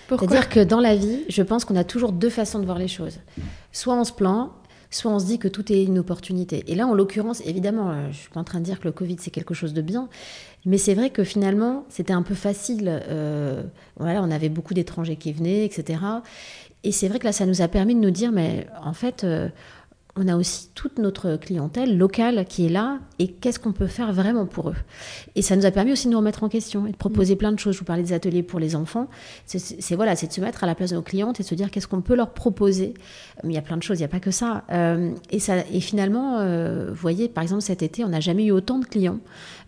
C'est-à-dire 0.08 0.48
que 0.48 0.60
dans 0.60 0.78
la 0.78 0.94
vie, 0.94 1.24
je 1.28 1.42
pense 1.42 1.64
qu'on 1.64 1.74
a 1.74 1.82
toujours 1.82 2.12
deux 2.12 2.30
façons 2.30 2.60
de 2.60 2.66
voir 2.66 2.78
les 2.78 2.86
choses. 2.86 3.18
Soit 3.72 3.94
on 3.94 4.04
se 4.04 4.12
plaint, 4.12 4.50
soit 4.90 5.10
on 5.10 5.18
se 5.18 5.26
dit 5.26 5.40
que 5.40 5.48
tout 5.48 5.72
est 5.72 5.82
une 5.82 5.98
opportunité. 5.98 6.62
Et 6.68 6.76
là, 6.76 6.86
en 6.86 6.94
l'occurrence, 6.94 7.42
évidemment, 7.44 7.92
je 8.04 8.08
ne 8.08 8.12
suis 8.12 8.30
pas 8.30 8.38
en 8.38 8.44
train 8.44 8.60
de 8.60 8.64
dire 8.64 8.78
que 8.78 8.84
le 8.84 8.92
Covid, 8.92 9.16
c'est 9.18 9.32
quelque 9.32 9.54
chose 9.54 9.74
de 9.74 9.82
bien, 9.82 10.08
mais 10.66 10.78
c'est 10.78 10.94
vrai 10.94 11.10
que 11.10 11.24
finalement, 11.24 11.84
c'était 11.88 12.12
un 12.12 12.22
peu 12.22 12.34
facile. 12.34 13.02
voilà, 13.96 14.22
on 14.22 14.30
avait 14.30 14.48
beaucoup 14.48 14.74
d'étrangers 14.74 15.16
qui 15.16 15.32
venaient, 15.32 15.64
etc. 15.64 16.00
Et 16.82 16.92
c'est 16.92 17.08
vrai 17.08 17.18
que 17.18 17.24
là, 17.24 17.32
ça 17.32 17.46
nous 17.46 17.60
a 17.60 17.68
permis 17.68 17.94
de 17.94 18.00
nous 18.00 18.12
dire, 18.12 18.30
mais 18.30 18.66
en 18.82 18.94
fait, 18.94 19.26
on 20.16 20.28
a 20.28 20.36
aussi 20.36 20.70
toute 20.74 20.98
notre 20.98 21.36
clientèle 21.36 21.96
locale 21.96 22.44
qui 22.48 22.66
est 22.66 22.68
là 22.68 22.98
et 23.18 23.28
qu'est-ce 23.28 23.60
qu'on 23.60 23.72
peut 23.72 23.86
faire 23.86 24.12
vraiment 24.12 24.46
pour 24.46 24.70
eux? 24.70 24.76
Et 25.36 25.42
ça 25.42 25.54
nous 25.56 25.66
a 25.66 25.70
permis 25.70 25.92
aussi 25.92 26.08
de 26.08 26.12
nous 26.12 26.18
remettre 26.18 26.42
en 26.42 26.48
question 26.48 26.86
et 26.86 26.92
de 26.92 26.96
proposer 26.96 27.36
plein 27.36 27.52
de 27.52 27.58
choses. 27.58 27.74
Je 27.74 27.80
vous 27.80 27.84
parlais 27.84 28.02
des 28.02 28.12
ateliers 28.12 28.42
pour 28.42 28.58
les 28.58 28.74
enfants. 28.74 29.08
C'est 29.46 29.94
voilà, 29.94 30.16
c'est 30.16 30.26
de 30.26 30.32
se 30.32 30.40
mettre 30.40 30.64
à 30.64 30.66
la 30.66 30.74
place 30.74 30.90
de 30.90 30.96
nos 30.96 31.02
clientes 31.02 31.38
et 31.38 31.42
de 31.42 31.48
se 31.48 31.54
dire 31.54 31.70
qu'est-ce 31.70 31.86
qu'on 31.86 32.00
peut 32.00 32.16
leur 32.16 32.32
proposer. 32.34 32.94
Mais 33.44 33.52
il 33.52 33.54
y 33.54 33.58
a 33.58 33.62
plein 33.62 33.76
de 33.76 33.82
choses, 33.82 33.98
il 33.98 34.02
n'y 34.02 34.06
a 34.06 34.08
pas 34.08 34.20
que 34.20 34.30
ça. 34.30 34.64
Euh, 34.72 35.12
et, 35.30 35.38
ça 35.38 35.58
et 35.72 35.80
finalement, 35.80 36.38
euh, 36.38 36.88
vous 36.88 37.00
voyez, 37.00 37.28
par 37.28 37.42
exemple, 37.42 37.62
cet 37.62 37.82
été, 37.82 38.04
on 38.04 38.08
n'a 38.08 38.20
jamais 38.20 38.46
eu 38.46 38.50
autant 38.50 38.78
de 38.78 38.86
clients 38.86 39.20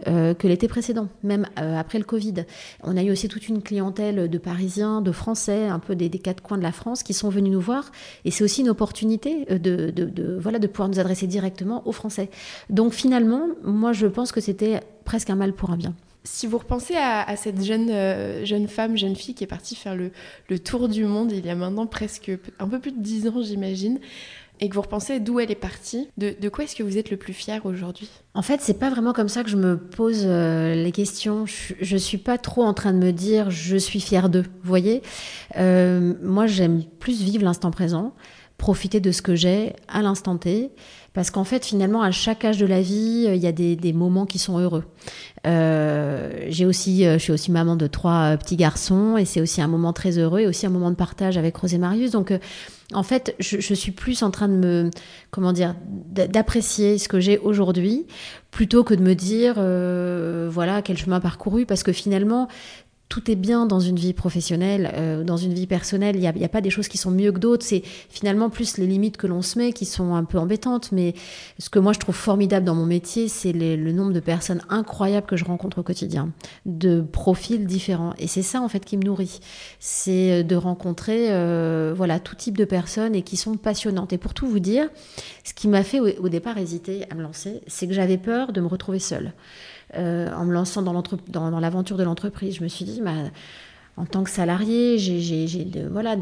euh, 0.07 0.35
que 0.35 0.47
l'été 0.49 0.69
précédent, 0.69 1.09
même 1.23 1.47
après 1.57 1.99
le 1.99 2.05
Covid. 2.05 2.45
On 2.83 2.97
a 2.97 3.03
eu 3.03 3.11
aussi 3.11 3.29
toute 3.29 3.49
une 3.49 3.63
clientèle 3.63 4.29
de 4.29 4.39
Parisiens, 4.39 5.01
de 5.01 5.13
Français, 5.13 5.67
un 5.67 5.79
peu 5.79 5.95
des, 5.95 6.11
quatre 6.11 6.43
coins 6.43 6.59
de 6.59 6.63
la 6.63 6.73
France 6.73 7.03
qui 7.03 7.15
sont 7.15 7.29
venus 7.29 7.53
nous 7.53 7.61
voir. 7.61 7.91
Et 8.25 8.31
c'est 8.31 8.45
aussi 8.45 8.63
une 8.63 8.69
opportunité 8.69 9.45
de, 9.47 9.91
de, 9.91 10.39
voilà, 10.41 10.59
de 10.59 10.67
pouvoir 10.67 10.89
nous 10.89 11.01
adresser 11.01 11.27
directement 11.27 11.87
aux 11.87 11.93
Français. 11.93 12.31
Donc 12.71 12.93
finalement, 12.93 13.49
moi, 13.65 13.93
je 13.93 14.07
pense 14.07 14.33
que 14.33 14.41
c'était 14.41 14.81
presque 15.05 15.31
un 15.31 15.37
mal 15.37 15.53
pour 15.53 15.71
un 15.71 15.77
bien. 15.77 15.95
Si 16.25 16.47
vous 16.47 16.59
repensez 16.59 16.95
à, 16.95 17.35
cette 17.35 17.61
jeune, 17.65 17.89
euh, 17.91 18.67
femme, 18.69 18.97
jeune 18.97 19.17
fille 19.17 19.35
qui 19.35 19.43
est 19.43 19.49
partie 19.49 19.75
faire 19.75 19.97
le, 19.97 20.13
tour 20.61 20.89
du 20.89 21.05
monde 21.05 21.33
il 21.33 21.45
y 21.45 21.51
a 21.51 21.57
maintenant 21.57 21.87
presque 21.87 22.31
un 22.61 22.69
peu 22.69 22.79
plus 22.79 22.93
de 22.93 23.01
dix 23.01 23.27
ans, 23.27 23.43
j'imagine, 23.43 23.99
et 24.63 24.69
que 24.69 24.75
vous 24.77 24.83
repensez 24.83 25.19
d'où 25.19 25.41
elle 25.41 25.51
est 25.51 25.57
partie, 25.57 26.09
de, 26.19 26.49
quoi 26.49 26.63
est-ce 26.63 26.77
que 26.77 26.85
vous 26.85 26.97
êtes 26.97 27.11
le 27.11 27.17
plus 27.17 27.33
fier 27.33 27.67
aujourd'hui? 27.67 28.09
En 28.35 28.43
fait, 28.43 28.61
c'est 28.61 28.79
pas 28.79 28.91
vraiment 28.91 29.13
comme 29.13 29.29
ça 29.29 29.43
que 29.43 29.51
je 29.51 29.57
me 29.57 29.77
pose 29.77 30.23
euh, 30.25 30.75
les 30.75 30.93
questions. 30.93 31.47
Je, 31.47 31.75
je, 31.81 31.97
suis 31.97 32.17
pas 32.17 32.39
trop 32.39 32.63
en 32.63 32.73
train 32.73 32.93
de 32.93 32.99
me 32.99 33.11
dire 33.11 33.51
je 33.51 33.77
suis 33.77 34.01
fière 34.01 34.29
d'eux. 34.29 34.45
Vous 34.63 34.69
voyez, 34.69 35.03
euh, 35.57 36.15
moi 36.23 36.47
j'aime 36.47 36.85
plus 37.01 37.21
vivre 37.23 37.45
l'instant 37.45 37.73
présent 37.73 38.15
profiter 38.63 39.01
de 39.01 39.11
ce 39.11 39.23
que 39.23 39.35
j'ai 39.35 39.73
à 39.89 40.03
l'instant 40.03 40.37
T. 40.37 40.71
Parce 41.15 41.33
qu'en 41.33 41.43
fait, 41.43 41.67
finalement, 41.67 42.01
à 42.01 42.13
chaque 42.13 42.45
âge 42.45 42.59
de 42.59 42.65
la 42.65 42.81
vie, 42.81 43.27
euh, 43.27 43.35
il 43.35 43.43
y 43.43 43.49
a 43.49 43.53
des, 43.53 43.93
moments 43.93 44.25
qui 44.25 44.39
sont 44.39 44.57
heureux. 44.57 44.85
Euh, 45.49 46.47
j'ai 46.49 46.65
aussi, 46.65 47.05
euh, 47.05 47.15
je 47.15 47.25
suis 47.25 47.33
aussi 47.33 47.51
maman 47.51 47.75
de 47.75 47.89
trois 47.89 48.37
petits 48.37 48.55
garçons 48.55 49.17
et 49.17 49.25
c'est 49.25 49.41
aussi 49.41 49.61
un 49.61 49.67
moment 49.67 49.93
très 49.93 50.17
heureux 50.17 50.41
et 50.41 50.47
aussi 50.47 50.65
un 50.65 50.71
moment 50.71 50.91
de 50.91 50.95
partage 50.95 51.37
avec 51.37 51.57
Rosé 51.57 51.77
Marius. 51.77 52.13
Donc, 52.13 52.33
en 52.95 53.03
fait, 53.03 53.35
je, 53.41 53.75
suis 53.75 53.91
plus 53.91 54.23
en 54.23 54.31
train 54.31 54.49
de 54.49 54.55
me, 54.55 54.91
comment 55.33 55.53
dire, 55.53 55.75
d'apprécier 56.13 56.99
ce 56.99 57.09
que 57.09 57.19
j'ai 57.19 57.39
aujourd'hui 57.39 58.07
plutôt 58.53 58.85
que 58.85 58.95
de 58.95 59.03
me 59.03 59.15
dire, 59.15 59.55
voilà, 60.53 60.83
quel 60.83 60.97
chemin 60.97 61.19
parcouru. 61.19 61.67
Parce 61.67 61.83
que 61.83 61.93
finalement, 61.93 62.47
tout 63.13 63.31
est 63.31 63.37
bien 63.37 63.67
dans 63.67 63.79
une 63.79 63.99
vie 63.99 64.15
professionnelle, 64.15 64.91
euh, 64.95 65.23
dans 65.23 65.37
une 65.37 65.53
vie 65.53 65.67
personnelle. 65.67 66.17
Il 66.17 66.21
n'y 66.21 66.45
a, 66.45 66.49
pas 66.49 66.63
des 66.63 66.71
choses 66.71 66.89
qui 66.89 66.97
sont 66.97 67.11
mieux 67.11 67.31
que 67.31 67.39
d'autres. 67.39 67.63
C'est 67.63 67.83
finalement 68.09 68.49
plus 68.49 68.79
les 68.79 68.87
limites 68.87 69.19
que 69.19 69.27
l'on 69.27 69.43
se 69.43 69.59
met 69.59 69.75
qui 69.75 69.85
sont 69.85 70.15
un 70.15 70.25
peu 70.25 70.39
embêtantes. 70.39 70.93
Mais 70.93 71.13
ce 71.59 71.69
que 71.69 71.79
moi 71.79 71.93
je 71.93 71.99
trouve 71.99 72.15
formidable 72.15 72.65
dans 72.65 72.75
mon 72.75 72.87
métier, 72.87 73.29
c'est 73.29 73.53
le 73.53 73.93
nombre 73.93 74.15
de 74.15 74.21
personnes 74.21 74.63
incroyables 74.71 75.27
que 75.27 75.37
je 75.37 75.45
rencontre 75.45 75.81
au 75.81 75.83
quotidien, 75.83 76.31
de 76.65 77.03
profils 77.03 77.67
différents. 77.67 78.15
Et 78.19 78.29
c'est 78.29 78.41
ça 78.41 78.63
en 78.63 78.69
fait 78.71 78.83
qui 78.83 78.97
me 78.97 79.03
nourrit. 79.03 79.41
C'est 79.79 80.43
de 80.43 80.57
rencontrer 80.57 81.33
euh, 81.33 81.93
voilà 81.95 82.19
tout 82.19 82.35
type 82.35 82.57
de 82.57 82.65
personnes 82.65 83.15
et 83.15 83.21
qui 83.21 83.37
sont 83.37 83.59
passionnantes. 83.59 84.15
Et 84.15 84.19
pour 84.19 84.33
tout 84.33 84.47
vous 84.47 84.61
dire, 84.61 84.89
ce 85.45 85.53
qui 85.53 85.69
m'a 85.69 85.83
fait 85.83 86.01
au 86.01 86.31
départ 86.31 86.57
hésiter 86.57 87.05
à 87.11 87.15
me 87.15 87.21
lancer, 87.21 87.61
c'est 87.67 87.87
que 87.87 87.93
j'avais 87.93 88.17
peur 88.17 88.53
de 88.55 88.63
me 88.63 88.69
retrouver 88.69 89.01
seule. 89.01 89.35
Euh, 89.95 90.33
en 90.33 90.47
me 90.47 90.55
lançant 90.55 90.81
dans, 90.81 91.61
l'aventure 91.61 91.99
de 91.99 92.03
l'entreprise. 92.03 92.57
Je 92.57 92.63
me 92.63 92.69
suis 92.69 92.87
dit, 92.87 93.03
bah, 93.03 93.13
en 93.99 94.07
tant 94.07 94.25
que 94.25 94.31
salarié, 94.31 94.97
j'ai, 94.97 95.69
voilà, 95.91 96.17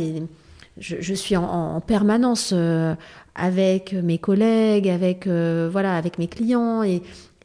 je, 0.77 1.15
suis 1.15 1.37
en, 1.37 1.81
permanence 1.81 2.51
euh, 2.53 2.97
avec 3.37 3.93
mes 3.93 4.19
collègues, 4.19 4.89
avec, 4.89 5.29
euh, 5.29 5.69
voilà, 5.71 5.97
avec 5.97 6.19
mes 6.19 6.27
clients 6.27 6.83
et, 6.83 7.01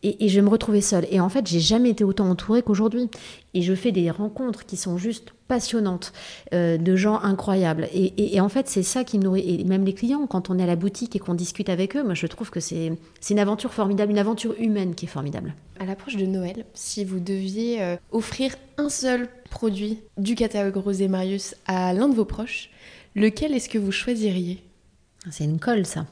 et, 0.06 0.30
je 0.30 0.42
me 0.42 0.50
retrouvais 0.50 0.82
seule. 0.82 1.08
Et 1.10 1.20
en 1.20 1.30
fait, 1.30 1.48
j'ai 1.48 1.60
jamais 1.60 1.90
été 1.90 2.04
autant 2.04 2.30
entourée 2.30 2.62
qu'aujourd'hui. 2.62 3.10
Et 3.54 3.62
je 3.62 3.74
fais 3.74 3.92
des 3.92 4.12
rencontres 4.12 4.66
qui 4.66 4.78
sont 4.78 4.98
juste 4.98 5.34
passionnantes, 5.48 6.14
euh, 6.54 6.78
de 6.78 6.96
gens 6.96 7.20
incroyables. 7.20 7.88
Et, 7.94 8.40
en 8.40 8.50
fait, 8.50 8.68
c'est 8.68 8.84
ça 8.84 9.04
qui 9.04 9.18
me 9.18 9.24
nourrit. 9.24 9.62
Et 9.62 9.64
même 9.64 9.86
les 9.86 9.94
clients, 9.94 10.28
quand 10.28 10.50
on 10.50 10.60
est 10.60 10.64
à 10.64 10.68
la 10.68 10.76
boutique 10.76 11.16
et 11.16 11.20
qu'on 11.20 11.34
discute 11.34 11.70
avec 11.70 11.96
eux, 11.96 12.04
moi, 12.04 12.14
je 12.14 12.28
trouve 12.28 12.50
que 12.50 12.60
c'est 12.60 12.92
une 13.30 13.40
aventure 13.40 13.74
formidable, 13.74 14.12
une 14.12 14.20
aventure 14.20 14.56
humaine 14.60 14.96
qui 14.96 15.06
est 15.06 15.10
formidable. 15.10 15.54
À 15.80 15.86
l'approche 15.86 16.18
de 16.18 16.26
Noël, 16.26 16.66
si 16.74 17.04
vous 17.04 17.20
deviez 17.20 17.82
euh, 17.82 17.96
offrir 18.12 18.56
un 18.78 18.90
seul 18.90 19.28
produit 19.50 20.00
du 20.18 20.36
catalogue 20.36 20.78
Rosé 20.78 21.08
Marius 21.08 21.56
à 21.66 21.94
l'un 21.94 22.10
de 22.10 22.16
vos 22.16 22.26
proches, 22.26 22.70
lequel 23.16 23.54
est-ce 23.54 23.70
que 23.70 23.78
vous 23.78 23.92
choisiriez? 23.92 24.62
C'est 25.32 25.44
une 25.44 25.60
colle, 25.60 25.86
ça. 25.86 26.06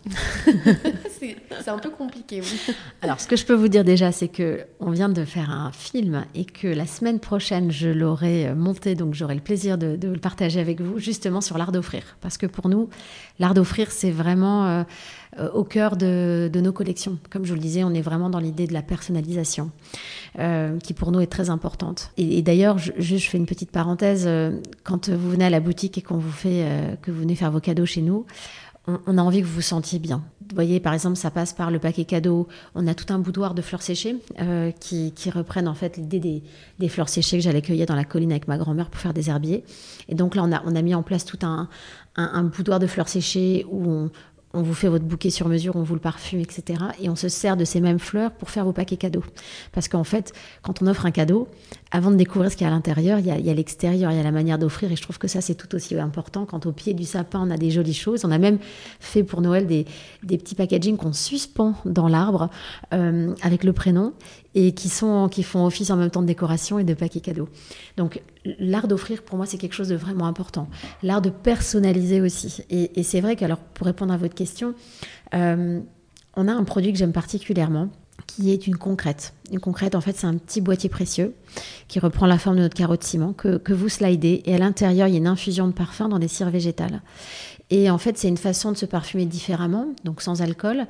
c'est 1.19 1.69
un 1.69 1.77
peu 1.77 1.89
compliqué, 1.89 2.41
oui. 2.41 2.75
Alors, 3.01 3.19
ce 3.19 3.27
que 3.27 3.35
je 3.35 3.45
peux 3.45 3.53
vous 3.53 3.67
dire 3.67 3.83
déjà, 3.83 4.11
c'est 4.11 4.27
que 4.27 4.65
on 4.79 4.91
vient 4.91 5.09
de 5.09 5.23
faire 5.25 5.51
un 5.51 5.71
film 5.71 6.25
et 6.35 6.45
que 6.45 6.67
la 6.67 6.85
semaine 6.85 7.19
prochaine, 7.19 7.71
je 7.71 7.89
l'aurai 7.89 8.53
monté, 8.55 8.95
donc 8.95 9.13
j'aurai 9.13 9.35
le 9.35 9.41
plaisir 9.41 9.77
de, 9.77 9.97
le 10.01 10.19
partager 10.19 10.59
avec 10.59 10.81
vous, 10.81 10.99
justement 10.99 11.41
sur 11.41 11.57
l'art 11.57 11.71
d'offrir. 11.71 12.17
Parce 12.21 12.37
que 12.37 12.45
pour 12.45 12.69
nous, 12.69 12.89
l'art 13.39 13.53
d'offrir, 13.53 13.91
c'est 13.91 14.11
vraiment 14.11 14.65
euh, 14.65 14.83
euh, 15.39 15.51
au 15.51 15.63
cœur 15.63 15.95
de, 15.95 16.49
nos 16.53 16.73
collections. 16.73 17.17
Comme 17.29 17.45
je 17.45 17.49
vous 17.49 17.55
le 17.55 17.61
disais, 17.61 17.83
on 17.83 17.93
est 17.93 18.01
vraiment 18.01 18.29
dans 18.29 18.39
l'idée 18.39 18.67
de 18.67 18.73
la 18.73 18.81
personnalisation, 18.81 19.71
euh, 20.39 20.77
qui 20.79 20.93
pour 20.93 21.11
nous 21.11 21.21
est 21.21 21.27
très 21.27 21.49
importante. 21.49 22.11
Et, 22.17 22.41
d'ailleurs, 22.41 22.77
je, 22.77 22.91
je, 22.97 23.17
fais 23.17 23.37
une 23.37 23.45
petite 23.45 23.71
parenthèse, 23.71 24.29
quand 24.83 25.09
vous 25.09 25.29
venez 25.29 25.45
à 25.45 25.49
la 25.49 25.59
boutique 25.59 25.97
et 25.97 26.01
qu'on 26.01 26.17
vous 26.17 26.31
fait, 26.31 26.65
que 27.01 27.11
vous 27.11 27.21
venez 27.21 27.35
faire 27.35 27.51
vos 27.51 27.59
cadeaux 27.59 27.85
chez 27.85 28.01
nous, 28.01 28.25
on, 28.87 29.17
a 29.17 29.21
envie 29.21 29.41
que 29.41 29.45
vous 29.45 29.55
vous 29.55 29.61
sentiez 29.61 29.97
bien. 29.97 30.23
Vous 30.41 30.55
voyez, 30.55 30.79
par 30.81 30.93
exemple, 30.93 31.15
ça 31.15 31.31
passe 31.31 31.53
par 31.53 31.71
le 31.71 31.79
paquet 31.79 32.03
cadeau. 32.03 32.47
On 32.75 32.85
a 32.87 32.93
tout 32.93 33.13
un 33.13 33.19
boudoir 33.19 33.53
de 33.53 33.61
fleurs 33.61 33.81
séchées 33.81 34.17
euh, 34.41 34.71
qui, 34.71 35.13
reprennent 35.29 35.69
en 35.69 35.73
fait 35.73 35.95
l'idée 35.95 36.43
des, 36.79 36.89
fleurs 36.89 37.07
séchées 37.07 37.37
que 37.37 37.43
j'allais 37.43 37.61
cueillir 37.61 37.85
dans 37.85 37.95
la 37.95 38.03
colline 38.03 38.31
avec 38.31 38.47
ma 38.47 38.57
grand-mère 38.57 38.89
pour 38.89 38.99
faire 38.99 39.13
des 39.13 39.29
herbiers. 39.29 39.63
Et 40.09 40.15
donc 40.15 40.35
là, 40.35 40.43
on 40.43 40.51
a, 40.51 40.61
on 40.65 40.75
a 40.75 40.81
mis 40.81 40.95
en 40.95 41.03
place 41.03 41.23
tout 41.23 41.39
un, 41.43 41.69
un 42.17 42.43
boudoir 42.43 42.79
de 42.79 42.87
fleurs 42.87 43.07
séchées 43.07 43.65
où 43.69 43.89
on, 43.89 44.11
on 44.53 44.61
vous 44.61 44.75
fait 44.75 44.87
votre 44.87 45.05
bouquet 45.05 45.31
sur 45.31 45.47
mesure, 45.47 45.75
on 45.75 45.81
vous 45.81 45.95
le 45.95 45.99
parfume, 45.99 46.39
etc. 46.39 46.83
Et 47.01 47.09
on 47.09 47.15
se 47.15 47.27
sert 47.27 47.57
de 47.57 47.65
ces 47.65 47.81
mêmes 47.81 47.97
fleurs 47.97 48.31
pour 48.31 48.51
faire 48.51 48.65
vos 48.65 48.73
paquets 48.73 48.97
cadeaux. 48.97 49.23
Parce 49.71 49.87
qu'en 49.87 50.03
fait, 50.03 50.31
quand 50.61 50.81
on 50.81 50.87
offre 50.87 51.07
un 51.07 51.11
cadeau, 51.11 51.47
avant 51.95 52.09
de 52.09 52.15
découvrir 52.15 52.51
ce 52.51 52.57
qu'il 52.57 52.65
y 52.65 52.67
a 52.67 52.73
à 52.73 52.75
l'intérieur, 52.75 53.19
il 53.19 53.27
y 53.27 53.49
a, 53.49 53.53
l'extérieur, 53.53 54.11
il 54.11 54.17
y 54.17 54.19
a 54.19 54.23
la 54.23 54.31
manière 54.31 54.57
d'offrir. 54.57 54.91
Et 54.91 54.95
je 54.95 55.01
trouve 55.03 55.19
que 55.19 55.27
ça, 55.27 55.41
c'est 55.41 55.53
tout 55.53 55.75
aussi 55.75 55.95
important. 55.95 56.47
Quand 56.47 56.65
au 56.65 56.71
pied 56.71 56.95
du 56.95 57.03
sapin, 57.03 57.39
on 57.47 57.51
a 57.51 57.55
des 57.55 57.69
jolies 57.69 57.93
choses. 57.93 58.25
On 58.25 58.31
a 58.31 58.39
même 58.39 58.57
fait 58.99 59.21
pour 59.21 59.41
Noël 59.41 59.67
des, 59.67 59.85
petits 60.25 60.55
packaging 60.55 60.97
qu'on 60.97 61.13
suspend 61.13 61.75
dans 61.85 62.07
l'arbre 62.07 62.49
euh, 62.95 63.35
avec 63.43 63.63
le 63.63 63.73
prénom 63.73 64.13
et 64.55 64.71
qui, 64.71 64.89
sont, 64.89 65.29
qui 65.29 65.43
font 65.43 65.67
office 65.67 65.91
en 65.91 65.97
même 65.97 66.09
temps 66.09 66.23
de 66.23 66.27
décoration 66.27 66.79
et 66.79 66.83
de 66.83 66.95
paquets 66.95 67.19
cadeaux. 67.19 67.47
Donc 67.95 68.23
l'art 68.57 68.87
d'offrir, 68.87 69.21
pour 69.21 69.37
moi, 69.37 69.45
c'est 69.45 69.59
quelque 69.59 69.75
chose 69.75 69.89
de 69.89 69.95
vraiment 69.95 70.25
important. 70.25 70.69
L'art 71.03 71.21
de 71.21 71.29
personnaliser 71.29 72.21
aussi. 72.21 72.63
Et, 72.71 73.03
c'est 73.03 73.21
vrai 73.21 73.35
qu'alors, 73.35 73.59
pour 73.59 73.85
répondre 73.85 74.11
à 74.11 74.17
votre 74.17 74.33
question, 74.33 74.73
euh, 75.35 75.79
on 76.35 76.47
a 76.47 76.53
un 76.53 76.63
produit 76.63 76.91
que 76.91 76.97
j'aime 76.97 77.13
particulièrement 77.13 77.89
qui 78.35 78.51
est 78.51 78.67
une 78.67 78.77
concrète. 78.77 79.33
Une 79.51 79.59
concrète, 79.59 79.93
en 79.95 80.01
fait, 80.01 80.15
c'est 80.15 80.25
un 80.25 80.37
petit 80.37 80.61
boîtier 80.61 80.89
précieux 80.89 81.35
qui 81.87 81.99
reprend 81.99 82.25
la 82.25 82.39
forme 82.39 82.55
de 82.55 82.61
notre 82.61 82.75
carreau 82.75 82.97
de 82.97 83.03
ciment 83.03 83.33
que, 83.33 83.57
que 83.57 83.73
vous 83.73 83.89
slidez. 83.89 84.41
Et 84.45 84.55
à 84.55 84.57
l'intérieur, 84.57 85.07
il 85.07 85.11
y 85.11 85.15
a 85.15 85.17
une 85.17 85.27
infusion 85.27 85.67
de 85.67 85.73
parfum 85.73 86.09
dans 86.09 86.17
des 86.17 86.27
cires 86.27 86.49
végétales. 86.49 87.01
Et 87.69 87.89
en 87.89 87.97
fait, 87.97 88.17
c'est 88.17 88.27
une 88.27 88.37
façon 88.37 88.71
de 88.71 88.77
se 88.77 88.85
parfumer 88.85 89.25
différemment, 89.25 89.87
donc 90.03 90.21
sans 90.21 90.41
alcool, 90.41 90.85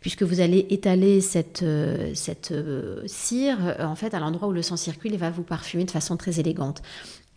puisque 0.00 0.22
vous 0.22 0.40
allez 0.40 0.66
étaler 0.70 1.20
cette, 1.20 1.62
euh, 1.62 2.12
cette 2.14 2.52
euh, 2.52 3.02
cire 3.06 3.76
en 3.80 3.94
fait 3.94 4.14
à 4.14 4.20
l'endroit 4.20 4.48
où 4.48 4.52
le 4.52 4.62
sang 4.62 4.76
circule 4.76 5.14
et 5.14 5.16
va 5.16 5.30
vous 5.30 5.42
parfumer 5.42 5.84
de 5.84 5.90
façon 5.90 6.16
très 6.16 6.40
élégante. 6.40 6.82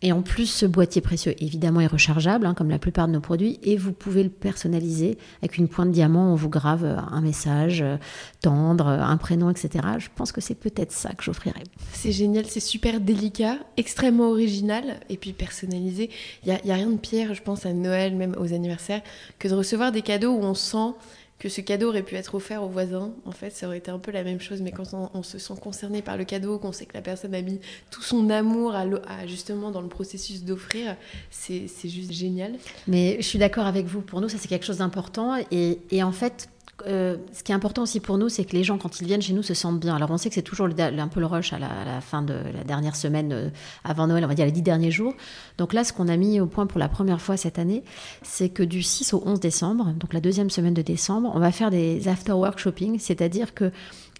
Et 0.03 0.11
en 0.11 0.21
plus, 0.21 0.45
ce 0.45 0.67
boîtier 0.67 1.01
précieux, 1.01 1.33
évidemment, 1.39 1.81
est 1.81 1.87
rechargeable, 1.87 2.45
hein, 2.45 2.53
comme 2.53 2.69
la 2.69 2.77
plupart 2.77 3.07
de 3.07 3.13
nos 3.13 3.19
produits, 3.19 3.59
et 3.63 3.77
vous 3.77 3.93
pouvez 3.93 4.21
le 4.21 4.29
personnaliser 4.29 5.17
avec 5.41 5.57
une 5.57 5.67
pointe 5.67 5.91
diamant. 5.91 6.31
On 6.31 6.35
vous 6.35 6.49
grave 6.49 6.85
euh, 6.85 6.97
un 6.97 7.21
message 7.21 7.81
euh, 7.81 7.97
tendre, 8.41 8.87
euh, 8.87 8.99
un 8.99 9.17
prénom, 9.17 9.49
etc. 9.49 9.85
Je 9.97 10.09
pense 10.15 10.31
que 10.31 10.39
c'est 10.39 10.53
peut-être 10.53 10.91
ça 10.91 11.13
que 11.13 11.23
j'offrirai. 11.23 11.63
C'est 11.93 12.11
génial, 12.11 12.45
c'est 12.45 12.59
super 12.59 12.99
délicat, 12.99 13.57
extrêmement 13.75 14.29
original, 14.29 14.99
et 15.09 15.17
puis 15.17 15.33
personnalisé. 15.33 16.11
Il 16.45 16.53
n'y 16.53 16.71
a, 16.71 16.75
a, 16.75 16.77
rien 16.77 16.91
de 16.91 16.97
pire, 16.97 17.33
je 17.33 17.41
pense, 17.41 17.65
à 17.65 17.73
Noël, 17.73 18.15
même 18.15 18.35
aux 18.39 18.53
anniversaires, 18.53 19.01
que 19.39 19.47
de 19.47 19.55
recevoir 19.55 19.91
des 19.91 20.03
cadeaux 20.03 20.31
où 20.31 20.43
on 20.43 20.53
sent 20.53 20.93
que 21.39 21.49
ce 21.49 21.61
cadeau 21.61 21.89
aurait 21.89 22.03
pu 22.03 22.15
être 22.15 22.33
offert 22.35 22.63
au 22.63 22.67
voisin. 22.67 23.13
En 23.25 23.31
fait, 23.31 23.51
ça 23.51 23.67
aurait 23.67 23.77
été 23.77 23.91
un 23.91 23.99
peu 23.99 24.11
la 24.11 24.23
même 24.23 24.39
chose, 24.39 24.61
mais 24.61 24.71
quand 24.71 25.11
on, 25.13 25.23
se 25.23 25.37
sent 25.37 25.53
concerné 25.61 26.01
par 26.01 26.17
le 26.17 26.23
cadeau, 26.23 26.57
qu'on 26.57 26.71
sait 26.71 26.85
que 26.85 26.95
la 26.95 27.01
personne 27.01 27.35
a 27.35 27.41
mis 27.41 27.59
tout 27.91 28.01
son 28.01 28.29
amour 28.29 28.75
à, 28.75 28.85
justement 29.27 29.71
dans 29.71 29.81
le 29.81 29.87
processus 29.87 30.43
d'offrir, 30.43 30.95
c'est 31.29 31.67
juste 31.83 32.11
génial. 32.11 32.53
Mais 32.87 33.17
je 33.19 33.27
suis 33.27 33.39
d'accord 33.39 33.67
avec 33.67 33.85
vous. 33.85 34.01
Pour 34.01 34.21
nous, 34.21 34.29
ça 34.29 34.37
c'est 34.39 34.47
quelque 34.47 34.65
chose 34.65 34.77
d'important. 34.77 35.37
Et, 35.51 35.79
et 35.91 36.01
en 36.01 36.11
fait, 36.11 36.49
euh, 36.85 37.17
ce 37.33 37.43
qui 37.43 37.51
est 37.51 37.55
important 37.55 37.83
aussi 37.83 37.99
pour 37.99 38.17
nous, 38.17 38.29
c'est 38.29 38.45
que 38.45 38.55
les 38.55 38.63
gens, 38.63 38.77
quand 38.77 39.01
ils 39.01 39.07
viennent 39.07 39.21
chez 39.21 39.33
nous, 39.33 39.41
se 39.41 39.53
sentent 39.53 39.79
bien. 39.79 39.95
Alors, 39.95 40.11
on 40.11 40.17
sait 40.17 40.29
que 40.29 40.35
c'est 40.35 40.41
toujours 40.41 40.67
un 40.67 41.07
peu 41.07 41.19
le 41.19 41.25
rush 41.25 41.53
à 41.53 41.59
la, 41.59 42.01
fin 42.01 42.21
de 42.21 42.35
la 42.53 42.63
dernière 42.63 42.95
semaine 42.95 43.31
euh, 43.33 43.49
avant 43.83 44.07
Noël, 44.07 44.23
on 44.23 44.27
va 44.27 44.35
dire 44.35 44.45
les 44.45 44.51
dix 44.51 44.61
derniers 44.61 44.91
jours. 44.91 45.13
Donc 45.57 45.73
là, 45.73 45.83
ce 45.83 45.93
qu'on 45.93 46.07
a 46.07 46.17
mis 46.17 46.39
au 46.39 46.45
point 46.45 46.67
pour 46.67 46.79
la 46.79 46.89
première 46.89 47.21
fois 47.21 47.37
cette 47.37 47.57
année, 47.59 47.83
c'est 48.21 48.49
que 48.49 48.63
du 48.63 48.83
6 48.83 49.13
au 49.13 49.23
11 49.25 49.39
décembre, 49.39 49.93
donc 49.93 50.13
la 50.13 50.21
deuxième 50.21 50.49
semaine 50.49 50.73
de 50.73 50.81
décembre, 50.81 51.31
on 51.33 51.39
va 51.39 51.51
faire 51.51 51.71
des 51.71 52.07
after-work 52.07 52.59
shopping, 52.59 52.99
c'est-à-dire 52.99 53.53
que 53.53 53.71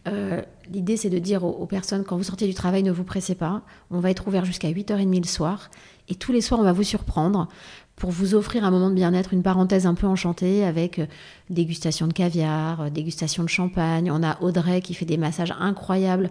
euh, 0.08 0.42
l'idée, 0.72 0.98
c'est 0.98 1.10
de 1.10 1.20
dire 1.20 1.44
aux, 1.44 1.66
personnes, 1.66 2.04
quand 2.04 2.18
vous 2.18 2.24
sortez 2.24 2.48
du 2.48 2.54
travail, 2.54 2.84
ne 2.84 2.92
vous 2.92 3.04
pressez 3.04 3.36
pas. 3.36 3.62
On 3.92 4.00
va 4.00 4.10
être 4.10 4.28
ouvert 4.28 4.46
jusqu'à 4.46 4.70
8h30 4.70 5.22
le 5.22 5.28
soir. 5.28 5.70
Et 6.08 6.16
tous 6.16 6.32
les 6.32 6.42
soirs, 6.42 6.60
on 6.60 6.64
va 6.64 6.72
vous 6.72 6.84
surprendre 6.84 7.50
pour 7.98 8.12
vous 8.12 8.36
offrir 8.36 8.64
un 8.64 8.72
moment 8.72 8.90
de 8.90 8.96
bien-être, 8.96 9.34
une 9.34 9.42
parenthèse 9.42 9.88
un 9.88 9.96
peu 9.96 10.08
enchantée 10.08 10.64
avec 10.64 11.00
euh, 11.00 11.06
dégustation 11.50 12.08
de 12.08 12.14
caviar, 12.14 12.82
euh, 12.82 12.90
dégustation 12.90 13.44
de 13.44 13.50
champagne. 13.50 14.12
On 14.12 14.24
a 14.24 14.38
Audrey 14.42 14.82
qui 14.82 14.94
fait 14.94 15.06
des 15.06 15.18
massages 15.18 15.54
incroyables 15.60 16.30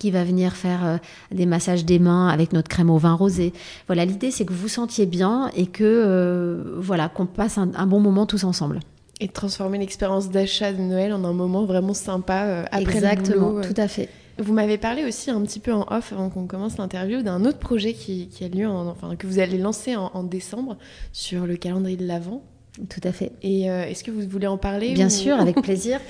qui 0.00 0.10
va 0.10 0.24
venir 0.24 0.54
faire 0.54 0.84
euh, 0.84 0.96
des 1.30 1.46
massages 1.46 1.84
des 1.84 2.00
mains 2.00 2.26
avec 2.26 2.52
notre 2.52 2.68
crème 2.68 2.90
au 2.90 2.98
vin 2.98 3.14
rosé. 3.14 3.52
Voilà, 3.86 4.04
l'idée 4.04 4.32
c'est 4.32 4.44
que 4.44 4.52
vous 4.52 4.62
vous 4.62 4.68
sentiez 4.68 5.06
bien 5.06 5.48
et 5.56 5.66
que 5.66 6.74
voilà 6.78 7.08
qu'on 7.08 7.26
passe 7.26 7.56
un, 7.56 7.86
bon 7.86 8.00
moment 8.00 8.26
tous 8.26 8.42
ensemble. 8.42 8.80
Et 9.20 9.28
de 9.28 9.32
transformer 9.32 9.78
l'expérience 9.78 10.28
d'achat 10.28 10.72
de 10.72 10.82
Noël 10.82 11.12
en 11.12 11.22
un 11.22 11.32
moment 11.32 11.64
vraiment 11.64 11.94
sympa 11.94 12.64
après 12.72 12.96
Exactement, 12.96 13.46
le 13.46 13.52
boulot. 13.52 13.62
tout 13.62 13.80
à 13.80 13.86
fait. 13.86 14.10
Vous 14.38 14.52
m'avez 14.52 14.76
parlé 14.76 15.04
aussi 15.04 15.30
un 15.30 15.40
petit 15.42 15.60
peu 15.60 15.72
en 15.72 15.86
off 15.90 16.12
avant 16.12 16.28
qu'on 16.28 16.46
commence 16.46 16.76
l'interview 16.76 17.22
d'un 17.22 17.44
autre 17.44 17.58
projet 17.58 17.94
qui, 17.94 18.28
a 18.42 18.48
lieu, 18.48 18.68
enfin 18.68 19.16
que 19.16 19.26
vous 19.26 19.38
allez 19.38 19.56
lancer 19.56 19.96
en, 19.96 20.22
décembre 20.24 20.76
sur 21.12 21.46
le 21.46 21.56
calendrier 21.56 21.96
de 21.96 22.06
l'Avent. 22.06 22.42
Tout 22.90 23.00
à 23.04 23.12
fait. 23.12 23.32
Et 23.42 23.70
euh, 23.70 23.84
est-ce 23.84 24.04
que 24.04 24.10
vous 24.10 24.28
voulez 24.28 24.46
en 24.46 24.58
parler 24.58 24.92
Bien 24.92 25.08
sûr, 25.08 25.38
avec 25.40 25.56
plaisir. 25.62 26.00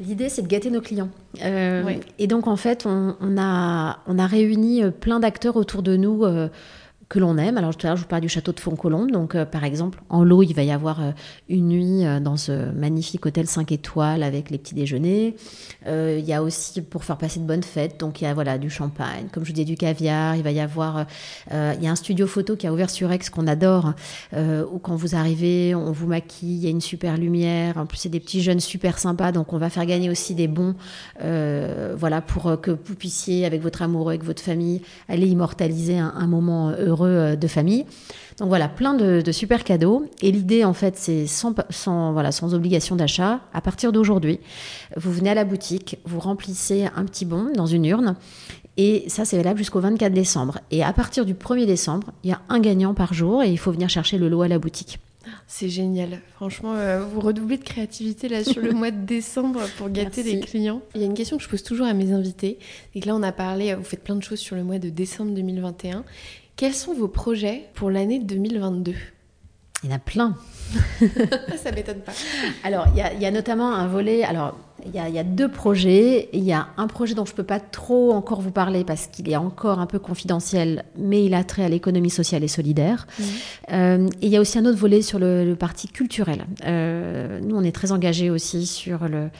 L'idée, 0.00 0.28
c'est 0.28 0.42
de 0.42 0.48
gâter 0.48 0.70
nos 0.70 0.80
clients. 0.80 1.10
Euh, 1.44 1.94
et 2.18 2.26
donc, 2.26 2.48
en 2.48 2.56
fait, 2.56 2.86
on, 2.86 3.14
a, 3.38 3.98
on 4.06 4.18
a 4.18 4.26
réuni 4.26 4.82
euh, 4.82 4.90
plein 4.90 5.20
d'acteurs 5.20 5.56
autour 5.56 5.82
de 5.82 5.96
nous 5.96 6.24
que 7.08 7.18
l'on 7.18 7.38
aime. 7.38 7.56
Alors 7.56 7.74
tout 7.74 7.86
à 7.86 7.90
l'heure, 7.90 7.96
je 7.96 8.02
vous 8.02 8.08
parlais 8.08 8.22
du 8.22 8.28
château 8.28 8.52
de 8.52 8.60
Fontcolombe. 8.60 9.10
Donc, 9.10 9.34
euh, 9.34 9.46
par 9.46 9.64
exemple, 9.64 10.00
en 10.10 10.24
lot, 10.24 10.42
il 10.42 10.54
va 10.54 10.62
y 10.62 10.70
avoir 10.70 11.02
euh, 11.02 11.10
une 11.48 11.68
nuit 11.68 12.04
euh, 12.04 12.20
dans 12.20 12.36
ce 12.36 12.70
magnifique 12.72 13.24
hôtel 13.24 13.46
5 13.46 13.72
étoiles 13.72 14.22
avec 14.22 14.50
les 14.50 14.58
petits 14.58 14.74
déjeuners. 14.74 15.34
il 15.86 16.24
y 16.24 16.32
a 16.34 16.42
aussi 16.42 16.82
pour 16.82 17.04
faire 17.04 17.16
passer 17.16 17.40
de 17.40 17.46
bonnes 17.46 17.62
fêtes. 17.62 17.98
Donc, 17.98 18.20
il 18.20 18.24
y 18.24 18.26
a 18.26 18.34
voilà 18.34 18.58
du 18.58 18.68
champagne, 18.68 19.28
comme 19.32 19.44
je 19.44 19.50
vous 19.50 19.54
dis, 19.54 19.64
du 19.64 19.76
caviar. 19.76 20.36
Il 20.36 20.42
va 20.42 20.50
y 20.50 20.60
avoir, 20.60 21.06
il 21.50 21.82
y 21.82 21.86
a 21.86 21.90
un 21.90 21.96
studio 21.96 22.26
photo 22.26 22.56
qui 22.56 22.66
a 22.66 22.72
ouvert 22.72 22.90
sur 22.90 23.10
Aix 23.10 23.18
qu'on 23.32 23.46
adore, 23.46 23.94
où 24.34 24.78
quand 24.78 24.96
vous 24.96 25.14
arrivez, 25.14 25.74
on 25.74 25.92
vous 25.92 26.06
maquille, 26.06 26.56
il 26.56 26.64
y 26.64 26.66
a 26.66 26.70
une 26.70 26.80
super 26.80 27.16
lumière. 27.16 27.78
En 27.78 27.86
plus, 27.86 27.98
c'est 27.98 28.08
des 28.08 28.20
petits 28.20 28.42
jeunes 28.42 28.60
super 28.60 28.98
sympas. 28.98 29.32
Donc, 29.32 29.52
on 29.52 29.58
va 29.58 29.70
faire 29.70 29.86
gagner 29.86 30.10
aussi 30.10 30.34
des 30.34 30.48
bons, 30.48 30.74
voilà, 31.20 32.20
pour 32.20 32.60
que 32.60 32.70
vous 32.70 32.94
puissiez, 32.94 33.46
avec 33.46 33.62
votre 33.62 33.82
amoureux, 33.82 34.12
avec 34.12 34.24
votre 34.24 34.42
famille, 34.42 34.82
aller 35.08 35.26
immortaliser 35.26 35.98
un 35.98 36.26
moment 36.26 36.70
heureux 36.70 36.97
euh, 37.06 37.36
de 37.36 37.46
famille. 37.46 37.84
Donc 38.38 38.48
voilà, 38.48 38.68
plein 38.68 38.94
de, 38.94 39.32
super 39.32 39.64
cadeaux. 39.64 40.06
Et 40.22 40.30
l'idée, 40.30 40.64
en 40.64 40.72
fait, 40.72 40.96
c'est 40.96 41.26
sans, 41.26 41.54
sans, 41.70 42.12
voilà, 42.12 42.30
sans 42.30 42.54
obligation 42.54 42.94
d'achat. 42.94 43.40
À 43.52 43.60
partir 43.60 43.90
d'aujourd'hui, 43.90 44.38
vous 44.96 45.12
venez 45.12 45.30
à 45.30 45.34
la 45.34 45.44
boutique, 45.44 45.98
vous 46.04 46.20
remplissez 46.20 46.88
un 46.94 47.04
petit 47.04 47.24
bon 47.24 47.52
dans 47.54 47.66
une 47.66 47.84
urne. 47.84 48.14
Et 48.76 49.04
ça, 49.08 49.24
c'est 49.24 49.36
valable 49.36 49.58
jusqu'au 49.58 49.80
24 49.80 50.12
décembre. 50.12 50.60
Et 50.70 50.84
à 50.84 50.92
partir 50.92 51.26
du 51.26 51.34
1er 51.34 51.66
décembre, 51.66 52.12
il 52.22 52.30
y 52.30 52.32
a 52.32 52.40
un 52.48 52.60
gagnant 52.60 52.94
par 52.94 53.12
jour 53.12 53.42
et 53.42 53.50
il 53.50 53.58
faut 53.58 53.72
venir 53.72 53.88
chercher 53.88 54.18
le 54.18 54.28
lot 54.28 54.42
à 54.42 54.48
la 54.48 54.60
boutique. 54.60 55.00
C'est 55.46 55.68
génial. 55.68 56.20
Franchement, 56.36 56.74
euh, 56.74 57.04
vous 57.04 57.20
redoublez 57.20 57.58
de 57.58 57.64
créativité 57.64 58.28
là 58.28 58.44
sur 58.44 58.62
le 58.62 58.72
mois 58.74 58.92
de 58.92 59.04
décembre 59.04 59.62
pour 59.76 59.90
gâter 59.90 60.22
les 60.22 60.40
clients. 60.40 60.80
Il 60.94 61.00
y 61.00 61.04
a 61.04 61.06
une 61.06 61.14
question 61.14 61.38
que 61.38 61.42
je 61.42 61.48
pose 61.48 61.62
toujours 61.62 61.86
à 61.86 61.94
mes 61.94 62.12
invités. 62.12 62.58
Et 62.94 63.00
que 63.00 63.06
là, 63.06 63.16
on 63.16 63.22
a 63.22 63.32
parlé, 63.32 63.74
vous 63.74 63.82
faites 63.82 64.04
plein 64.04 64.16
de 64.16 64.22
choses 64.22 64.38
sur 64.38 64.54
le 64.56 64.62
mois 64.62 64.78
de 64.78 64.90
décembre 64.90 65.32
2021. 65.32 66.04
Quels 66.58 66.74
sont 66.74 66.92
vos 66.92 67.06
projets 67.06 67.68
pour 67.74 67.88
l'année 67.88 68.18
2022 68.18 68.92
Il 69.84 69.88
y 69.88 69.92
en 69.92 69.94
a 69.94 70.00
plein. 70.00 70.34
Ça 71.56 71.70
m'étonne 71.70 72.00
pas. 72.00 72.10
Alors, 72.64 72.88
il 72.96 73.22
y, 73.22 73.26
a, 73.26 73.30
notamment 73.30 73.72
un 73.72 73.86
volet. 73.86 74.24
Alors, 74.24 74.58
il 74.84 74.92
y, 74.92 74.98
a, 74.98 75.22
deux 75.22 75.48
projets. 75.48 76.28
Il 76.32 76.42
y 76.42 76.52
a 76.52 76.66
un 76.76 76.88
projet 76.88 77.14
dont 77.14 77.24
je 77.24 77.30
ne 77.30 77.36
peux 77.36 77.44
pas 77.44 77.60
trop 77.60 78.12
encore 78.12 78.40
vous 78.40 78.50
parler 78.50 78.82
parce 78.82 79.06
qu'il 79.06 79.30
est 79.30 79.36
encore 79.36 79.78
un 79.78 79.86
peu 79.86 80.00
confidentiel, 80.00 80.84
mais 80.96 81.24
il 81.24 81.34
a 81.34 81.44
trait 81.44 81.62
à 81.62 81.68
l'économie 81.68 82.10
sociale 82.10 82.42
et 82.42 82.48
solidaire. 82.48 83.06
Mmh. 83.06 83.22
Euh, 83.74 84.08
et 84.20 84.26
il 84.26 84.32
y 84.32 84.36
a 84.36 84.40
aussi 84.40 84.58
un 84.58 84.66
autre 84.66 84.78
volet 84.78 85.00
sur 85.00 85.20
le, 85.20 85.54
parti 85.54 85.86
culturel. 85.86 86.44
Euh, 86.66 87.38
nous, 87.40 87.54
on 87.54 87.62
est 87.62 87.70
très 87.70 87.92
engagés 87.92 88.30
aussi 88.30 88.66
sur 88.66 89.06
le 89.06 89.30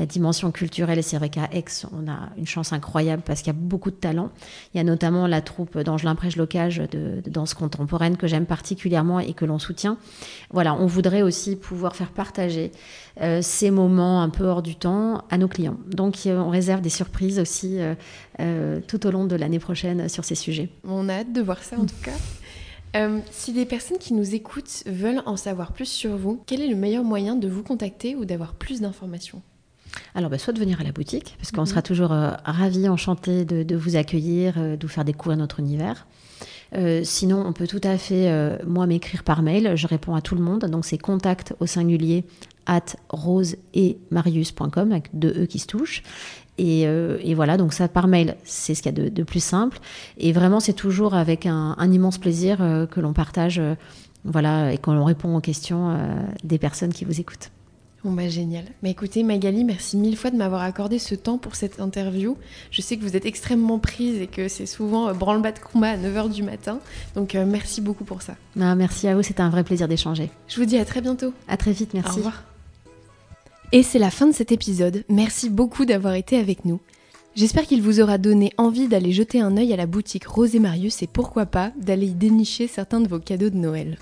la 0.00 0.06
dimension 0.06 0.50
culturelle. 0.50 0.98
Et 0.98 1.02
c'est 1.02 1.18
vrai 1.18 1.28
qu'à 1.28 1.48
Aix, 1.52 1.64
on 1.92 2.10
a 2.10 2.30
une 2.38 2.46
chance 2.46 2.72
incroyable 2.72 3.22
parce 3.24 3.42
qu'il 3.42 3.52
y 3.52 3.56
a 3.56 3.58
beaucoup 3.58 3.90
de 3.90 3.96
talents. 3.96 4.30
Il 4.72 4.78
y 4.78 4.80
a 4.80 4.84
notamment 4.84 5.26
la 5.26 5.42
troupe 5.42 5.78
d'Angelin 5.78 6.14
Prège-Locage 6.14 6.78
de, 6.90 7.22
danse 7.26 7.52
contemporaine 7.52 8.16
que 8.16 8.26
j'aime 8.26 8.46
particulièrement 8.46 9.20
et 9.20 9.34
que 9.34 9.44
l'on 9.44 9.58
soutient. 9.58 9.98
Voilà, 10.50 10.74
on 10.74 10.86
voudrait 10.86 11.20
aussi 11.20 11.54
pouvoir 11.54 11.94
faire 11.94 12.10
partager 12.12 12.72
euh, 13.20 13.40
ces 13.42 13.70
moments 13.70 14.22
un 14.22 14.30
peu 14.30 14.44
hors 14.44 14.62
du 14.62 14.74
temps 14.74 15.22
à 15.30 15.36
nos 15.36 15.48
clients. 15.48 15.76
Donc 15.86 16.16
euh, 16.24 16.38
on 16.38 16.48
réserve 16.48 16.80
des 16.80 16.88
surprises 16.88 17.38
aussi 17.38 17.78
euh, 18.40 18.80
tout 18.88 19.06
au 19.06 19.10
long 19.10 19.26
de 19.26 19.36
l'année 19.36 19.58
prochaine 19.58 20.08
sur 20.08 20.24
ces 20.24 20.34
sujets. 20.34 20.70
On 20.84 21.10
a 21.10 21.16
hâte 21.16 21.32
de 21.34 21.42
voir 21.42 21.62
ça 21.62 21.76
en 21.78 21.84
tout 21.84 21.94
cas. 22.02 23.08
si 23.30 23.52
des 23.52 23.66
personnes 23.66 23.98
qui 23.98 24.14
nous 24.14 24.34
écoutent 24.34 24.82
veulent 24.86 25.22
en 25.26 25.36
savoir 25.36 25.72
plus 25.72 25.86
sur 25.86 26.16
vous, 26.16 26.42
quel 26.46 26.62
est 26.62 26.68
le 26.68 26.76
meilleur 26.76 27.04
moyen 27.04 27.36
de 27.36 27.48
vous 27.48 27.62
contacter 27.62 28.16
ou 28.16 28.24
d'avoir 28.24 28.54
plus 28.54 28.80
d'informations? 28.80 29.42
Alors, 30.14 30.30
bah, 30.30 30.38
soit 30.38 30.52
de 30.52 30.58
venir 30.58 30.80
à 30.80 30.84
la 30.84 30.92
boutique, 30.92 31.36
parce 31.38 31.50
qu'on 31.50 31.62
mhm. 31.62 31.66
sera 31.66 31.82
toujours 31.82 32.12
euh, 32.12 32.32
ravis, 32.44 32.88
enchantés 32.88 33.44
de, 33.44 33.76
vous 33.76 33.96
accueillir, 33.96 34.54
euh, 34.56 34.76
de 34.76 34.86
vous 34.86 34.92
faire 34.92 35.04
découvrir 35.04 35.38
notre 35.38 35.60
univers. 35.60 36.06
Euh, 36.74 37.00
sinon, 37.04 37.44
on 37.46 37.52
peut 37.52 37.66
tout 37.66 37.80
à 37.82 37.98
fait, 37.98 38.30
moi, 38.64 38.86
m'écrire 38.86 39.24
par 39.24 39.42
mail. 39.42 39.76
Je 39.76 39.86
réponds 39.86 40.14
à 40.14 40.20
tout 40.20 40.34
le 40.34 40.40
monde. 40.40 40.64
Donc, 40.66 40.84
c'est 40.84 40.98
contact 40.98 41.54
au 41.60 41.66
singulier 41.66 42.24
at 42.66 42.96
rose 43.08 43.56
et 43.74 43.98
marius.com 44.10 44.92
avec 44.92 45.08
deux 45.12 45.42
E 45.42 45.46
qui 45.46 45.58
se 45.58 45.66
touchent. 45.66 46.02
Et, 46.58 46.86
voilà, 47.34 47.56
donc 47.56 47.72
ça 47.72 47.88
par 47.88 48.06
mail, 48.06 48.36
c'est 48.44 48.74
ce 48.74 48.82
qu'il 48.82 48.96
y 48.96 49.00
a 49.00 49.10
de, 49.10 49.22
plus 49.22 49.42
simple. 49.42 49.80
Et 50.18 50.32
vraiment, 50.32 50.60
c'est 50.60 50.74
toujours 50.74 51.14
avec 51.14 51.46
un, 51.46 51.74
un 51.76 51.90
immense 51.90 52.18
plaisir 52.18 52.58
que 52.90 53.00
l'on 53.00 53.14
partage, 53.14 53.60
voilà, 54.24 54.72
et 54.72 54.78
qu'on 54.78 55.02
répond 55.04 55.34
aux 55.34 55.40
questions 55.40 55.98
des 56.44 56.58
personnes 56.58 56.92
qui 56.92 57.04
vous 57.04 57.18
écoutent. 57.18 57.50
Bon 58.02 58.12
bah 58.12 58.28
génial. 58.30 58.64
Mais 58.82 58.90
écoutez 58.90 59.22
Magali, 59.22 59.62
merci 59.62 59.98
mille 59.98 60.16
fois 60.16 60.30
de 60.30 60.36
m'avoir 60.36 60.62
accordé 60.62 60.98
ce 60.98 61.14
temps 61.14 61.36
pour 61.36 61.54
cette 61.54 61.80
interview. 61.80 62.38
Je 62.70 62.80
sais 62.80 62.96
que 62.96 63.02
vous 63.02 63.14
êtes 63.14 63.26
extrêmement 63.26 63.78
prise 63.78 64.22
et 64.22 64.26
que 64.26 64.48
c'est 64.48 64.64
souvent 64.64 65.08
euh, 65.08 65.12
branle-bas 65.12 65.52
de 65.52 65.58
combat 65.58 65.90
à 65.90 65.96
9h 65.98 66.30
du 66.30 66.42
matin. 66.42 66.80
Donc 67.14 67.34
euh, 67.34 67.44
merci 67.44 67.82
beaucoup 67.82 68.04
pour 68.04 68.22
ça. 68.22 68.36
Ah, 68.58 68.74
merci 68.74 69.06
à 69.06 69.14
vous, 69.14 69.22
c'était 69.22 69.42
un 69.42 69.50
vrai 69.50 69.64
plaisir 69.64 69.86
d'échanger. 69.86 70.30
Je 70.48 70.56
vous 70.56 70.64
dis 70.64 70.78
à 70.78 70.86
très 70.86 71.02
bientôt. 71.02 71.34
À 71.46 71.58
très 71.58 71.72
vite, 71.72 71.92
merci. 71.92 72.14
Au 72.14 72.16
revoir. 72.16 72.44
Et 73.72 73.82
c'est 73.82 73.98
la 73.98 74.10
fin 74.10 74.26
de 74.26 74.32
cet 74.32 74.50
épisode. 74.50 75.04
Merci 75.10 75.50
beaucoup 75.50 75.84
d'avoir 75.84 76.14
été 76.14 76.38
avec 76.38 76.64
nous. 76.64 76.80
J'espère 77.36 77.66
qu'il 77.66 77.82
vous 77.82 78.00
aura 78.00 78.16
donné 78.16 78.52
envie 78.56 78.88
d'aller 78.88 79.12
jeter 79.12 79.40
un 79.40 79.56
œil 79.58 79.72
à 79.74 79.76
la 79.76 79.86
boutique 79.86 80.26
Rose 80.26 80.56
et 80.56 80.58
Marius 80.58 81.02
et 81.02 81.06
pourquoi 81.06 81.46
pas 81.46 81.70
d'aller 81.76 82.06
y 82.06 82.14
dénicher 82.14 82.66
certains 82.66 83.00
de 83.00 83.08
vos 83.08 83.20
cadeaux 83.20 83.50
de 83.50 83.56
Noël. 83.56 83.98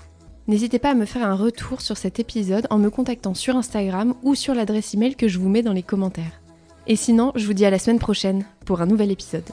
N'hésitez 0.49 0.79
pas 0.79 0.89
à 0.89 0.95
me 0.95 1.05
faire 1.05 1.27
un 1.27 1.35
retour 1.35 1.79
sur 1.79 1.95
cet 1.95 2.19
épisode 2.19 2.65
en 2.71 2.79
me 2.79 2.89
contactant 2.89 3.35
sur 3.35 3.55
Instagram 3.55 4.15
ou 4.23 4.33
sur 4.33 4.55
l'adresse 4.55 4.95
email 4.95 5.13
que 5.13 5.27
je 5.27 5.37
vous 5.37 5.47
mets 5.47 5.61
dans 5.61 5.73
les 5.73 5.83
commentaires. 5.83 6.41
Et 6.87 6.95
sinon, 6.95 7.31
je 7.35 7.45
vous 7.45 7.53
dis 7.53 7.67
à 7.67 7.69
la 7.69 7.77
semaine 7.77 7.99
prochaine 7.99 8.43
pour 8.65 8.81
un 8.81 8.87
nouvel 8.87 9.11
épisode. 9.11 9.43